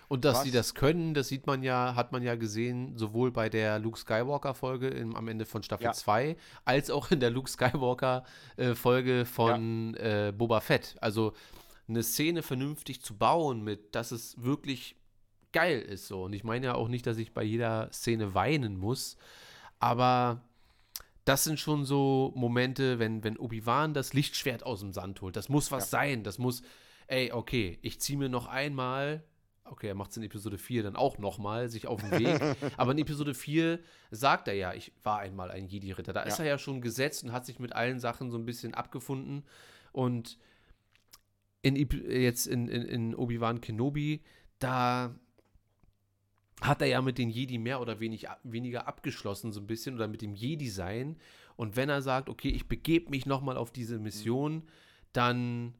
[0.08, 0.44] Und dass Was?
[0.44, 3.96] sie das können, das sieht man ja, hat man ja gesehen, sowohl bei der Luke
[3.98, 5.92] Skywalker-Folge am Ende von Staffel Ja.
[5.92, 10.96] 2, als auch in der Luke Skywalker-Folge von äh, Boba Fett.
[11.00, 11.32] Also
[11.90, 14.96] eine Szene vernünftig zu bauen, mit, dass es wirklich
[15.52, 16.24] geil ist so.
[16.24, 19.16] Und ich meine ja auch nicht, dass ich bei jeder Szene weinen muss,
[19.78, 20.42] aber
[21.24, 25.36] das sind schon so Momente, wenn, wenn Obi-Wan das Lichtschwert aus dem Sand holt.
[25.36, 26.24] Das muss was sein.
[26.24, 26.62] Das muss,
[27.08, 29.22] ey, okay, ich ziehe mir noch einmal,
[29.64, 32.56] okay, er macht es in Episode 4 dann auch nochmal, sich auf den Weg.
[32.76, 33.78] aber in Episode 4
[34.10, 36.12] sagt er ja, ich war einmal ein Jedi-Ritter.
[36.12, 36.44] Da ist Ja.
[36.44, 39.44] er ja schon gesetzt und hat sich mit allen Sachen so ein bisschen abgefunden.
[39.92, 40.38] Und
[41.62, 44.22] in, jetzt in, in, in Obi-Wan Kenobi,
[44.58, 45.14] da
[46.60, 50.08] hat er ja mit den Jedi mehr oder wenig, weniger abgeschlossen, so ein bisschen, oder
[50.08, 51.16] mit dem Jedi-Sein.
[51.56, 54.68] Und wenn er sagt, okay, ich begebe mich nochmal auf diese Mission,
[55.12, 55.74] dann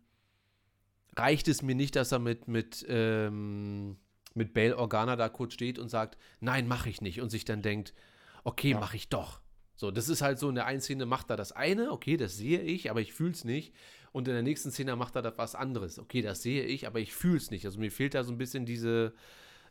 [1.16, 3.96] reicht es mir nicht, dass er mit, mit, ähm,
[4.34, 7.20] mit Bail Organa da kurz steht und sagt, nein, mache ich nicht.
[7.20, 7.94] Und sich dann denkt,
[8.44, 8.80] okay, Ja.
[8.80, 9.40] mache ich doch.
[9.74, 12.36] So, das ist halt so, in der einen Szene macht er das eine, okay, das
[12.36, 13.74] sehe ich, aber ich fühle es nicht.
[14.12, 15.98] Und in der nächsten Szene macht er das was anderes.
[15.98, 17.64] Okay, das sehe ich, aber ich fühle es nicht.
[17.64, 19.14] Also mir fehlt da so ein bisschen diese,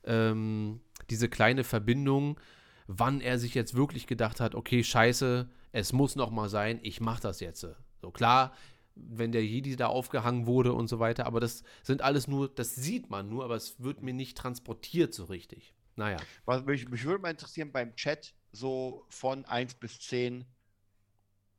[0.04, 0.80] ähm,
[1.10, 2.40] diese kleine Verbindung,
[2.88, 7.02] wann er sich jetzt wirklich gedacht hat, okay, scheiße, es muss noch mal sein, ich
[7.02, 7.68] mache das jetzt.
[8.02, 8.54] So klar,
[8.96, 11.26] wenn der Jedi da aufgehangen wurde und so weiter.
[11.26, 15.14] Aber das sind alles nur, das sieht man nur, aber es wird mir nicht transportiert
[15.14, 15.74] so richtig.
[15.96, 16.18] Naja.
[16.46, 20.46] Was, mich, mich würde mal interessieren beim Chat, so von 1 bis 10,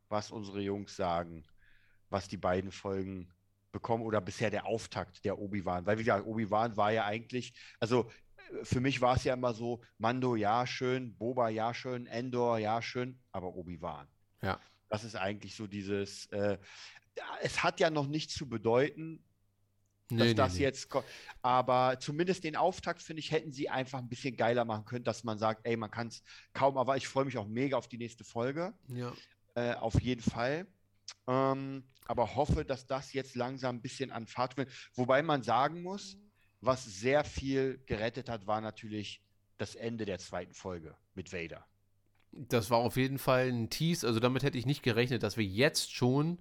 [0.09, 1.45] was unsere Jungs sagen,
[2.11, 3.33] was die beiden Folgen
[3.73, 5.87] bekommen oder bisher der Auftakt der Obi-Wan.
[5.87, 9.55] Weil, wie gesagt, Obi-Wan war ja eigentlich, also äh, für mich war es ja immer
[9.55, 14.09] so, Mando, ja, schön, Boba, ja, schön, Endor, ja, schön, aber Obi-Wan.
[14.43, 14.61] Ja.
[14.89, 16.59] Das ist eigentlich so dieses, äh,
[17.43, 19.23] es hat ja noch nichts zu bedeuten,
[20.09, 20.65] dass Nee, das nee, nee.
[20.65, 21.07] jetzt kommt.
[21.41, 25.23] Aber zumindest den Auftakt, finde ich, hätten sie einfach ein bisschen geiler machen können, dass
[25.23, 27.99] man sagt, ey, man kann es kaum, aber ich freue mich auch mega auf die
[27.99, 28.75] nächste Folge.
[28.89, 29.13] Ja.
[29.55, 30.67] Äh, auf jeden Fall.
[31.29, 34.69] Ähm, aber hoffe, dass das jetzt langsam ein bisschen an Fahrt wird.
[34.95, 36.19] Wobei man sagen muss,
[36.61, 39.23] was sehr viel gerettet hat, war natürlich
[39.59, 41.65] das Ende der zweiten Folge mit Vader.
[42.33, 44.09] Das war auf jeden Fall ein Tease.
[44.09, 46.39] Also damit hätte ich nicht gerechnet, dass wir jetzt schon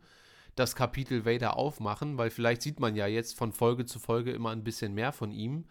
[0.55, 4.49] das Kapitel Vader aufmachen, weil vielleicht sieht man ja jetzt von Folge zu Folge immer
[4.49, 5.65] ein bisschen mehr von ihm.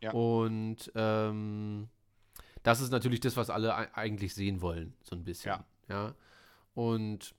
[0.00, 0.12] Ja.
[0.12, 1.90] Und ähm,
[2.62, 5.50] das ist natürlich das, was alle ei- eigentlich sehen wollen, so ein bisschen.
[5.50, 5.66] Ja.
[5.88, 6.14] ja.
[6.74, 7.34] Und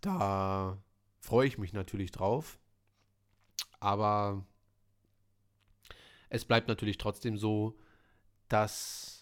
[0.00, 0.78] da
[1.20, 2.58] freue ich mich natürlich drauf.
[3.80, 4.44] Aber
[6.28, 7.78] es bleibt natürlich trotzdem so,
[8.48, 9.17] dass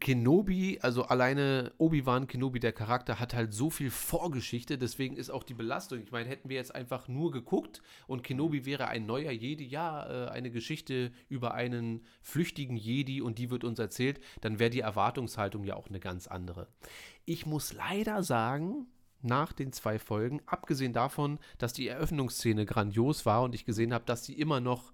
[0.00, 5.42] Kenobi, also alleine Obi-Wan Kenobi, der Charakter, hat halt so viel Vorgeschichte, deswegen ist auch
[5.42, 6.00] die Belastung.
[6.00, 10.26] Ich meine, hätten wir jetzt einfach nur geguckt und Kenobi wäre ein neuer Jedi, ja,
[10.26, 14.80] äh, eine Geschichte über einen flüchtigen Jedi und die wird uns erzählt, dann wäre die
[14.80, 16.68] Erwartungshaltung ja auch eine ganz andere.
[17.24, 18.86] Ich muss leider sagen,
[19.20, 24.04] nach den zwei Folgen, abgesehen davon, dass die Eröffnungsszene grandios war und ich gesehen habe,
[24.04, 24.92] dass sie immer noch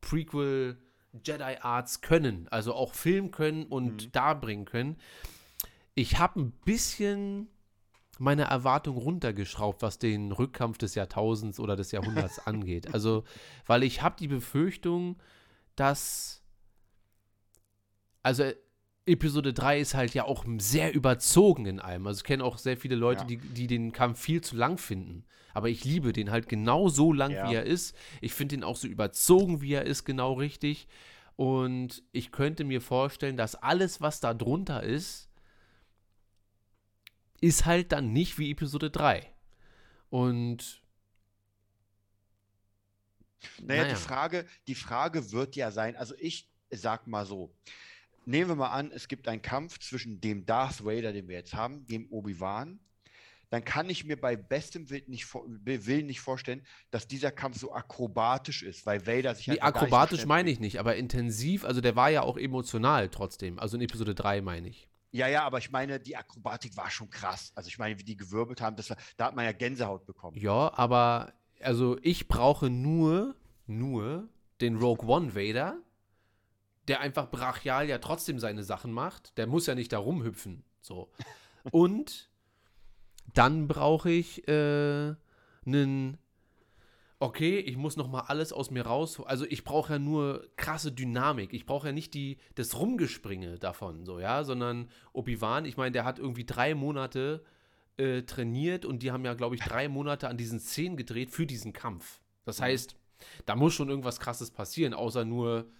[0.00, 0.78] Prequel
[1.24, 4.96] Jedi Arts können, also auch filmen können und darbringen können.
[5.94, 7.48] Ich habe ein bisschen
[8.18, 12.92] meine Erwartung runtergeschraubt, was den Rückkampf des Jahrtausends oder des Jahrhunderts angeht.
[12.94, 13.24] Also,
[13.66, 15.16] weil ich habe die Befürchtung,
[15.74, 16.42] dass
[18.26, 18.50] also
[19.06, 22.06] Episode 3 ist halt ja auch sehr überzogen in allem.
[22.06, 23.26] Also ich kenne auch sehr viele Leute, Ja.
[23.26, 25.24] die, die den Kampf viel zu lang finden.
[25.54, 27.48] Aber ich liebe den halt genau so lang, Ja.
[27.48, 27.96] wie er ist.
[28.20, 30.88] Ich finde ihn auch so überzogen, wie er ist, genau richtig.
[31.36, 35.28] Und ich könnte mir vorstellen, dass alles, was da drunter ist,
[37.40, 39.30] ist halt dann nicht wie Episode 3.
[40.10, 40.82] Und
[43.62, 43.94] Naja, Naja.
[43.94, 47.54] Die, Frage, die Frage wird ja sein, also ich sag mal so,
[48.26, 51.54] nehmen wir mal an, es gibt einen Kampf zwischen dem Darth Vader, den wir jetzt
[51.54, 52.80] haben, dem Obi-Wan,
[53.50, 57.72] dann kann ich mir bei bestem Willen nicht, Willen nicht vorstellen, dass dieser Kampf so
[57.72, 61.64] akrobatisch ist, weil Vader sich nee, halt so akrobatisch schnell meine ich nicht, aber intensiv,
[61.64, 63.58] also der war ja auch emotional trotzdem.
[63.58, 64.88] Also in Episode 3 meine ich.
[65.12, 67.52] Ja, ja, aber ich meine, die Akrobatik war schon krass.
[67.54, 70.36] Also ich meine, wie die gewirbelt haben, das war, da hat man ja Gänsehaut bekommen.
[70.36, 74.28] Ja, aber also ich brauche nur, nur
[74.60, 75.78] den Rogue One Vader,
[76.88, 79.36] der einfach brachial ja trotzdem seine Sachen macht.
[79.38, 80.64] Der muss ja nicht da rumhüpfen.
[80.80, 81.10] So.
[81.72, 82.30] Und
[83.34, 85.14] dann brauche ich äh,
[85.64, 86.18] einen.
[87.18, 89.22] Okay, ich muss noch mal alles aus mir raus.
[89.24, 91.54] Also ich brauche ja nur krasse Dynamik.
[91.54, 95.64] Ich brauche ja nicht die das Rumgespringe davon, so ja, sondern Obi-Wan.
[95.64, 97.42] Ich meine, der hat irgendwie drei Monate
[97.96, 101.46] äh, trainiert und die haben ja, glaube ich, drei Monate an diesen Szenen gedreht für
[101.46, 102.20] diesen Kampf.
[102.44, 102.96] Das heißt,
[103.46, 105.70] da muss schon irgendwas Krasses passieren, außer nur,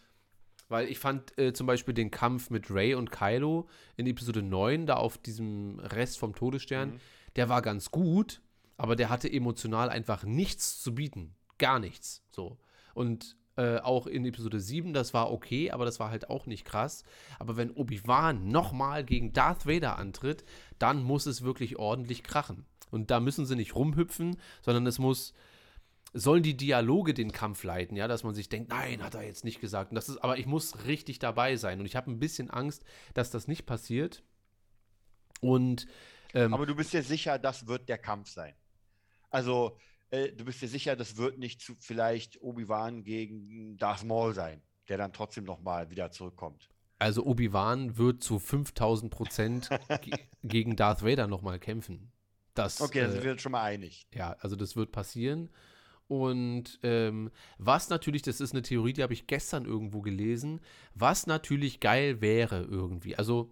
[0.69, 4.87] weil ich fand äh, zum Beispiel den Kampf mit Ray und Kylo in Episode 9,
[4.87, 7.01] da auf diesem Rest vom Todesstern,
[7.37, 8.41] der war ganz gut,
[8.77, 11.35] aber der hatte emotional einfach nichts zu bieten.
[11.59, 12.23] Gar nichts.
[12.31, 12.59] So.
[12.95, 16.65] Und äh, auch in Episode 7, das war okay, aber das war halt auch nicht
[16.65, 17.05] krass.
[17.39, 20.45] Aber wenn Obi-Wan nochmal gegen Darth Vader antritt,
[20.79, 22.67] dann muss es wirklich ordentlich krachen.
[22.91, 25.33] Und da müssen sie nicht rumhüpfen, sondern es muss,
[26.17, 29.45] sollen die Dialoge den Kampf leiten, ja, dass man sich denkt, nein, hat er jetzt
[29.45, 29.91] nicht gesagt.
[29.91, 31.79] Und das ist, aber ich muss richtig dabei sein.
[31.81, 34.23] Und ich habe ein bisschen Angst, dass das nicht passiert.
[35.41, 35.87] Und
[36.35, 38.55] ähm, Aber du bist dir sicher, das wird der Kampf sein.
[39.31, 39.77] Also,
[40.11, 44.63] äh, du bist dir sicher, das wird nicht zu vielleicht Obi-Wan gegen Darth Maul sein,
[44.89, 46.71] der dann trotzdem nochmal wieder zurückkommt.
[46.99, 49.69] Also Obi-Wan wird zu 5000 Prozent
[50.01, 52.11] ge gegen Darth Vader nochmal kämpfen.
[52.55, 54.07] Das, Okay, da sind äh, wir uns schon mal einig.
[54.15, 55.51] ja, also das wird passieren.
[56.09, 60.61] Und ähm, was natürlich, das ist eine Theorie, die habe ich gestern irgendwo gelesen,
[60.95, 63.17] was natürlich geil wäre irgendwie.
[63.17, 63.51] Also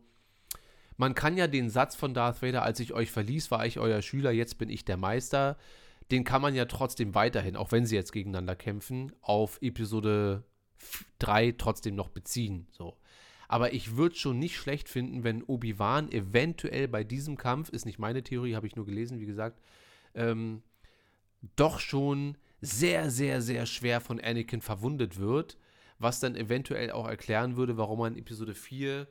[0.97, 4.03] man kann ja den Satz von Darth Vader, als ich euch verließ, war ich euer
[4.03, 5.57] Schüler, jetzt bin ich der Meister,
[6.11, 10.45] den kann man ja trotzdem weiterhin, auch wenn sie jetzt gegeneinander kämpfen, auf Episode
[11.19, 12.69] 3 trotzdem noch beziehen.
[12.71, 12.97] So.
[13.49, 17.99] Aber ich würde schon nicht schlecht finden, wenn Obi-Wan eventuell bei diesem Kampf, ist nicht
[17.99, 19.61] meine Theorie, habe ich nur gelesen, wie gesagt,
[20.15, 20.63] ähm,
[21.57, 25.59] doch schon sehr, sehr, sehr schwer von Anakin verwundet wird,
[25.99, 29.07] was dann eventuell auch erklären würde, warum man in Episode 4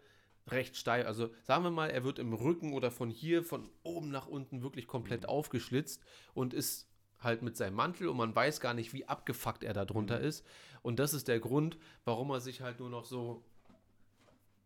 [0.47, 4.11] recht steil, also sagen wir mal, er wird im Rücken oder von hier, von oben
[4.11, 6.89] nach unten wirklich komplett aufgeschlitzt und ist
[7.19, 10.45] halt mit seinem Mantel und man weiß gar nicht, wie abgefuckt er da drunter ist.
[10.81, 13.43] Und das ist der Grund, warum er sich halt nur noch so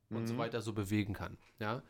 [0.09, 1.38] und so weiter so bewegen kann.
[1.59, 1.83] Ja.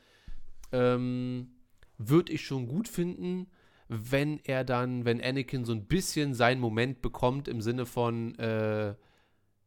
[0.72, 1.52] Ähm,
[1.98, 3.48] Würde ich schon gut finden,
[3.90, 8.96] wenn er dann, wenn Anakin so ein bisschen seinen Moment bekommt im Sinne von, äh,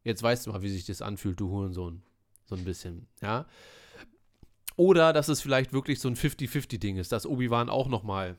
[0.03, 2.03] jetzt weißt du mal, wie sich das anfühlt, du Hurensohn.
[2.45, 3.45] So ein bisschen, ja.
[4.75, 8.37] Oder dass es vielleicht wirklich so ein 50-50-Ding ist, dass Obi-Wan auch noch mal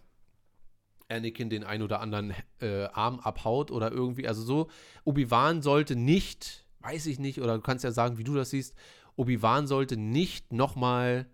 [1.08, 4.68] Anakin den ein oder anderen äh, Arm abhaut oder irgendwie, also so,
[5.04, 8.74] Obi-Wan sollte nicht, weiß ich nicht, oder du kannst ja sagen, wie du das siehst,
[9.16, 11.26] Obi-Wan sollte nicht nochmal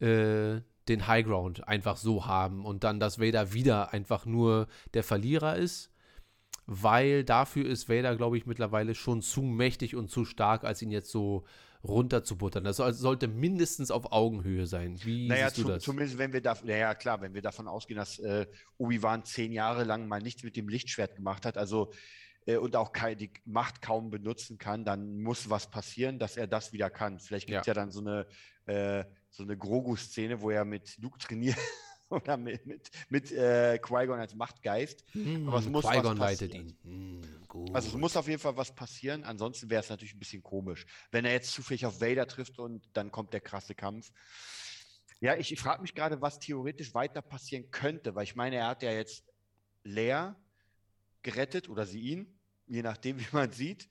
[0.00, 5.04] äh, den High Ground einfach so haben und dann, dass Vader wieder einfach nur der
[5.04, 5.90] Verlierer ist,
[6.66, 10.90] weil dafür ist Vader, glaube ich, mittlerweile schon zu mächtig und zu stark, als ihn
[10.90, 11.44] jetzt so
[11.84, 12.64] runterzubuttern.
[12.64, 14.98] Das soll- sollte mindestens auf Augenhöhe sein.
[15.04, 15.82] Wie Naja, siehst du zu, das?
[15.84, 18.46] zumindest wenn wir da, naja klar, wenn wir davon ausgehen, dass äh,
[18.78, 21.92] Obi-Wan zehn Jahre lang mal nichts mit dem Lichtschwert gemacht hat, also
[22.46, 26.72] äh, und auch die Macht kaum benutzen kann, dann muss was passieren, dass er das
[26.72, 27.20] wieder kann.
[27.20, 27.70] Vielleicht gibt es Ja.
[27.72, 27.74] ja.
[27.74, 28.26] dann so eine,
[28.66, 31.58] äh, so eine Grogu-Szene, wo er mit Luke trainiert
[32.08, 35.04] oder mit, mit, mit äh, Qui-Gon als Machtgeist.
[35.12, 36.68] Hm, aber es muss was Qui-Gon leitet passieren.
[36.84, 37.22] ihn.
[37.22, 37.74] Hm, gut.
[37.74, 40.86] Also es muss auf jeden Fall was passieren, ansonsten wäre es natürlich ein bisschen komisch.
[41.10, 44.10] Wenn er jetzt zufällig auf Vader trifft und dann kommt der krasse Kampf.
[45.20, 48.68] Ja, ich, ich frage mich gerade, was theoretisch weiter passieren könnte, weil ich meine, er
[48.68, 49.24] hat ja jetzt
[49.82, 50.36] Leia
[51.22, 53.88] gerettet oder sie ihn, je nachdem, wie man sieht.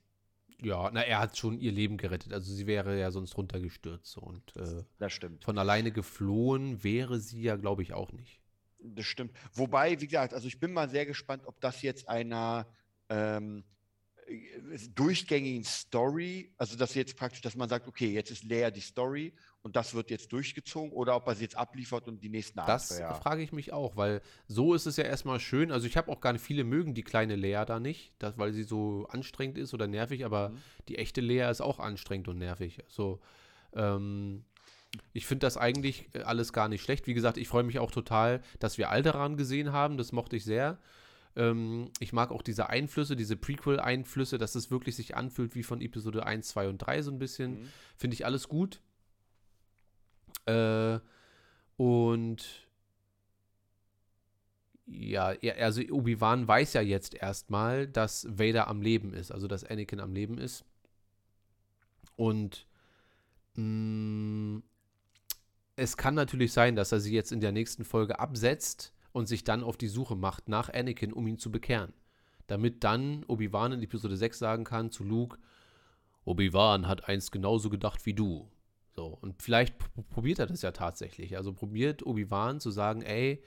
[0.61, 2.33] Ja, na, er hat schon ihr Leben gerettet.
[2.33, 4.17] Also sie wäre ja sonst runtergestürzt.
[4.17, 5.43] Und äh, Das stimmt.
[5.43, 8.41] von alleine geflohen wäre sie ja, glaube ich, auch nicht.
[8.79, 9.35] Das stimmt.
[9.53, 12.67] Wobei, wie gesagt, also ich bin mal sehr gespannt, ob das jetzt einer
[13.09, 13.63] ähm,
[14.27, 18.81] äh, durchgängigen Story, also dass jetzt praktisch, dass man sagt, okay, jetzt ist Leia die
[18.81, 19.33] Story
[19.67, 22.89] und das wird jetzt durchgezogen oder ob er sie jetzt abliefert und die nächsten Das
[22.91, 23.15] Abenteuer.
[23.21, 25.71] frage ich mich auch, weil so ist es ja erstmal schön.
[25.73, 28.53] Also ich habe auch gar nicht viele mögen die kleine Lea da nicht, das, weil
[28.53, 30.57] sie so anstrengend ist oder nervig, aber Mhm.
[30.87, 32.79] die echte Lea ist auch anstrengend und nervig.
[32.87, 33.19] So,
[33.73, 34.45] ähm,
[35.13, 37.07] ich finde das eigentlich äh, alles gar nicht schlecht.
[37.07, 39.97] Wie gesagt, ich freue mich auch total, dass wir Alderan gesehen haben.
[39.97, 40.79] Das mochte ich sehr.
[41.35, 45.81] Ähm, ich mag auch diese Einflüsse, diese Prequel-Einflüsse, dass es wirklich sich anfühlt wie von
[45.81, 47.59] Episode 1, 2 und 3 so ein bisschen.
[47.59, 47.67] Mhm.
[47.97, 48.81] Finde ich alles gut.
[50.47, 50.99] Äh,
[51.77, 52.67] und
[54.87, 59.99] ja, also Obi-Wan weiß ja jetzt erstmal, dass Vader am Leben ist, also dass Anakin
[59.99, 60.63] am Leben ist.
[62.15, 62.65] Und
[63.55, 64.61] mh,
[65.75, 69.43] es kann natürlich sein, dass er sie jetzt in der nächsten Folge absetzt und sich
[69.43, 71.93] dann auf die Suche macht nach Anakin, um ihn zu bekehren.
[72.47, 75.37] Damit dann Obi-Wan in Episode 6 sagen kann zu Luke,
[76.23, 78.47] Obi-Wan hat einst genauso gedacht wie du.
[78.97, 81.37] So, und vielleicht pr- probiert er das ja tatsächlich.
[81.37, 83.43] Also probiert Obi-Wan zu sagen, ey,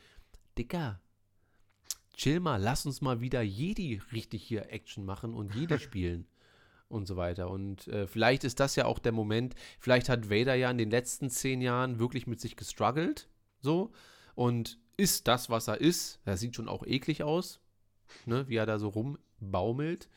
[0.56, 1.00] Dicker,
[2.14, 6.28] chill mal, lass uns mal wieder Jedi richtig hier Action machen und Jedi spielen
[6.88, 7.50] und so weiter.
[7.50, 10.90] Und äh, vielleicht ist das ja auch der Moment, vielleicht hat Vader ja in den
[10.90, 13.28] letzten zehn Jahren wirklich mit sich gestruggelt,
[13.60, 13.90] so,
[14.36, 16.20] und ist das, was er ist.
[16.24, 17.58] Er sieht schon auch eklig aus,
[18.24, 20.08] ne, wie er da so rumbaumelt.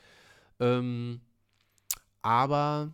[0.59, 1.21] Ähm,
[2.21, 2.93] aber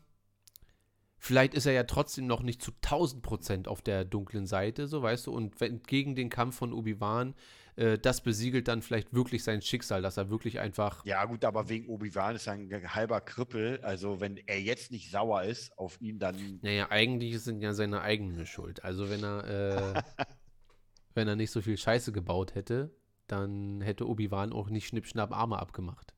[1.20, 5.02] vielleicht ist er ja trotzdem noch nicht zu 1000 Prozent auf der dunklen Seite, so
[5.04, 7.36] weißt du, und wenn, gegen den Kampf von Obi-Wan,
[7.76, 11.70] äh, das besiegelt dann vielleicht wirklich sein Schicksal, dass er wirklich einfach Ja, gut, aber
[11.70, 13.80] wegen Obi-Wan ist er ein halber Krüppel.
[13.82, 16.60] Also, wenn er jetzt nicht sauer ist auf ihn, dann.
[16.62, 18.84] Naja, eigentlich ist es ja seine eigene Schuld.
[18.84, 20.02] Also wenn er, äh,
[21.14, 22.94] wenn er nicht so viel Scheiße gebaut hätte,
[23.28, 26.14] dann hätte Obi-Wan auch nicht Schnippschnapp Arme abgemacht.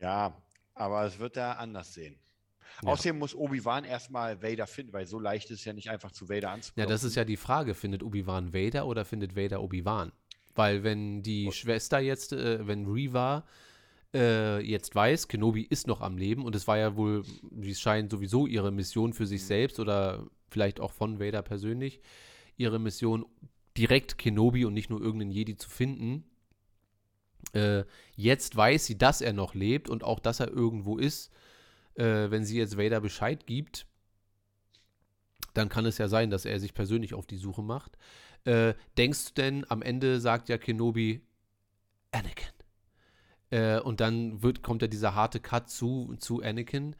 [0.00, 0.36] Ja,
[0.74, 2.18] aber es wird er anders sehen.
[2.82, 2.88] Ja.
[2.88, 6.28] Außerdem muss Obi-Wan erstmal Vader finden, weil so leicht ist es ja nicht einfach zu
[6.28, 6.88] Vader Ja, anzukommen.
[6.88, 10.12] das ist ja die Frage, findet Obi-Wan Vader oder findet Vader Obi-Wan?
[10.54, 13.44] Weil wenn die Schwester jetzt, äh, wenn Reva
[14.14, 17.80] äh, jetzt weiß, Kenobi ist noch am Leben und es war ja wohl, wie es
[17.80, 22.00] scheint, sowieso ihre Mission für sich selbst oder vielleicht auch von Vader persönlich,
[22.58, 23.24] ihre Mission
[23.78, 26.24] direkt Kenobi und nicht nur irgendeinen Jedi zu finden.
[27.54, 27.84] Äh,
[28.14, 31.30] jetzt weiß sie, dass er noch lebt und auch, dass er irgendwo ist.
[31.94, 33.86] Äh, wenn sie jetzt Vader Bescheid gibt,
[35.54, 37.98] dann kann es ja sein, dass er sich persönlich auf die Suche macht.
[38.44, 41.20] Äh, denkst du denn, am Ende sagt ja Kenobi,
[42.10, 42.48] Anakin,
[43.50, 46.96] Äh, und dann wird, kommt ja dieser harte Cut zu, zu Anakin,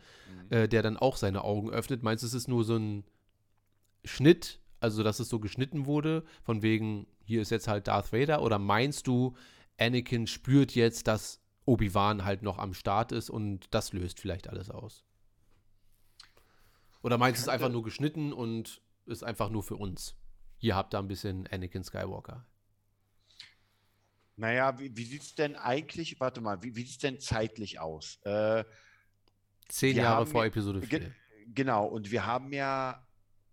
[0.51, 2.03] äh, der dann auch seine Augen öffnet.
[2.03, 3.05] Meinst du, es ist nur so ein
[4.05, 8.43] Schnitt, also dass es so geschnitten wurde, von wegen, hier ist jetzt halt Darth Vader?
[8.43, 9.35] Oder meinst du,
[9.79, 14.71] Anakin spürt jetzt, dass Obi-Wan halt noch am Start ist und das löst vielleicht alles
[14.71, 15.05] aus?
[17.03, 20.17] Oder meinst du, es ist einfach nur geschnitten und ist einfach nur für uns?
[20.57, 22.47] Hier habt ihr ein bisschen Anakin Skywalker.
[24.37, 27.81] Naja, wie, wie sieht es denn eigentlich, warte mal, wie, wie sieht es denn zeitlich
[27.81, 28.19] aus?
[28.23, 28.65] Äh,
[29.69, 31.01] Zehn Jahre haben vor Episode 4.
[31.01, 31.11] Ge
[31.55, 33.07] genau, und wir haben ja,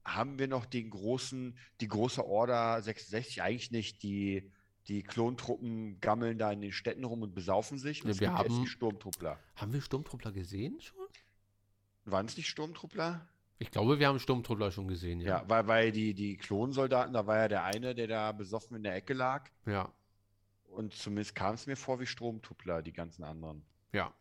[0.05, 4.51] haben wir noch den großen, die große Order 66, eigentlich nicht, die,
[4.89, 8.01] die Klontruppen gammeln da in den Städten rum und besaufen sich.
[8.03, 9.39] Und Ja, es wir haben- die Sturmtruppler.
[9.55, 10.97] Haben wir Sturmtruppler gesehen schon?
[12.05, 13.27] Waren es nicht Sturmtruppler?
[13.59, 15.49] Ich glaube, wir haben Sturmtruppler schon gesehen, Ja, ja.
[15.49, 18.95] weil, weil die, die Klonsoldaten, da war ja der eine, der da besoffen in der
[18.95, 19.49] Ecke lag.
[19.65, 19.91] Ja,
[20.71, 23.63] Und zumindest kam es mir vor wie Sturmtruppler, die ganzen anderen.
[23.91, 24.13] ja.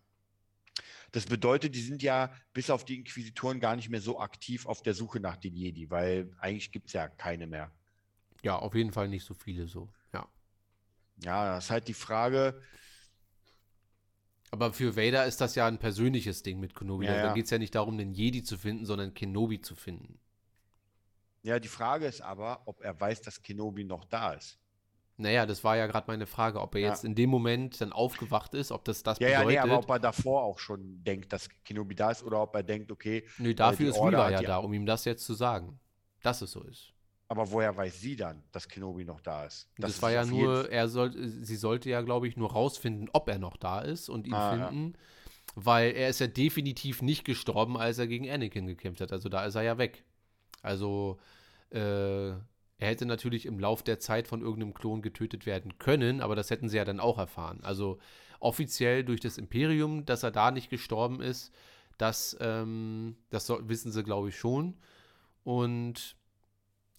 [1.11, 4.83] Das bedeutet, die sind ja bis auf die Inquisitoren gar nicht mehr so aktiv auf
[4.83, 7.73] der Suche nach den Jedi, weil eigentlich gibt es ja keine mehr.
[8.43, 9.89] Ja, auf jeden Fall nicht so viele so.
[11.25, 11.55] Ja.
[11.57, 12.61] Das ist halt die Frage,
[14.51, 17.07] Aber für Vader ist das ja ein persönliches Ding mit Kenobi.
[17.07, 17.33] Ja, da ja.
[17.35, 20.19] geht es ja nicht darum, den Jedi zu finden, sondern Kenobi zu finden.
[21.43, 24.59] ja, die Frage ist aber, ob er weiß, dass Kenobi noch da ist.
[25.17, 26.89] Naja, das war ja gerade meine Frage, ob er Ja.
[26.91, 29.63] jetzt in dem Moment dann aufgewacht ist, ob das das Ja, ja, nee, bedeutet.
[29.65, 32.93] aber ob er davor auch schon denkt, dass Kenobi da ist oder ob er denkt,
[32.93, 35.81] okay, Nö, dafür die ist Order hat ja da, um ihm das jetzt zu sagen.
[36.23, 36.93] Dass es so ist.
[37.29, 39.69] Aber woher weiß sie dann, dass Kenobi noch da ist?
[39.79, 43.29] Das, ist war ja nur, er soll, sie sollte ja, glaube ich, nur rausfinden, ob
[43.29, 44.69] er noch da ist und ihn Ah, ja.
[44.69, 44.95] finden,
[45.55, 49.13] weil er ist ja definitiv nicht gestorben, als er gegen Anakin gekämpft hat.
[49.13, 50.05] Also da ist er ja weg.
[50.63, 51.19] Also
[51.71, 56.35] äh, er hätte natürlich im Lauf der Zeit von irgendeinem Klon getötet werden können, aber
[56.37, 57.61] das hätten sie ja dann auch erfahren.
[57.63, 57.99] Also
[58.41, 61.53] offiziell durch das Imperium, dass er da nicht gestorben ist,
[61.99, 64.77] das, ähm, das soll, wissen sie, glaube ich, schon.
[65.43, 66.15] Und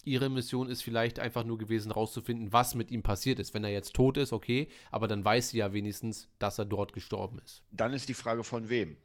[0.04, 3.54] ihre Mission ist vielleicht einfach nur gewesen, rauszufinden, was mit ihm passiert ist.
[3.54, 6.92] Wenn er jetzt tot ist, okay, aber dann weiß sie ja wenigstens, dass er dort
[6.92, 7.62] gestorben ist.
[7.70, 8.96] Dann ist die Frage von wem?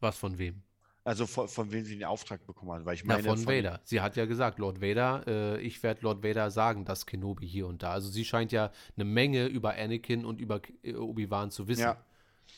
[0.00, 0.62] Was von wem?
[1.06, 2.84] Also von, von wem sie den Auftrag bekommen hat.
[2.86, 3.80] Weil ich Na, meine, von Vader.
[3.84, 7.66] Sie hat ja gesagt, Lord Vader, äh, ich werde Lord Vader sagen, dass Kenobi hier
[7.66, 7.92] und da.
[7.92, 11.82] Also sie scheint ja eine Menge über Anakin und über äh, Obi-Wan zu wissen.
[11.82, 12.02] Ja.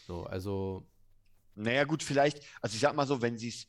[0.07, 0.87] So, also,
[1.57, 3.67] Naja, gut, vielleicht, also ich sag mal so, wenn sie es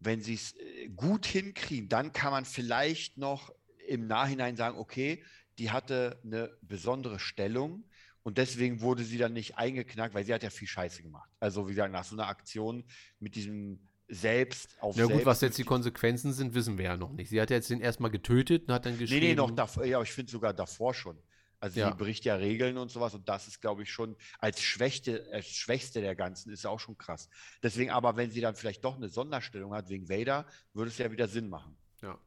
[0.00, 3.52] wenn sie es äh, gut hinkriegen, dann kann man vielleicht noch
[3.88, 5.22] im Nachhinein sagen, okay,
[5.58, 7.84] die hatte eine besondere Stellung
[8.22, 11.30] und deswegen wurde sie dann nicht eingeknackt, weil sie hat ja viel Scheiße gemacht.
[11.40, 12.84] Also wie gesagt, nach so einer Aktion
[13.20, 16.96] mit diesem selbst auf na gut, selbst was jetzt die Konsequenzen sind, wissen wir ja
[16.96, 17.28] noch nicht.
[17.28, 19.26] Sie hat jetzt den erstmal getötet und hat dann Nee, geschrieben.
[19.26, 21.18] nee, noch davor, ja, ich finde sogar davor schon.
[21.60, 21.90] Also Ja.
[21.90, 25.46] sie bricht ja Regeln und sowas und das ist, glaube ich, schon als Schwächte, als
[25.48, 27.28] Schwächste der Ganzen ist ja auch schon krass.
[27.62, 31.10] Deswegen aber, wenn sie dann vielleicht doch eine Sonderstellung hat wegen Vader, würde es ja
[31.10, 31.76] wieder Sinn machen.
[32.02, 32.18] Ja.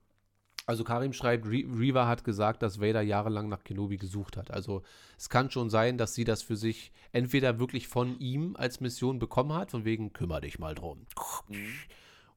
[0.65, 4.51] Also Karim schreibt, Re Reva hat gesagt, dass Vader jahrelang nach Kenobi gesucht hat.
[4.51, 4.84] Also
[5.18, 9.18] es kann schon sein, dass sie das für sich entweder wirklich von ihm als Mission
[9.18, 11.07] bekommen hat, von wegen, kümmere dich mal drum.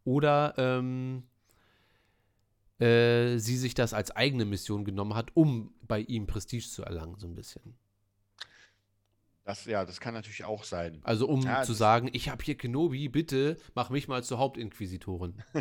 [0.05, 1.25] Oder ähm,
[2.83, 7.17] äh, sie sich das als eigene Mission genommen hat, um bei ihm Prestige zu erlangen,
[7.19, 7.77] so ein bisschen.
[9.45, 11.01] Das, ja, das kann natürlich auch sein.
[11.03, 15.43] Also um Ja, zu sagen, ich habe hier Kenobi, bitte mach mich mal zur Hauptinquisitorin.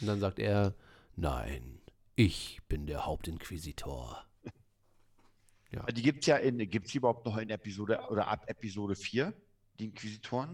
[0.00, 0.74] Und dann sagt er,
[1.16, 1.80] nein,
[2.16, 4.24] ich bin der Hauptinquisitor.
[5.92, 9.32] Die gibt es ja in, gibt es überhaupt noch in Episode oder ab Episode 4,
[9.78, 10.52] die Inquisitoren?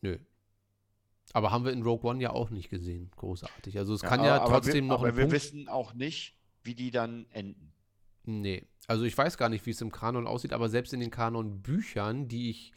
[0.00, 0.18] Nö.
[1.32, 3.10] Aber haben wir in Rogue One ja auch nicht gesehen.
[3.16, 3.78] Großartig.
[3.78, 5.32] Also es kann ja aber trotzdem wir, noch Aber wir Punkt.
[5.32, 7.72] wissen auch nicht, wie die dann enden.
[8.24, 8.64] Nee.
[8.86, 12.28] Also ich weiß gar nicht, wie es im Kanon aussieht, aber selbst in den Kanon-Büchern,
[12.28, 12.72] die ich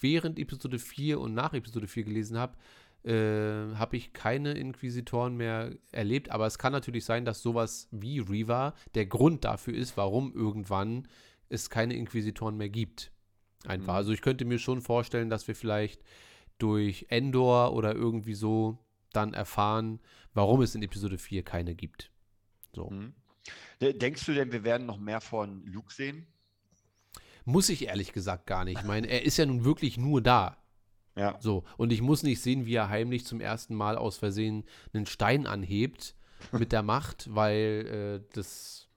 [0.00, 2.56] während Episode 4 und nach Episode 4 gelesen habe,
[3.04, 6.30] äh, habe ich keine Inquisitoren mehr erlebt.
[6.30, 11.08] Aber es kann natürlich sein, dass sowas wie Reva der Grund dafür ist, warum irgendwann
[11.48, 13.12] es keine Inquisitoren mehr gibt.
[13.66, 13.94] Einfach.
[13.94, 13.96] Mhm.
[13.96, 16.02] Also ich könnte mir schon vorstellen, dass wir vielleicht
[16.62, 18.78] durch Endor oder irgendwie so
[19.12, 20.00] dann erfahren,
[20.34, 22.10] warum es in Episode 4 keine gibt.
[22.74, 22.88] So.
[22.90, 23.12] Hm.
[23.80, 26.26] De- Denkst du denn, wir werden noch mehr von Luke sehen?
[27.44, 28.78] Muss ich ehrlich gesagt gar nicht.
[28.80, 30.56] Ich meine, er ist ja nun wirklich nur da.
[31.16, 31.36] Ja.
[31.40, 31.64] So.
[31.76, 35.46] Und ich muss nicht sehen, wie er heimlich zum ersten Mal aus Versehen einen Stein
[35.46, 36.14] anhebt
[36.52, 38.88] mit der Macht, weil äh, das.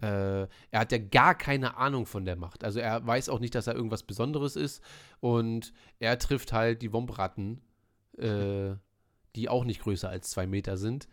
[0.00, 2.64] Äh, er hat ja gar keine Ahnung von der Macht.
[2.64, 4.82] Also er weiß auch nicht, dass er irgendwas Besonderes ist.
[5.20, 7.60] Und er trifft halt die Wombratten,
[8.16, 8.74] äh,
[9.36, 11.08] die auch nicht größer als zwei Meter sind.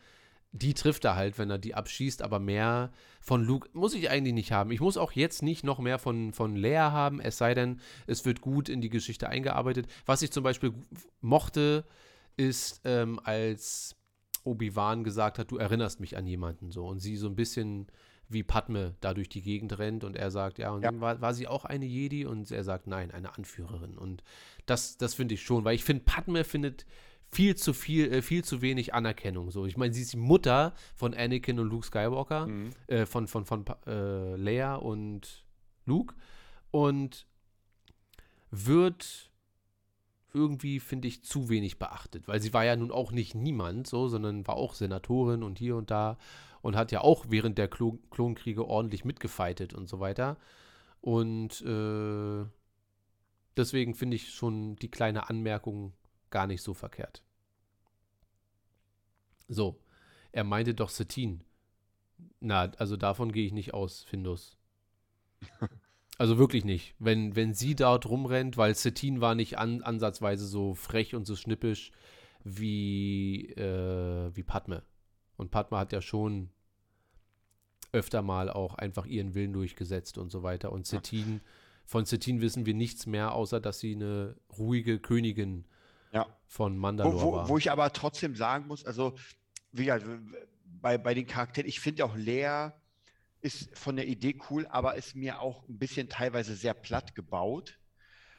[0.57, 4.33] die trifft er halt, wenn er die abschießt, aber mehr von Luke muss ich eigentlich
[4.33, 4.71] nicht haben.
[4.71, 8.23] Ich muss auch jetzt nicht noch mehr von, von Lea haben, es sei denn, es
[8.23, 9.87] wird gut in die Geschichte eingearbeitet.
[10.05, 10.73] Was ich zum Beispiel
[11.19, 11.83] mochte,
[12.37, 13.97] ist, ähm, als
[14.45, 17.87] Obi-Wan gesagt hat, du erinnerst mich an jemanden so und sie so ein bisschen
[18.29, 20.91] wie Padme da durch die Gegend rennt und er sagt, ja, und Ja.
[20.91, 23.97] dann war, war sie auch eine Jedi und er sagt, nein, eine Anführerin.
[23.97, 24.23] Und
[24.65, 26.85] das, das finde ich schon, weil ich finde, Padme findet
[27.31, 29.51] viel zu viel, äh, viel zu wenig Anerkennung.
[29.51, 32.69] So, ich meine, sie ist die Mutter von Anakin und Luke Skywalker, Mhm.
[32.87, 35.43] äh, von, von, von äh, Leia und
[35.85, 36.15] Luke
[36.71, 37.25] und
[38.51, 39.29] wird
[40.33, 44.07] irgendwie, finde ich, zu wenig beachtet, weil sie war ja nun auch nicht niemand, so,
[44.09, 46.17] sondern war auch Senatorin und hier und da
[46.65, 50.35] und hat ja auch während der Klo Klonkriege ordentlich mitgefeitet und so weiter.
[50.99, 52.43] Und äh,
[53.55, 55.93] deswegen finde ich schon die kleine Anmerkung
[56.31, 57.21] gar nicht so verkehrt.
[59.47, 59.79] So,
[60.31, 61.41] er meinte doch Satine.
[62.39, 64.57] Na, also davon gehe ich nicht aus, Findus.
[66.17, 66.95] Also wirklich nicht.
[66.97, 71.35] Wenn, wenn sie dort rumrennt, weil Satine war nicht an, ansatzweise so frech und so
[71.35, 71.91] schnippisch
[72.45, 74.83] wie, äh, wie Padme.
[75.35, 76.51] Und Padme hat ja schon
[77.91, 80.71] öfter mal auch einfach ihren Willen durchgesetzt und so weiter.
[80.71, 81.41] Und Satine,
[81.85, 85.65] von Satine wissen wir nichts mehr, außer dass sie eine ruhige Königin
[86.11, 86.25] Ja.
[86.47, 87.49] von Wo, Mandalore wo, war.
[87.49, 89.15] wo ich aber trotzdem sagen muss, also,
[89.71, 90.05] wie gesagt,
[90.81, 92.69] bei, bei den Charakteren, ich finde auch Lea
[93.41, 97.79] ist von der Idee cool, aber ist mir auch ein bisschen teilweise sehr platt gebaut,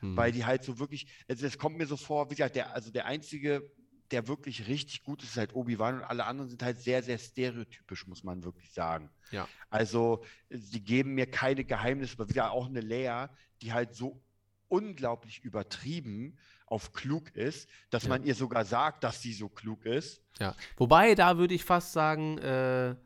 [0.01, 0.14] Hm.
[0.16, 2.90] weil die halt so wirklich, also es kommt mir so vor, wie gesagt, der, also
[2.90, 3.70] der einzige,
[4.12, 7.18] der wirklich richtig gut ist, ist halt Obi-Wan und alle anderen sind halt sehr, sehr
[7.18, 9.10] stereotypisch, muss man wirklich sagen.
[9.30, 9.48] Ja.
[9.70, 13.26] Also, sie geben mir keine Geheimnisse, aber wieder auch eine Lea,
[13.62, 14.22] die halt so
[14.68, 18.08] unglaublich übertrieben auf klug ist, dass Ja.
[18.10, 20.20] man ihr sogar sagt, dass sie so klug ist.
[20.40, 22.96] Ja, wobei da würde ich fast sagen, äh,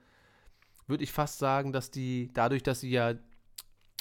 [0.86, 3.14] würde ich fast sagen, dass die, dadurch, dass sie ja,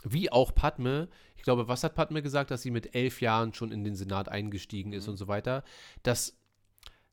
[0.04, 3.72] wie auch Padme, ich glaube, was hat Padme gesagt, dass sie mit elf Jahren schon
[3.74, 5.64] in den Senat eingestiegen ist und so weiter,
[6.04, 6.39] dass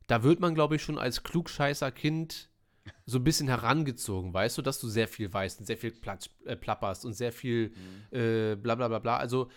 [0.07, 2.49] da wird man, glaube ich, schon als klugscheißer Kind
[3.05, 6.29] so ein bisschen herangezogen, weißt du, dass du sehr viel weißt und sehr viel Platsch,
[6.45, 7.73] äh, plapperst und sehr viel
[8.11, 9.17] äh, bla bla bla bla.
[9.17, 9.49] Also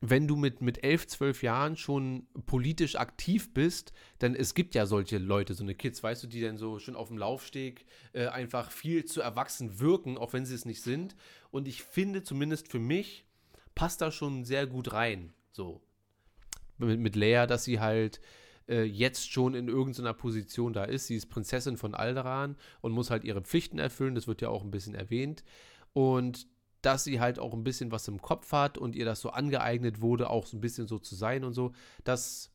[0.00, 4.86] wenn du mit, mit elf, zwölf Jahren schon politisch aktiv bist, dann es gibt ja
[4.86, 8.26] solche Leute, so eine Kids, weißt du, die dann so schon auf dem Laufsteg äh,
[8.28, 11.16] einfach viel zu erwachsen wirken, auch wenn sie es nicht sind.
[11.50, 13.24] Und ich finde, zumindest für mich,
[13.74, 15.32] passt da schon sehr gut rein.
[15.50, 15.80] So.
[16.78, 18.20] Mit, mit Lea, dass sie halt
[18.68, 21.06] äh, jetzt schon in irgendeiner Position da ist.
[21.06, 24.14] Sie ist Prinzessin von Alderaan und muss halt ihre Pflichten erfüllen.
[24.14, 25.42] Das wird ja auch ein bisschen erwähnt.
[25.92, 26.46] Und
[26.82, 30.00] dass sie halt auch ein bisschen was im Kopf hat und ihr das so angeeignet
[30.00, 31.72] wurde, auch so ein bisschen so zu sein und so,
[32.04, 32.52] das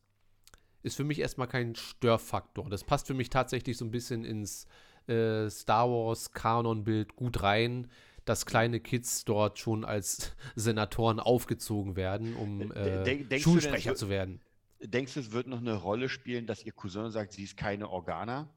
[0.82, 2.68] ist für mich erstmal kein Störfaktor.
[2.70, 4.66] Das passt für mich tatsächlich so ein bisschen ins
[5.08, 7.88] äh, Star Wars Kanonbild gut rein,
[8.24, 13.90] dass kleine Kids dort schon als Senatoren aufgezogen werden, um Äh, äh, denk- denn, Schulsprecher
[13.90, 14.40] wird- zu werden.
[14.84, 17.88] Denkst du, es wird noch eine Rolle spielen, dass ihr Cousin sagt, sie ist keine
[17.88, 18.48] Organa?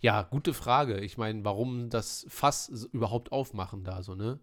[0.00, 1.00] Ja, gute Frage.
[1.00, 4.38] Ich meine, warum das Fass überhaupt aufmachen da so, ne?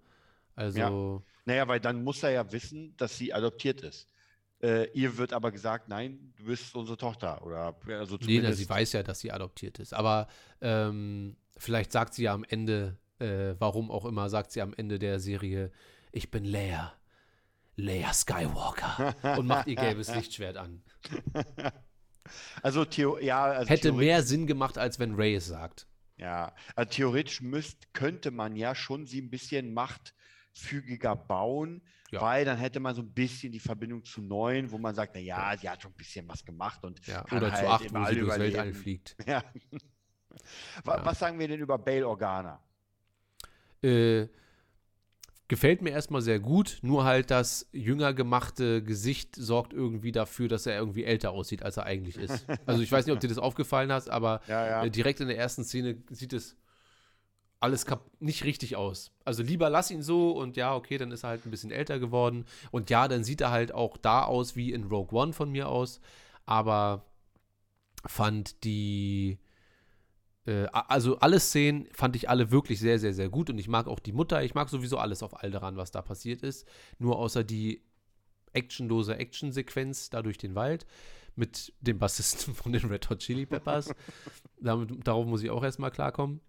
[0.56, 4.07] Also, Naja, weil dann muss er ja wissen, dass sie adoptiert ist.
[4.61, 7.45] Äh, ihr wird aber gesagt, nein, du bist unsere Tochter.
[7.45, 9.94] Oder also nee, na, zumindest, sie weiß ja, dass sie adoptiert ist.
[9.94, 10.27] Aber
[10.60, 14.99] ähm, vielleicht sagt sie ja am Ende, äh, warum auch immer, sagt sie am Ende
[14.99, 15.72] der Serie,
[16.11, 16.94] ich bin Leia.
[17.80, 19.15] Leia Skywalker.
[19.38, 20.81] und macht ihr gelbes Lichtschwert an.
[22.61, 25.88] Also, Theo, ja, also Hätte mehr Sinn gemacht, als wenn Ray es sagt.
[26.18, 31.81] Ja, also theoretisch müsst, könnte man ja schon sie ein bisschen machtfügiger bauen,
[32.11, 32.22] Ja.
[32.22, 35.22] weil dann hätte man so ein bisschen die Verbindung zu neun, wo man sagt, na
[35.22, 37.93] ja, sie hat schon ein bisschen was gemacht und Ja, kann oder halt zu acht,
[37.95, 38.38] wo sie durchs.
[38.38, 39.15] Weltall fliegt.
[39.26, 39.43] Ja.
[40.84, 42.61] Was sagen wir denn über Bail Organa?
[43.81, 44.27] Äh,
[45.50, 50.66] gefällt mir erstmal sehr gut, nur halt das jünger gemachte Gesicht sorgt irgendwie dafür, dass
[50.66, 52.46] er irgendwie älter aussieht, als er eigentlich ist.
[52.66, 54.84] Also ich weiß nicht, ob dir das aufgefallen hast, aber Ja, ja.
[54.86, 56.56] äh, direkt in der ersten Szene sieht es
[57.60, 57.86] alles
[58.20, 59.12] nicht richtig aus.
[59.26, 62.00] Also lieber lass ihn so und ja, okay, dann ist er halt ein bisschen älter
[62.00, 62.46] geworden.
[62.72, 65.68] Und ja, dann sieht er halt auch da aus wie in Rogue One von mir
[65.68, 66.00] aus.
[66.46, 67.06] Aber
[68.06, 69.40] fand die,
[70.50, 73.50] äh, also alle Szenen fand ich alle wirklich sehr, sehr, sehr gut.
[73.50, 74.44] Und ich mag auch die Mutter.
[74.44, 76.68] Ich mag sowieso alles auf Alderan, was da passiert ist.
[76.98, 77.84] Nur außer die
[78.54, 80.88] actionlose Actionsequenz da durch den Wald
[81.36, 83.94] mit dem Bassisten von den Red Hot Chili Peppers.
[84.60, 86.42] Damit, darauf muss ich auch erstmal klarkommen.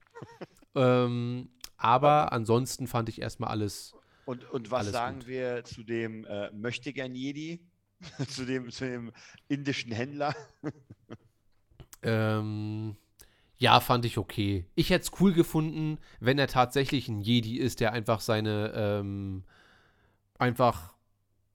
[0.74, 3.94] ähm, aber ansonsten fand ich erstmal alles.
[4.24, 5.28] Und, und was Alles sagen gut.
[5.28, 7.66] wir zu dem äh, Möchtegern Jedi?
[8.28, 9.12] zu, dem, zu dem
[9.48, 10.34] indischen Händler?
[12.02, 12.96] Ähm,
[13.60, 14.64] Ja, fand ich okay.
[14.74, 19.44] Ich hätte es cool gefunden, wenn er tatsächlich ein Jedi ist, der einfach seine, ähm,
[20.38, 20.94] einfach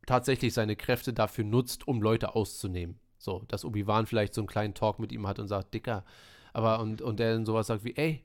[0.06, 2.99] tatsächlich seine Kräfte dafür nutzt, um Leute auszunehmen.
[3.18, 6.06] So, dass Obi-Wan vielleicht so einen kleinen Talk mit ihm hat und sagt, Dicker,
[6.53, 8.23] aber und, und der dann sowas sagt wie, ey,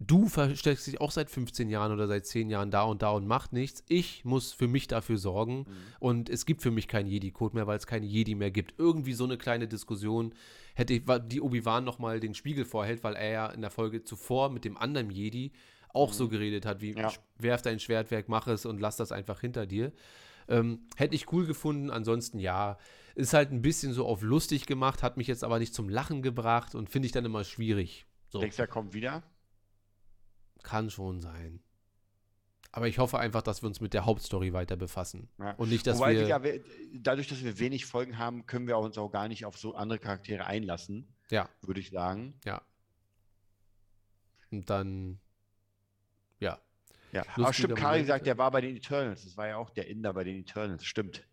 [0.00, 3.26] du versteckst dich auch seit 15 Jahren oder seit 10 Jahren da und da und
[3.26, 3.82] macht nichts.
[3.88, 5.66] Ich muss für mich dafür sorgen
[6.00, 8.74] und es gibt für mich keinen Jedi-Code mehr, weil es keine Jedi mehr gibt.
[8.78, 10.32] Irgendwie so eine kleine Diskussion
[10.74, 14.50] hätte ich, die Obi-Wan nochmal den Spiegel vorhält, weil er ja in der Folge zuvor
[14.50, 15.52] mit dem anderen Jedi
[15.92, 17.08] auch so geredet hat, wie Ja.
[17.08, 19.90] "Sch- werf dein Schwertwerk, mach es und lass das einfach hinter dir.
[20.48, 22.78] Ähm, hätte ich cool gefunden, ansonsten ja.
[23.14, 26.22] Ist halt ein bisschen so auf lustig gemacht, hat mich jetzt aber nicht zum Lachen
[26.22, 28.06] gebracht und finde ich dann immer schwierig.
[28.28, 28.38] So.
[28.38, 29.22] Denkst du, er kommt wieder?
[30.62, 31.60] Kann schon sein.
[32.70, 35.28] Aber ich hoffe einfach, dass wir uns mit der Hauptstory weiter befassen.
[35.38, 35.52] Ja.
[35.52, 36.22] Und nicht, dass Wobei, wir.
[36.22, 36.62] Digga, wir,
[36.92, 39.98] dadurch, dass wir wenig Folgen haben, können wir uns auch gar nicht auf so andere
[39.98, 42.34] Charaktere einlassen, ja, würde ich sagen.
[42.44, 42.62] ja.
[44.50, 45.20] Und dann.
[46.40, 46.58] Ja.
[47.12, 48.32] Ja, aber stimmt, Karin sagt, ja.
[48.34, 49.24] der war bei den Eternals.
[49.24, 50.84] Das war ja auch der Inder bei den Eternals.
[50.84, 51.26] Stimmt.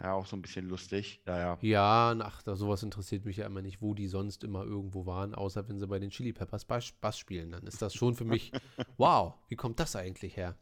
[0.00, 1.20] Ja, auch so ein bisschen lustig.
[1.26, 1.58] Ja, ja.
[1.60, 5.68] Ja, ach, sowas interessiert mich ja immer nicht, wo die sonst immer irgendwo waren, außer
[5.68, 7.50] wenn sie bei den Chili Peppers Bass, Bass spielen.
[7.50, 8.52] Dann ist das schon für mich,
[8.96, 10.54] wow, wie kommt das eigentlich her?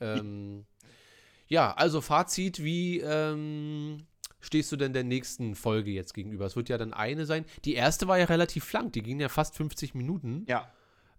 [0.00, 0.66] Ähm,
[1.46, 4.06] ja, also Fazit, wie ähm,
[4.40, 6.44] stehst du denn der nächsten Folge jetzt gegenüber?
[6.44, 7.46] Es wird ja dann eine sein.
[7.64, 10.44] Die erste war ja relativ lang, die ging ja fast 50 Minuten.
[10.46, 10.70] Ja,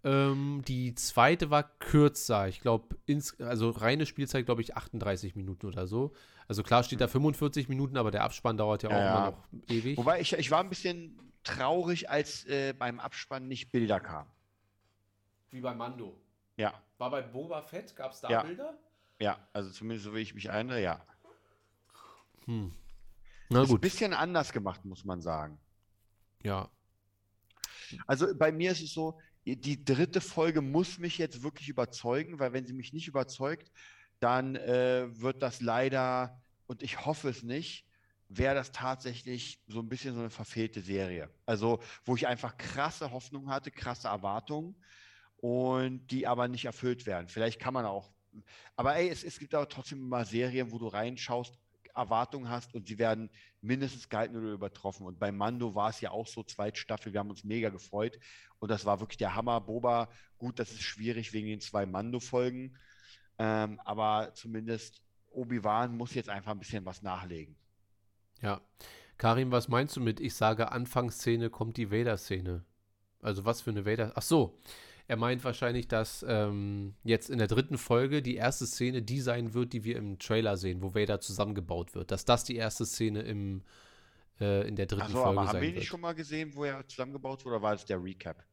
[0.05, 2.47] Ähm, die zweite war kürzer.
[2.47, 2.95] Ich glaube,
[3.39, 6.13] also reine Spielzeit, glaube ich, 38 Minuten oder so.
[6.47, 9.47] Also klar steht da 45 Minuten, aber der Abspann dauert ja auch Ja, immer noch
[9.67, 9.97] ewig.
[9.97, 14.29] wobei ich, ich war ein bisschen traurig, als äh, beim Abspann nicht Bilder kamen.
[15.49, 16.21] Wie bei Mando.
[16.57, 18.43] Ja, War bei Boba Fett, gab es da Ja.
[18.43, 18.77] Bilder?
[19.19, 21.01] ja, also zumindest so wie ich mich erinnere, ja.
[22.47, 23.81] Na Ist ein gut.
[23.81, 25.57] bisschen anders gemacht, muss man sagen.
[26.43, 26.69] Ja.
[28.07, 32.53] Also bei mir ist es so, die dritte Folge muss mich jetzt wirklich überzeugen, weil
[32.53, 33.71] wenn sie mich nicht überzeugt,
[34.19, 37.85] dann äh, wird das leider, und ich hoffe es nicht,
[38.27, 41.29] wäre das tatsächlich so ein bisschen so eine verfehlte Serie.
[41.45, 44.75] Also wo ich einfach krasse Hoffnung hatte, krasse Erwartungen
[45.37, 47.27] und die aber nicht erfüllt werden.
[47.27, 48.11] Vielleicht kann man auch,
[48.75, 51.57] aber ey, es, es gibt aber trotzdem immer Serien, wo du reinschaust,
[51.95, 53.29] Erwartungen hast und sie werden
[53.61, 55.05] mindestens gehalten oder übertroffen.
[55.05, 58.19] Und bei Mando war es ja auch so, zweite Staffel, wir haben uns mega gefreut
[58.59, 59.61] und das war wirklich der Hammer.
[59.61, 62.77] Boba, gut, das ist schwierig wegen den zwei Mando-Folgen,
[63.39, 65.01] ähm, aber zumindest
[65.31, 67.55] Obi-Wan muss jetzt einfach ein bisschen was nachlegen.
[68.41, 68.61] Ja.
[69.17, 72.65] Karim, was meinst du mit, ich sage Anfangsszene kommt die Vader-Szene?
[73.21, 74.11] Also was für eine Vader...
[74.15, 74.59] Ach so.
[75.07, 79.53] Er meint wahrscheinlich, dass ähm, jetzt in der dritten Folge die erste Szene die sein
[79.53, 82.09] wird, die wir im Trailer sehen, wo Vader zusammengebaut wird.
[82.11, 83.61] Dass das die erste Szene im,
[84.39, 85.77] äh, in der dritten Achso, Folge aber haben sein wir wird.
[85.77, 88.43] nicht schon mal gesehen, wo er zusammengebaut wurde, oder war das der Recap?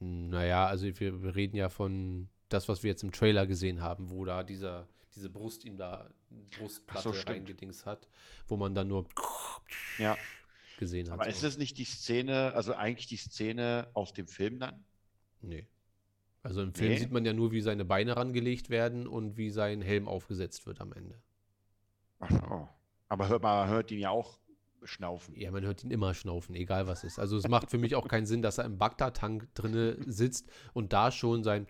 [0.00, 4.10] Naja, also wir, wir reden ja von das, was wir jetzt im Trailer gesehen haben,
[4.10, 6.10] wo da dieser, diese Brust ihm da
[6.58, 7.28] Brustplatte stimmt.
[7.28, 8.08] reingedings hat,
[8.48, 9.06] wo man dann nur
[9.98, 10.16] Ja.
[10.82, 11.20] Gesehen hat.
[11.20, 14.84] Aber ist das nicht die Szene, also eigentlich die Szene aus dem Film dann?
[15.40, 15.68] Nee.
[16.42, 16.98] Also im Film Nee?
[16.98, 20.80] sieht man ja nur, wie seine Beine rangelegt werden und wie sein Helm aufgesetzt wird
[20.80, 21.22] am Ende.
[22.18, 22.68] Ach so.
[23.08, 24.40] Aber hört, man hört ihn ja auch
[24.82, 25.36] schnaufen.
[25.36, 27.20] Ja, man hört ihn immer schnaufen, egal was ist.
[27.20, 30.92] Also es macht für mich auch keinen Sinn, dass er im Bagdad-Tank drinne sitzt und
[30.92, 31.68] da schon sein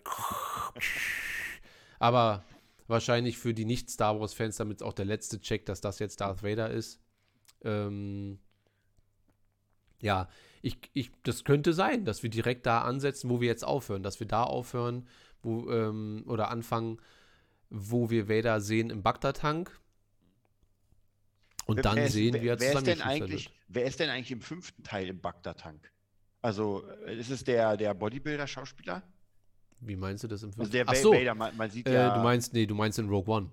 [1.99, 2.43] Aber
[2.87, 6.71] wahrscheinlich für die Nicht-Star Wars-Fans, damit auch der letzte Check, dass das jetzt Darth Vader
[6.71, 6.99] ist.
[7.63, 8.39] Ähm,
[10.03, 10.29] ja,
[10.61, 14.19] ich, ich, das könnte sein, dass wir direkt da ansetzen, wo wir jetzt aufhören, dass
[14.19, 15.07] wir da aufhören,
[15.41, 16.99] wo, ähm, oder anfangen,
[17.69, 19.71] wo wir Vader sehen im Bagdad-Tank.
[21.65, 23.49] Und Wer- dann wer ist- sehen, wer, wie er wer ist denn eigentlich.
[23.69, 25.91] Wer ist denn eigentlich im fünften Teil im Bagdad-Tank?
[26.41, 29.01] Also, äh, ist es der, der Bodybuilder-Schauspieler?
[29.79, 30.73] Wie meinst du das im Also fünften?
[30.73, 32.13] der Ach so, Vader, man, man sieht äh, ja.
[32.15, 33.49] du meinst, nee, du meinst in Rogue One.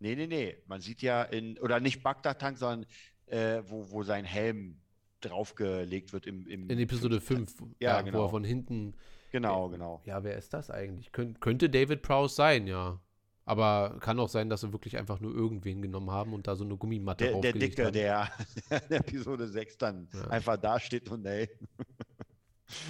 [0.00, 0.56] Nee, nee, nee.
[0.66, 2.86] Man sieht ja in, oder nicht Bagdad-Tank, sondern
[3.26, 4.80] äh, wo, wo sein Helm
[5.20, 8.24] draufgelegt wird im, im In Episode 5, Ja, ja, wo genau.
[8.24, 8.94] er von hinten.
[9.32, 10.00] Genau, genau.
[10.04, 11.12] Ja, wer ist das eigentlich?
[11.12, 12.98] Kön könnte David Prowse sein, ja.
[13.44, 16.64] Aber kann auch sein, dass sie wirklich einfach nur irgendwen genommen haben und da so
[16.64, 17.92] eine Gummimatte Der, der Dicke, haben.
[17.92, 18.30] der
[18.88, 20.28] in Episode 6 dann Ja.
[20.28, 21.48] einfach da steht und ey.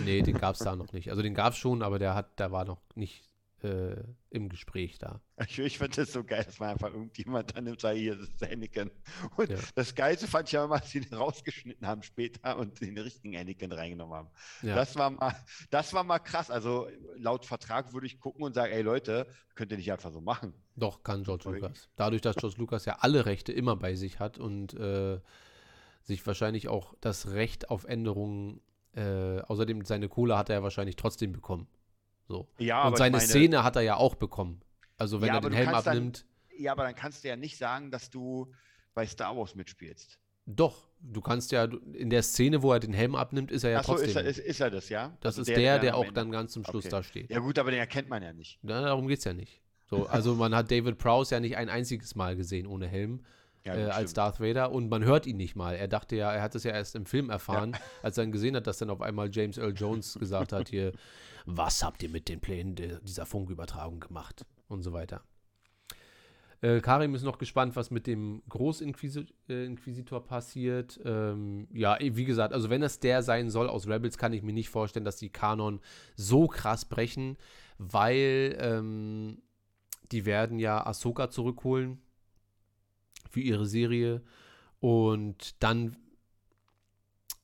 [0.05, 1.09] Nee, den gab es da noch nicht.
[1.11, 3.25] Also den gab es schon, aber der hat, der war noch nicht
[3.65, 5.21] äh, im Gespräch da.
[5.47, 8.29] Ich, ich finde das so geil, dass man einfach irgendjemand dann nimmt, sagt, hier, das
[8.29, 8.91] ist Anakin.
[9.37, 9.59] Und Ja.
[9.75, 13.37] das Geilste fand ich ja immer, als sie den rausgeschnitten haben später und den richtigen
[13.37, 14.29] Anakin reingenommen haben.
[14.63, 15.35] Ja, Das, war mal,
[15.71, 16.51] das war mal krass.
[16.51, 20.21] Also laut Vertrag würde ich gucken und sagen, ey Leute, könnt ihr nicht einfach so
[20.21, 20.55] machen.
[20.77, 21.61] doch, kann George Sorry.
[21.61, 21.89] Lucas.
[21.97, 25.21] Dadurch, dass George Lucas ja alle Rechte immer bei sich hat und äh,
[26.03, 28.61] sich wahrscheinlich auch das Recht auf Änderungen
[28.93, 31.69] Äh, außerdem, seine Kohle hat er ja wahrscheinlich trotzdem bekommen.
[32.31, 32.47] So.
[32.59, 34.61] Ja, Und seine meine- Szene hat er ja auch bekommen.
[34.97, 36.25] Also wenn Ja, er den Helm kannst dann- abnimmt.
[36.57, 38.53] Ja, aber dann kannst du ja nicht sagen, dass du
[38.95, 40.17] bei Star Wars mitspielst.
[40.47, 43.79] Doch, du kannst ja, in der Szene, wo er den Helm abnimmt, ist er ja
[43.81, 44.11] Achso, trotzdem.
[44.11, 45.17] ist er, ist, ist er das, ja?
[45.21, 46.91] das Also ist der, der, am auch dann ganz zum Schluss Okay.
[46.91, 47.31] da steht.
[47.31, 48.59] Ja gut, aber den erkennt man ja nicht.
[48.63, 49.61] Na, darum geht es ja nicht.
[49.89, 53.25] So, also man hat David Prowse ja nicht ein einziges Mal gesehen ohne Helm
[53.65, 54.13] Ja, äh, als.
[54.13, 55.75] Darth Vader und man hört ihn nicht mal.
[55.75, 58.55] Er dachte ja, er hat es ja erst im Film erfahren, als er dann gesehen
[58.55, 60.93] hat, dass dann auf einmal James Earl Jones gesagt hat hier,
[61.47, 65.23] was habt ihr mit den Plänen de- dieser Funkübertragung gemacht und so weiter.
[66.63, 71.01] Äh, Karim ist noch gespannt, was mit dem Großinquisitor äh, passiert.
[71.05, 74.43] Ähm, ja, eh, wie gesagt, also wenn es der sein soll aus Rebels, kann ich
[74.43, 75.81] mir nicht vorstellen, dass die Kanon
[76.17, 77.39] so krass brechen,
[77.79, 79.41] weil ähm,
[80.13, 82.03] die werden ja Ahsoka zurückholen
[83.31, 84.23] für ihre Serie
[84.81, 85.97] und dann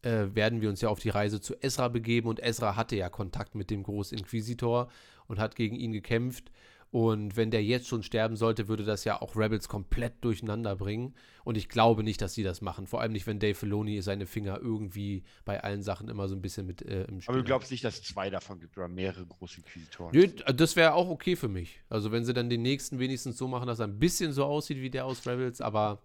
[0.06, 3.08] äh, werden wir uns ja auf die Reise zu Ezra begeben und Ezra hatte ja
[3.08, 4.88] Kontakt mit dem Großinquisitor
[5.26, 6.52] und hat gegen ihn gekämpft.
[6.92, 11.14] Und wenn der jetzt schon sterben sollte, würde das ja auch Rebels komplett durcheinander bringen.
[11.42, 12.86] Und ich glaube nicht, dass sie das machen.
[12.86, 16.40] Vor allem nicht, wenn Dave Filoni seine Finger irgendwie bei allen Sachen immer so ein
[16.40, 18.86] bisschen mit äh, im Spiel Aber du glaubst nicht, dass es zwei davon gibt oder
[18.86, 20.12] mehrere große Inquisitoren?
[20.14, 21.80] Nö, das wäre auch okay für mich.
[21.88, 24.78] Also wenn sie dann den nächsten wenigstens so machen, dass er ein bisschen so aussieht
[24.78, 26.02] wie der aus Rebels, aber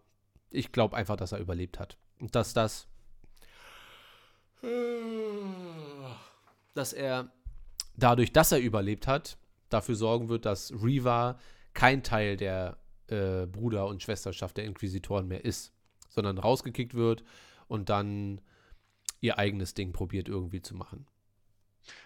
[0.49, 1.97] ich glaube einfach, dass er überlebt hat.
[2.19, 2.87] Und dass das.
[6.73, 7.31] Dass er
[7.97, 9.37] dadurch, dass er überlebt hat,
[9.69, 11.39] dafür sorgen wird, dass Reva
[11.73, 12.77] kein Teil der
[13.07, 15.73] äh, Bruder- und Schwesterschaft der Inquisitoren mehr ist,
[16.09, 17.23] sondern rausgekickt wird
[17.67, 18.41] und dann
[19.21, 21.05] ihr eigenes Ding probiert irgendwie zu machen.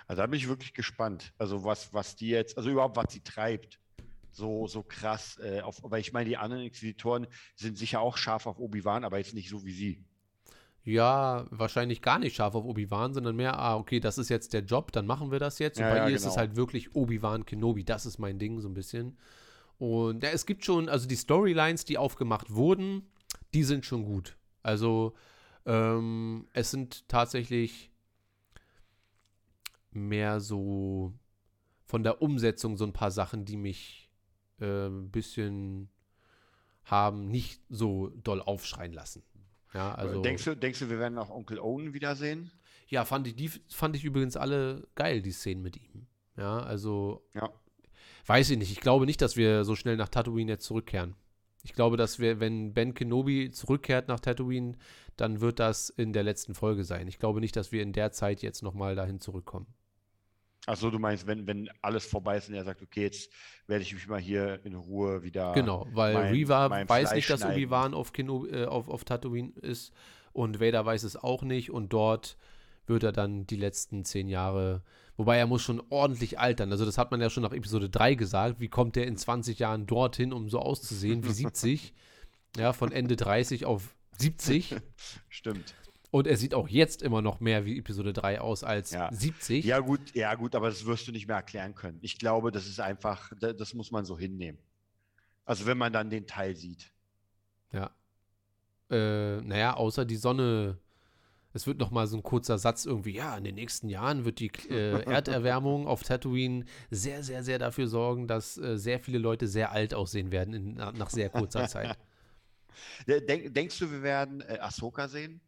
[0.07, 1.33] Also da bin ich wirklich gespannt.
[1.37, 3.79] Also was, was die jetzt, also überhaupt was sie treibt.
[4.31, 5.37] So, so krass.
[5.39, 9.17] Äh, auf, weil ich meine, die anderen Inquisitoren sind sicher auch scharf auf Obi-Wan, aber
[9.17, 10.05] jetzt nicht so wie sie.
[10.85, 14.61] Ja, wahrscheinlich gar nicht scharf auf Obi-Wan, sondern mehr, ah, okay, das ist jetzt der
[14.61, 15.77] Job, dann machen wir das jetzt.
[15.79, 16.37] Und Ja, bei ja, ihr ist es genau.
[16.37, 19.17] halt wirklich Obi-Wan Kenobi, das ist mein Ding so ein bisschen.
[19.79, 23.07] Und ja, es gibt schon, also die Storylines, die aufgemacht wurden,
[23.55, 24.37] die sind schon gut.
[24.61, 25.15] Also
[25.65, 27.91] ähm, es sind tatsächlich
[29.91, 31.13] mehr so
[31.85, 34.11] von der Umsetzung so ein paar Sachen, die mich
[34.59, 35.89] äh, ein bisschen
[36.83, 39.23] haben nicht so doll aufschreien lassen.
[39.75, 42.49] Ja, also denkst, du, denkst du, wir werden auch Onkel Owen wiedersehen?
[42.87, 46.07] ja, fand ich, die fand ich übrigens alle geil, die Szenen mit ihm.
[46.37, 47.49] Ja, also, Ja.
[48.27, 48.71] weiß ich nicht.
[48.71, 51.15] Ich glaube nicht, dass wir so schnell nach Tatooine jetzt zurückkehren.
[51.63, 54.77] Ich glaube, dass wir, wenn Ben Kenobi zurückkehrt nach Tatooine,
[55.17, 57.07] dann wird das in der letzten Folge sein.
[57.07, 59.65] Ich glaube nicht, dass wir in der Zeit jetzt nochmal dahin zurückkommen.
[60.67, 63.29] Achso, du meinst, wenn, wenn alles vorbei ist und er sagt, okay, jetzt
[63.67, 65.53] werde ich mich mal hier in Ruhe wieder.
[65.53, 67.51] Genau, weil mein- Reva mein weiß Fleisch nicht, dass.
[67.51, 69.93] Obi-Wan auf, äh, auf, auf Tatooine ist
[70.33, 72.37] und Vader weiß es auch nicht und dort
[72.87, 74.83] wird er dann die letzten zehn Jahre,
[75.17, 78.15] wobei er muss schon ordentlich altern, also das hat man ja schon nach Episode 3
[78.15, 81.93] gesagt, wie kommt der in 20 Jahren dorthin, um so auszusehen wie 70,
[82.57, 84.75] ja, von Ende 30 auf 70
[85.29, 85.73] Stimmt.
[86.15, 89.11] Und er sieht auch jetzt immer noch mehr wie Episode 3 aus als Ja.
[89.11, 89.65] 70.
[89.65, 91.97] Ja, gut, ja, gut, aber das wirst du nicht mehr erklären können.
[92.01, 94.57] Ich glaube, das ist einfach, da- das muss man so hinnehmen.
[95.43, 96.91] Also, wenn man dann den Teil sieht.
[97.71, 97.91] Ja.
[98.89, 100.77] Äh, naja, außer die Sonne.
[101.53, 104.39] Es wird noch mal so ein kurzer Satz irgendwie, ja, in den nächsten Jahren wird
[104.39, 109.47] die äh, Erderwärmung auf Tatooine sehr, sehr, sehr dafür sorgen, dass äh, sehr viele Leute
[109.47, 111.97] sehr alt aussehen werden in, nach, sehr kurzer Zeit.
[113.07, 115.39] De- Denk, denkst du, wir werden äh, Ahsoka sehen?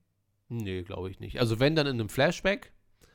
[0.50, 1.40] Nee, glaube ich nicht.
[1.40, 2.72] Also wenn dann in einem Flashback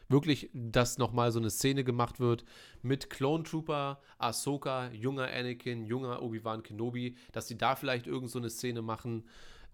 [0.09, 2.45] wirklich, dass noch mal so eine Szene gemacht wird
[2.83, 8.39] mit Clone Trooper, Ahsoka, junger Anakin, junger Obi-Wan Kenobi, dass sie da vielleicht irgend so
[8.39, 9.25] eine Szene machen.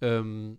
[0.01, 0.59] Ähm,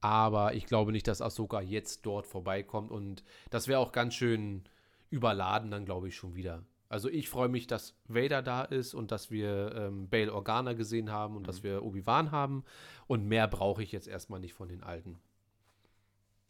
[0.00, 4.64] aber ich glaube nicht, dass Ahsoka jetzt dort vorbeikommt und das wäre auch ganz schön
[5.10, 6.62] überladen dann, glaube ich, schon wieder.
[6.88, 11.12] Also ich freue mich, dass Vader da ist und dass wir ähm, Bail Organa gesehen
[11.12, 12.64] haben und dass wir Obi-Wan haben
[13.06, 15.18] und mehr brauche ich jetzt erstmal nicht von den Alten.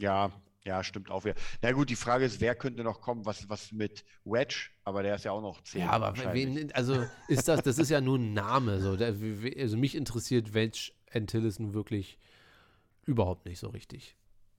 [0.01, 0.33] Ja,
[0.65, 1.37] ja, stimmt auch wieder.
[1.63, 3.25] Na gut, die Frage ist, wer könnte noch kommen?
[3.25, 4.71] Was, was mit Wedge?
[4.85, 5.83] Aber der ist ja auch noch zehn.
[5.83, 8.81] Ja, aber wen, also ist das, das ist ja nur ein Name.
[8.81, 8.97] So.
[8.97, 9.15] Der,
[9.59, 12.19] also mich interessiert Wedge Antilles nun wirklich
[13.07, 14.17] überhaupt nicht so richtig.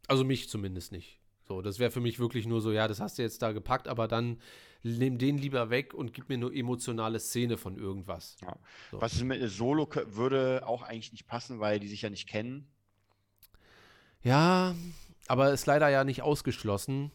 [0.08, 1.20] Also mich zumindest nicht.
[1.44, 3.88] So, das wäre für mich wirklich nur so, ja, das hast du jetzt da gepackt,
[3.88, 4.40] aber dann
[4.84, 8.38] nimm den lieber weg und gib mir nur emotionale Szene von irgendwas.
[8.42, 8.58] Ja.
[8.90, 9.02] So.
[9.02, 12.68] Was ist mit Solo würde auch eigentlich nicht passen, weil die sich ja nicht kennen.
[14.24, 14.76] Ja,
[15.32, 17.10] aber ist leider ja nicht ausgeschlossen,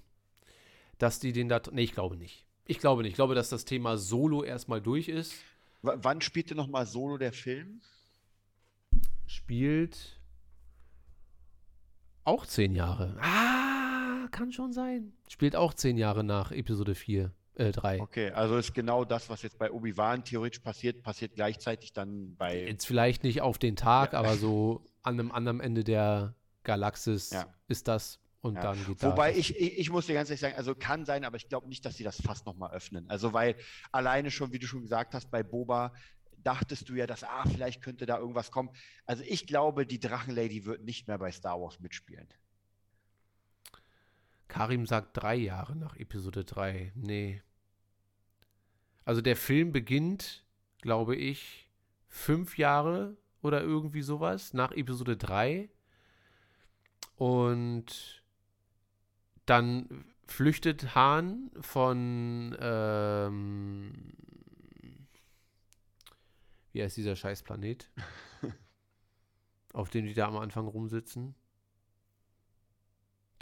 [0.97, 1.61] dass die den da.
[1.71, 2.47] Nee, ich glaube nicht.
[2.65, 3.11] Ich glaube nicht.
[3.11, 5.35] Ich glaube, dass das Thema Solo erstmal durch ist.
[5.83, 7.83] W wann spielte noch mal Solo der Film?
[9.27, 10.19] spielt
[12.25, 13.19] auch zehn Jahre.
[13.21, 15.13] Ah, kann schon sein.
[15.29, 18.01] Spielt auch zehn Jahre nach Episode 4, äh, 3.
[18.01, 22.65] Okay, also ist genau das, was jetzt bei Obi-Wan theoretisch passiert, passiert gleichzeitig dann bei.
[22.65, 26.35] Jetzt vielleicht nicht auf den Tag, aber so an einem anderen Ende der
[26.67, 27.47] Galaxis Ja.
[27.69, 28.61] ist das und Ja.
[28.63, 29.37] dann geht da Wobei was.
[29.39, 31.85] ich, ich, ich muss dir ganz ehrlich sagen, also kann sein, aber ich glaube nicht,
[31.87, 33.09] dass sie das fast nochmal öffnen.
[33.09, 33.57] Also weil
[33.93, 35.95] alleine schon, wie du schon gesagt hast, bei Boba
[36.39, 38.71] dachtest du ja, dass, ah, vielleicht könnte da irgendwas kommen.
[39.05, 42.29] Also ich glaube, die Drachenlady wird nicht mehr bei Star Wars mitspielen.
[44.49, 46.93] Karim sagt drei Jahre nach Episode 3.
[46.95, 47.43] Nee.
[49.05, 50.45] Also der Film beginnt,
[50.83, 51.69] glaube ich,
[52.09, 55.69] fünf Jahre oder irgendwie sowas nach Episode 3.
[57.17, 58.23] Und
[59.47, 63.93] dann flüchtet Hahn von, ähm,
[66.73, 67.91] wie heißt dieser Scheißplanet?
[69.77, 71.35] auf dem die da am Anfang rumsitzen.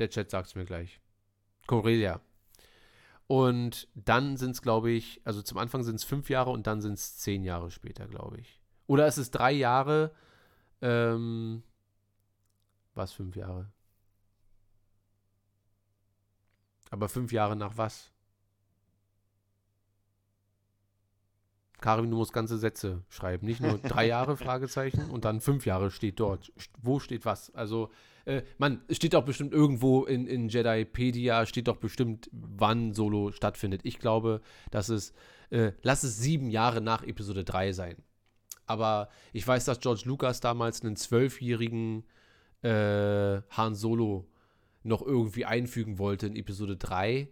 [0.00, 1.00] Der Chat sagt es mir gleich.
[1.68, 2.20] Corellia.
[3.28, 6.80] Und dann sind es, glaube ich, also zum Anfang sind es fünf Jahre und dann
[6.80, 8.60] sind es zehn Jahre später, glaube ich.
[8.86, 10.12] Oder es ist drei Jahre.
[10.82, 11.62] Ähm,
[12.94, 13.70] was fünf Jahre?
[16.90, 18.12] Aber fünf Jahre nach was?
[21.80, 23.46] Karim, du musst ganze Sätze schreiben.
[23.46, 26.50] Nicht nur drei Jahre, Fragezeichen, und dann fünf Jahre steht dort.
[26.80, 27.54] Wo steht was?
[27.54, 27.90] Also,
[28.24, 33.32] äh, Mann, es steht doch bestimmt irgendwo in, in Jedipedia, steht doch bestimmt, wann Solo
[33.32, 33.82] stattfindet.
[33.84, 34.40] Ich glaube,
[34.70, 35.12] dass es,
[35.50, 37.96] äh, lass es sieben Jahre nach Episode 3 sein.
[38.64, 42.04] Aber ich weiß, dass George Lucas damals einen zwölfjährigen
[42.64, 44.26] äh, Han Solo
[44.82, 47.28] noch irgendwie einfügen wollte in Episode 3.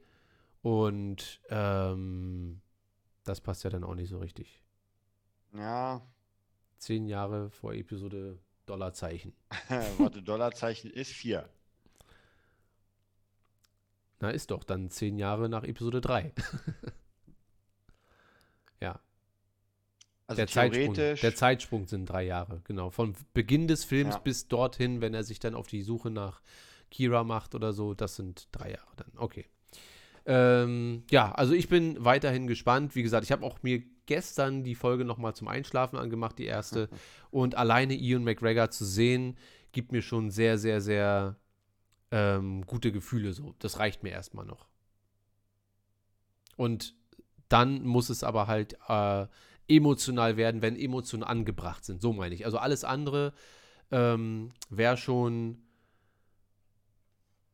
[0.63, 2.61] Und ähm,
[3.25, 4.63] das passt ja dann auch nicht so richtig.
[5.55, 6.03] Ja,
[6.83, 9.33] Zehn Jahre vor Episode Dollarzeichen.
[9.99, 11.49] warte, Dollarzeichen ist vier.
[14.19, 16.33] Na, ist doch dann zehn Jahre nach Episode 3.
[18.81, 18.99] ja,
[20.33, 22.91] Also der Zeitsprung, der Zeitsprung sind drei Jahre, genau.
[22.91, 24.21] Von Beginn des Films Ja.
[24.21, 26.43] bis dorthin, wenn er sich dann auf die Suche nach
[26.91, 29.13] Kira macht oder so, das sind drei Jahre dann.
[29.17, 29.47] Okay.
[30.25, 32.95] Ähm, ja, also ich bin weiterhin gespannt.
[32.95, 36.89] Wie gesagt, ich habe auch mir gestern die Folge nochmal zum Einschlafen angemacht, die erste.
[37.31, 39.37] Und alleine Ian McGregor zu sehen,
[39.73, 41.37] gibt mir schon sehr, sehr, sehr
[42.11, 43.55] ähm, gute Gefühle so.
[43.59, 44.69] Das reicht mir erstmal noch.
[46.57, 46.95] Und
[47.49, 49.27] dann muss es aber halt äh,
[49.69, 52.03] emotional werden, wenn Emotionen angebracht sind.
[52.03, 52.45] So meine ich.
[52.45, 53.33] Also alles andere
[53.91, 55.59] ähm, wäre schon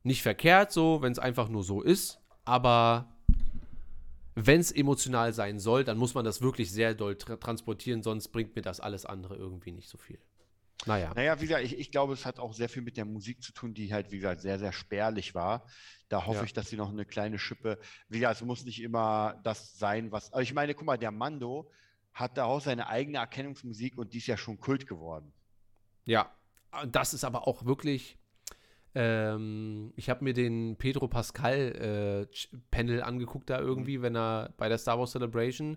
[0.02, 2.20] nicht verkehrt, so, wenn es einfach nur so ist.
[2.44, 3.12] Aber
[4.35, 8.28] wenn es emotional sein soll, dann muss man das wirklich sehr doll tra transportieren, sonst
[8.28, 10.18] bringt mir das alles andere irgendwie nicht so viel.
[10.86, 11.12] Naja.
[11.14, 13.52] Naja, wie gesagt, ich, ich glaube, es hat auch sehr viel mit der Musik zu
[13.52, 15.66] tun, die halt, wie gesagt, sehr, sehr spärlich war.
[16.09, 16.44] Da hoffe Ja.
[16.44, 17.78] ich, dass sie noch eine kleine Schippe,
[18.09, 20.32] wie gesagt, es muss nicht immer das sein, was.
[20.32, 21.68] Aber ich meine, guck mal, der Mando
[22.18, 25.32] hat da auch seine eigene Erkennungsmusik und die ist ja schon Kult geworden.
[26.04, 26.32] Ja,
[26.90, 28.18] das ist aber auch wirklich.
[28.94, 34.68] Ähm, ich habe mir den Pedro Pascal äh, Panel angeguckt da irgendwie, wenn er bei
[34.68, 35.76] der Star Wars Celebration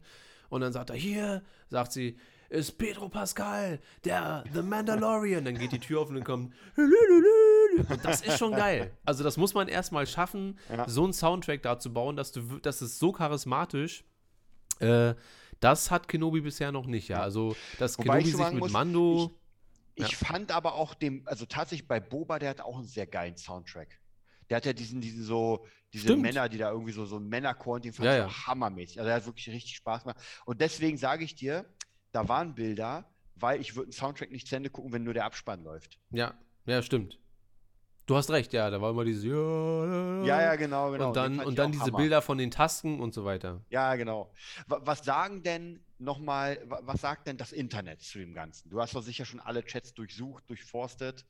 [0.50, 2.18] und dann sagt er hier, sagt sie,
[2.50, 5.46] ist Pedro Pascal, der The Mandalorian.
[5.46, 8.92] Dann geht die Tür auf und dann kommt und das ist schon geil.
[9.06, 10.88] Also das muss man erstmal schaffen, Ja.
[10.90, 14.04] so einen Soundtrack da zu bauen, dass du, das ist so charismatisch.
[14.80, 15.14] Äh,
[15.62, 17.22] das hat Kenobi bisher noch nicht, ja.
[17.22, 19.40] Also, dass Wobei ich Kenobi sich mit muss, Mando.
[19.96, 23.38] Ich fand aber auch dem, also tatsächlich bei Boba, der hat auch einen sehr geilen
[23.38, 24.00] Soundtrack.
[24.50, 26.24] Der hat ja diesen, diesen so, diese Stimmt.
[26.24, 28.28] Männer, die da irgendwie so, so ein Männerchor und den fand Ja, ich ja.
[28.28, 29.00] auch hammermäßig.
[29.00, 30.20] Also der hat wirklich richtig Spaß gemacht.
[30.46, 31.66] Und deswegen sage ich dir,
[32.12, 35.26] da waren Bilder, weil ich würde einen Soundtrack nicht zu Ende gucken, wenn nur der
[35.26, 36.00] Abspann läuft.
[36.10, 36.34] Ja,
[36.66, 37.21] ja, stimmt.
[38.08, 41.10] Du hast recht, ja, da war immer diese ja, Ja, ja, genau, genau.
[41.10, 41.98] und dann, und dann diese Hammer.
[41.98, 43.62] Bilder von den Tasken und so weiter.
[43.70, 44.32] Ja, genau.
[44.68, 48.70] Wa- Was sagen denn nochmal, wa- was sagt denn das Internet zu dem Ganzen?
[48.70, 51.26] Du hast doch sicher schon alle Chats durchsucht, durchforstet.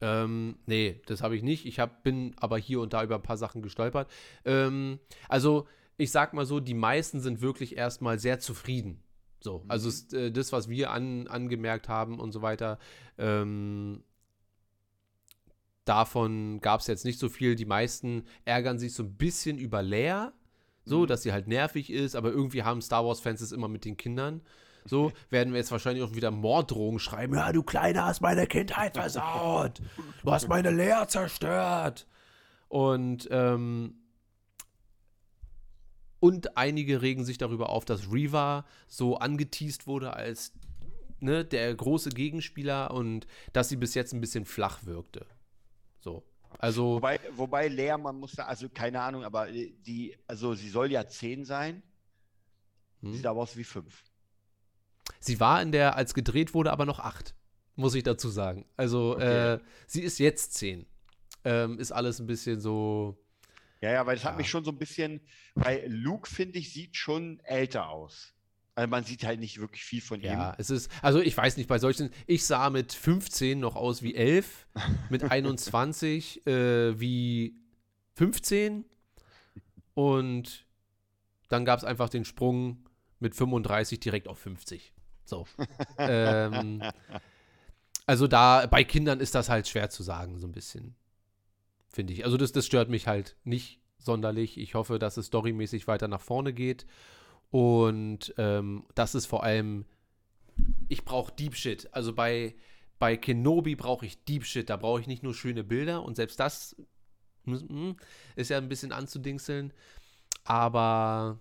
[0.00, 1.66] Ähm, nee, das habe ich nicht.
[1.66, 4.10] Ich hab, bin aber hier und da über ein paar Sachen gestolpert.
[4.44, 4.98] Ähm,
[5.28, 9.02] also, ich sag mal so, die meisten sind wirklich erstmal sehr zufrieden.
[9.40, 12.78] So, also es, äh, das, was wir an, angemerkt haben und so weiter,
[13.18, 14.02] ähm,
[15.84, 17.54] davon gab es jetzt nicht so viel.
[17.56, 20.32] Die meisten ärgern sich so ein bisschen über Leia,
[20.84, 21.06] so, Mhm.
[21.06, 24.42] dass sie halt nervig ist, aber irgendwie haben Star Wars-Fans es immer mit den Kindern.
[24.84, 27.34] So werden wir jetzt wahrscheinlich auch wieder Morddrohungen schreiben.
[27.34, 29.80] Ja, du Kleiner hast meine Kindheit versaut.
[30.24, 32.08] Du hast meine Leia zerstört.
[32.68, 33.94] Und, ähm,
[36.20, 40.52] und einige regen sich darüber auf, dass Reva so angeteased wurde als
[41.20, 45.26] ne, der große Gegenspieler und dass sie bis jetzt ein bisschen flach wirkte.
[46.52, 46.58] So.
[46.58, 50.90] Also, Wobei, wobei Lea, man muss da, also keine Ahnung, aber die, also sie soll
[50.92, 51.82] ja 10 sein.
[53.02, 53.14] Hm.
[53.14, 54.04] Sieht aber aus wie 5.
[55.20, 57.34] sie war in der, als gedreht wurde, aber noch acht,
[57.76, 58.66] muss ich dazu sagen.
[58.76, 59.54] Also, Okay.
[59.54, 60.86] äh, sie ist jetzt zehn.
[61.44, 63.18] Ähm, ist alles ein bisschen so,
[63.80, 64.30] Ja, ja, weil das Ja.
[64.30, 65.20] hat mich schon so ein bisschen,
[65.56, 68.31] weil Luke, finde ich, sieht schon älter aus.
[68.74, 70.54] Also man sieht halt nicht wirklich viel von Ja, ihm.
[70.58, 74.14] es ist, also ich weiß nicht, bei solchen, ich sah mit 15 noch aus wie
[74.14, 74.66] 11,
[75.10, 77.54] mit 21 äh, wie
[78.14, 78.84] 15
[79.94, 80.66] und
[81.48, 82.88] dann gab es einfach den Sprung
[83.18, 84.92] mit 35 direkt auf 50.
[85.24, 85.46] So.
[85.98, 86.82] ähm,
[88.06, 90.96] also da, bei Kindern ist das halt schwer zu sagen, so ein bisschen.
[91.88, 92.24] Finde ich.
[92.24, 94.58] Also das, das stört mich halt nicht sonderlich.
[94.58, 96.86] Ich hoffe, dass es storymäßig weiter nach vorne geht.
[97.52, 99.84] Und ähm, das ist vor allem,
[100.88, 101.88] ich brauche Deep Shit.
[101.92, 102.56] Also bei,
[102.98, 104.70] bei Kenobi brauche ich Deep Shit.
[104.70, 106.74] Da brauche ich nicht nur schöne Bilder und selbst das
[107.44, 107.96] hm,
[108.36, 109.74] ist ja ein bisschen anzudingseln.
[110.44, 111.40] Aber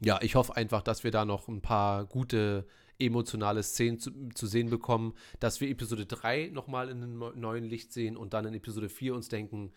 [0.00, 2.66] ja, ich hoffe einfach, dass wir da noch ein paar gute
[2.98, 7.64] emotionale Szenen zu, zu sehen bekommen, dass wir Episode 3 nochmal in einem neu- neuen
[7.64, 9.72] Licht sehen und dann in Episode 4 uns denken,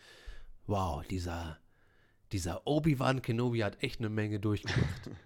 [0.65, 1.59] wow, dieser,
[2.31, 5.09] dieser Obi-Wan Kenobi hat echt eine Menge durchgemacht.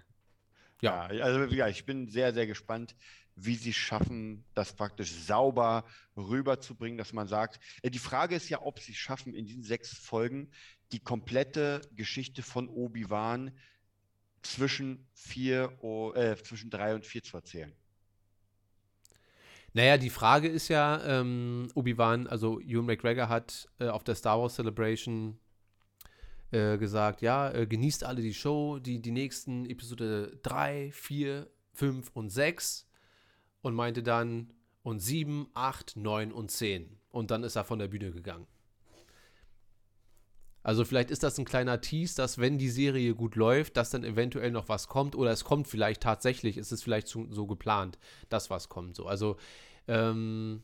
[0.81, 1.11] Ja.
[1.11, 2.95] Ja, also ja, ich bin sehr, sehr gespannt,
[3.35, 5.85] wie sie es schaffen, das praktisch sauber
[6.15, 9.63] rüberzubringen, dass man sagt, äh, die Frage ist ja, ob sie es schaffen, in diesen
[9.63, 10.49] sechs Folgen
[10.91, 13.51] die komplette Geschichte von Obi-Wan
[14.41, 15.77] zwischen vier,
[16.15, 17.73] äh, zwischen drei und vier zu erzählen.
[19.73, 24.39] Naja, die Frage ist ja, ähm, Obi-Wan, also Ewan McGregor hat äh, auf der Star
[24.41, 25.37] Wars Celebration
[26.51, 32.11] äh, gesagt, ja, äh, genießt alle die Show, die, die nächsten Episode 3, 4, 5
[32.13, 32.87] und 6
[33.61, 34.53] und meinte dann
[34.83, 36.97] und 7, 8, 9 und 10.
[37.11, 38.47] Und dann ist er von der Bühne gegangen.
[40.61, 44.03] Also vielleicht ist das ein kleiner Tease, dass wenn die Serie gut läuft, dass dann
[44.03, 47.97] eventuell noch was kommt oder es kommt vielleicht tatsächlich, es ist vielleicht so, so geplant,
[48.27, 48.95] dass was kommt.
[48.95, 49.05] So.
[49.05, 49.37] Also
[49.87, 50.63] ähm,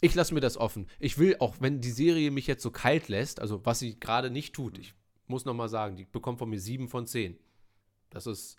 [0.00, 0.88] ich lasse mir das offen.
[0.98, 4.30] Ich will auch, wenn die Serie mich jetzt so kalt lässt, also was sie gerade
[4.30, 4.94] nicht tut, ich
[5.32, 7.36] muss noch mal sagen, die bekommt von mir sieben von zehn.
[8.10, 8.58] Das ist,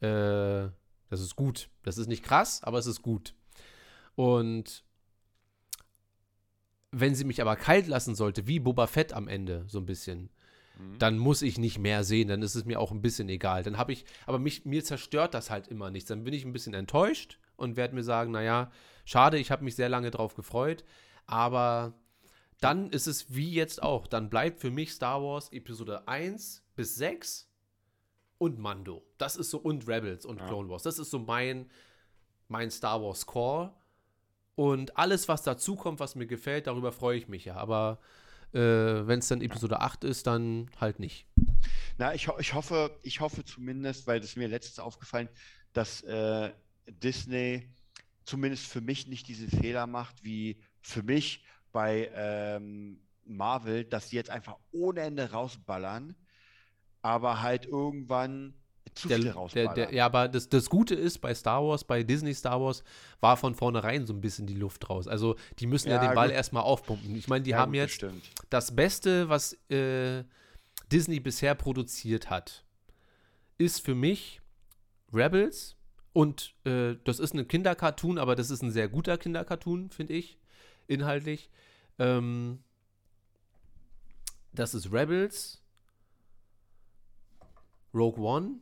[0.00, 0.68] äh,
[1.08, 1.70] das ist gut.
[1.84, 3.34] Das ist nicht krass, aber es ist gut.
[4.16, 4.84] Und
[6.90, 10.28] wenn sie mich aber kalt lassen sollte, wie Boba Fett am Ende, so ein bisschen,
[10.98, 13.62] dann muss ich nicht mehr sehen, dann ist es mir auch ein bisschen egal.
[13.62, 16.08] Dann habe ich, aber mich, mir zerstört das halt immer nichts.
[16.08, 18.70] Dann bin ich ein bisschen enttäuscht und werde mir sagen, naja,
[19.04, 20.84] schade, ich habe mich sehr lange drauf gefreut,
[21.26, 21.94] aber
[22.62, 24.06] dann ist es wie jetzt auch.
[24.06, 27.50] Dann bleibt für mich Star Wars Episode 1 bis 6
[28.38, 29.04] und Mando.
[29.18, 30.84] Das ist so, und Rebels und Clone Wars.
[30.84, 31.68] Das ist so mein,
[32.46, 33.74] mein Star Wars Core.
[34.54, 37.56] Und alles, was dazu kommt, was mir gefällt, darüber freue ich mich ja.
[37.56, 37.98] Aber
[38.52, 41.26] äh, wenn es dann Episode 8 ist, dann halt nicht.
[41.98, 45.28] Na, ich, ho ich hoffe, ich hoffe zumindest, weil das mir letztens aufgefallen,
[45.72, 46.52] dass äh,
[46.86, 47.68] Disney
[48.24, 54.16] zumindest für mich nicht diesen Fehler macht, wie für mich bei ähm, Marvel, dass sie
[54.16, 56.14] jetzt einfach ohne Ende rausballern,
[57.02, 58.54] aber halt irgendwann
[58.94, 59.74] zu viel Der, der, rausballern.
[59.74, 62.84] der, ja, aber das, das Gute ist, bei Star Wars, bei Disney Star Wars,
[63.20, 65.08] war von vornherein so ein bisschen die Luft raus.
[65.08, 66.36] Also, die müssen ja, Ja, den Ball gut.
[66.36, 67.14] erstmal aufpumpen.
[67.16, 68.36] Ich meine, die Ja, haben gut, jetzt stimmt.
[68.50, 70.24] das Beste, was äh,
[70.90, 72.64] Disney bisher produziert hat,
[73.58, 74.40] ist für mich
[75.12, 75.76] Rebels.
[76.12, 80.38] Und äh, das ist ein Kindercartoon, aber das ist ein sehr guter Kindercartoon, finde ich,
[80.92, 81.50] inhaltlich.
[81.98, 82.58] Ähm,
[84.52, 85.62] das ist Rebels,
[87.94, 88.60] Rogue One.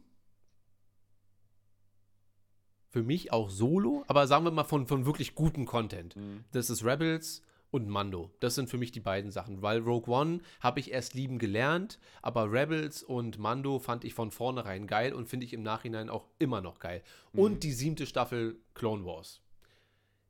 [2.89, 6.17] Für mich auch Solo, aber sagen wir mal von, von wirklich gutem Content.
[6.51, 8.31] Das ist Rebels und Mando.
[8.41, 12.01] Das sind für mich die beiden Sachen, weil Rogue One habe ich erst lieben gelernt,
[12.21, 16.27] aber Rebels und Mando fand ich von vornherein geil und finde ich im Nachhinein auch
[16.39, 17.03] immer noch geil.
[17.33, 19.41] Und die siebte Staffel Clone Wars.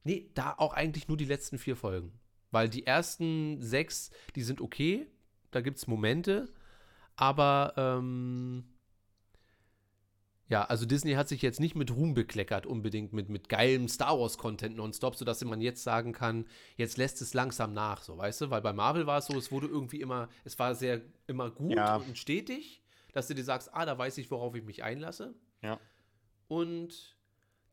[0.04, 2.12] Nee, da auch eigentlich nur die letzten vier Folgen.
[2.50, 5.06] Weil die ersten sechs, die sind okay,
[5.50, 6.52] da gibt es Momente,
[7.16, 8.64] aber ähm,
[10.48, 14.18] ja, also Disney hat sich jetzt nicht mit Ruhm bekleckert, unbedingt mit, mit geilem Star
[14.18, 16.46] Wars-Content nonstop, sodass man jetzt sagen kann,
[16.76, 18.50] jetzt lässt es langsam nach, so, weißt du?
[18.50, 21.76] Weil bei Marvel war es so, es wurde irgendwie immer, es war sehr immer gut
[21.76, 21.96] Ja.
[21.96, 22.82] und stetig,
[23.12, 25.34] dass du dir sagst, ah, da weiß ich, worauf ich mich einlasse.
[25.62, 25.78] Ja.
[26.48, 27.16] Und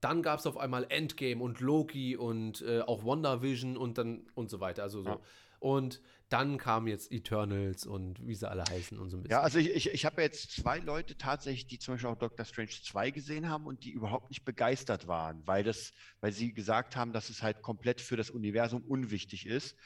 [0.02, 4.50] dann gab es auf einmal Endgame und Loki und äh, auch WandaVision und dann und
[4.50, 4.84] so weiter.
[4.84, 5.10] Also so.
[5.10, 5.20] Ja.
[5.60, 9.32] Und dann kamen jetzt Eternals und wie sie alle heißen und so ein bisschen.
[9.32, 12.46] Ja, also ich, ich, ich habe jetzt zwei Leute tatsächlich, die zum Beispiel auch Doctor
[12.46, 16.96] Strange 2 gesehen haben und die überhaupt nicht begeistert waren, weil das, weil sie gesagt
[16.96, 19.78] haben, dass es halt komplett für das Universum unwichtig ist.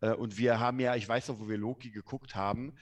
[0.00, 2.74] Äh, und wir haben ja, ich weiß noch, wo wir Loki geguckt haben,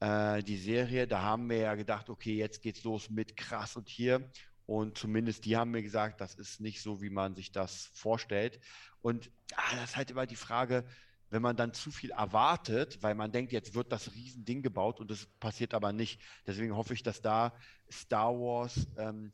[0.00, 3.88] äh, die Serie, da haben wir ja gedacht, okay, jetzt geht's los mit krass und
[3.88, 4.30] hier.
[4.70, 8.60] Und zumindest die haben mir gesagt, das ist nicht so, wie man sich das vorstellt.
[9.02, 10.84] Und ah, das ist halt immer die Frage,
[11.28, 15.10] wenn man dann zu viel erwartet, weil man denkt, jetzt wird das Riesending gebaut und
[15.10, 16.20] das passiert aber nicht.
[16.46, 17.52] Deswegen hoffe ich, dass da
[17.90, 19.32] Star Wars ähm,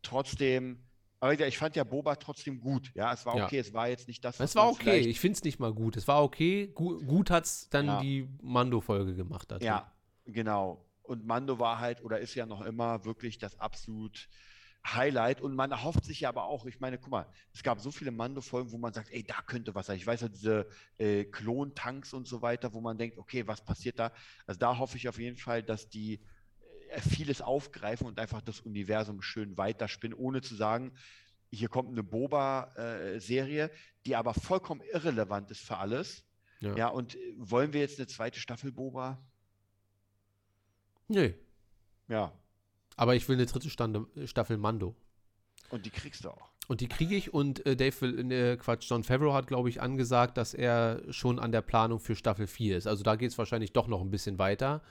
[0.00, 0.86] trotzdem,
[1.20, 2.92] aber ich fand ja Boba trotzdem gut.
[2.94, 3.44] Ja, es war Ja.
[3.44, 5.00] okay, es war jetzt nicht das, Es was war man okay.
[5.00, 5.98] Ich finde es nicht mal gut.
[5.98, 6.68] Es war okay.
[6.68, 8.00] Gu gut hat es dann Ja.
[8.00, 9.52] die Mando-Folge gemacht.
[9.52, 9.62] Hat.
[9.62, 9.92] Ja,
[10.24, 10.82] genau.
[11.10, 14.28] Und Mando war halt oder ist ja noch immer wirklich das absolut
[14.86, 15.40] Highlight.
[15.40, 18.12] Und man erhofft sich ja aber auch, ich meine, guck mal, es gab so viele
[18.12, 19.96] Mando-Folgen, wo man sagt, ey, da könnte was sein.
[19.96, 20.68] Ich weiß ja, diese
[20.98, 24.12] äh, Klontanks und so weiter, wo man denkt, okay, was passiert da?
[24.46, 26.20] Also da hoffe ich auf jeden Fall, dass die
[26.90, 30.92] äh, vieles aufgreifen und einfach das Universum schön weiterspinnen, ohne zu sagen,
[31.50, 33.72] hier kommt eine Boba-Serie,
[34.06, 36.24] die aber vollkommen irrelevant ist für alles.
[36.60, 36.76] Ja.
[36.76, 39.18] Ja, und äh, wollen wir jetzt eine zweite Staffel Boba?
[41.10, 41.32] Nö.
[42.08, 42.32] Ja,
[42.96, 44.94] Aber ich will eine dritte Stande Staffel Mando.
[45.70, 46.50] und die kriegst du auch.
[46.68, 49.80] Und die kriege ich und äh, Dave will, äh, Quatsch, John Favreau hat, glaube ich,
[49.82, 52.86] angesagt, dass er schon an der Planung für Staffel 4 ist.
[52.86, 54.82] Also da geht es wahrscheinlich doch noch ein bisschen weiter.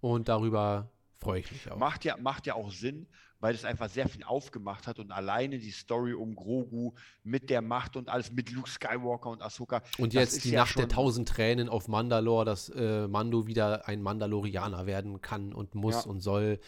[0.00, 1.76] Und darüber freue ich mich auch.
[1.76, 3.06] Macht ja, macht ja auch Sinn,
[3.40, 6.92] weil es einfach sehr viel aufgemacht hat und alleine die Story um Grogu
[7.22, 9.82] mit der Macht und alles mit Luke Skywalker und Ahsoka.
[9.98, 14.02] Und jetzt die ja Nacht der tausend Tränen auf Mandalore, dass äh, Mando wieder ein
[14.02, 16.10] Mandalorianer werden kann und muss Ja.
[16.10, 16.58] und soll.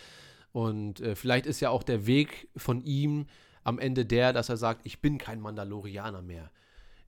[0.52, 3.26] Und äh, vielleicht ist ja auch der Weg von ihm
[3.64, 6.50] am Ende der, dass er sagt, ich bin kein Mandalorianer mehr.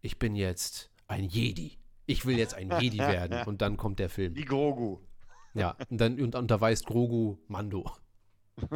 [0.01, 1.79] Ich bin jetzt ein Jedi.
[2.07, 3.43] Ich will jetzt ein Jedi werden.
[3.47, 4.35] Und dann kommt der Film.
[4.35, 4.99] Wie Grogu.
[5.55, 7.91] Ja, und dann und unterweist Grogu Mando.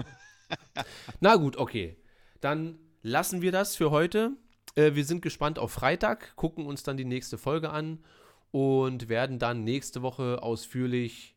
[1.20, 1.96] Na gut, okay.
[2.40, 4.32] Dann lassen wir das für heute.
[4.74, 8.04] Äh, wir sind gespannt auf Freitag, gucken uns dann die nächste Folge an
[8.50, 11.36] und werden dann nächste Woche ausführlich,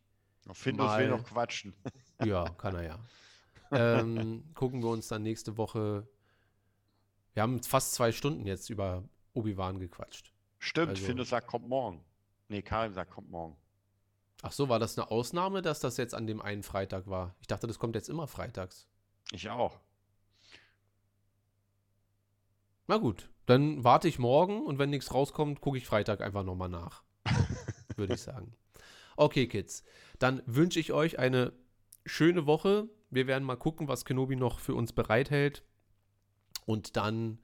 [0.52, 1.74] Findus will noch quatschen.
[2.26, 3.00] ja, kann er ja,
[3.72, 6.08] ähm, gucken wir uns dann nächste Woche.
[7.34, 9.04] Wir haben fast zwei Stunden jetzt über
[9.34, 10.34] Obi-Wan gequatscht.
[10.58, 12.04] Stimmt, Also- Findus sagt, kommt morgen.
[12.48, 13.56] Nee, Karim sagt, kommt morgen.
[14.42, 17.36] Ach so, war das eine Ausnahme, dass das jetzt an dem einen Freitag war?
[17.42, 18.88] Ich dachte, das kommt jetzt immer freitags.
[19.32, 19.80] Ich auch.
[22.88, 26.70] Na gut, dann warte ich morgen und wenn nichts rauskommt, gucke ich Freitag einfach nochmal
[26.70, 27.04] nach.
[27.96, 28.56] Würde ich sagen.
[29.16, 29.84] Okay, Kids.
[30.18, 31.54] Dann wünsche ich euch eine
[32.06, 32.90] schöne Woche.
[33.10, 35.64] Wir werden mal gucken, was Kenobi noch für uns bereithält.
[36.66, 37.40] Und dann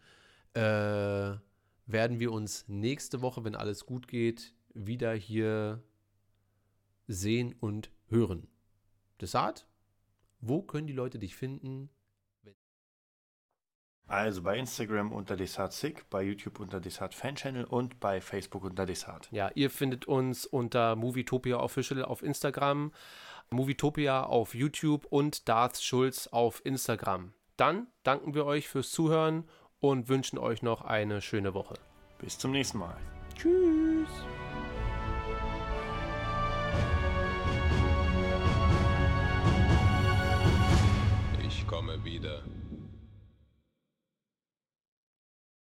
[0.54, 1.36] äh,
[1.86, 5.84] werden wir uns nächste Woche, wenn alles gut geht, wieder hier
[7.08, 8.48] sehen und hören.
[9.22, 9.68] Desart,
[10.40, 11.90] wo können die Leute dich finden?
[14.08, 18.86] Also bei Instagram unter DesartSick, bei YouTube unter Desart Fan Channel und bei Facebook unter
[18.86, 19.28] Desart.
[19.32, 22.92] Ja, ihr findet uns unter Movietopia Official auf Instagram,
[23.50, 27.34] Movietopia auf YouTube und Darth Schulz auf Instagram.
[27.58, 29.46] Dann danken wir euch fürs Zuhören
[29.80, 31.76] und wünschen euch noch eine schöne Woche.
[32.20, 32.98] Bis zum nächsten Mal.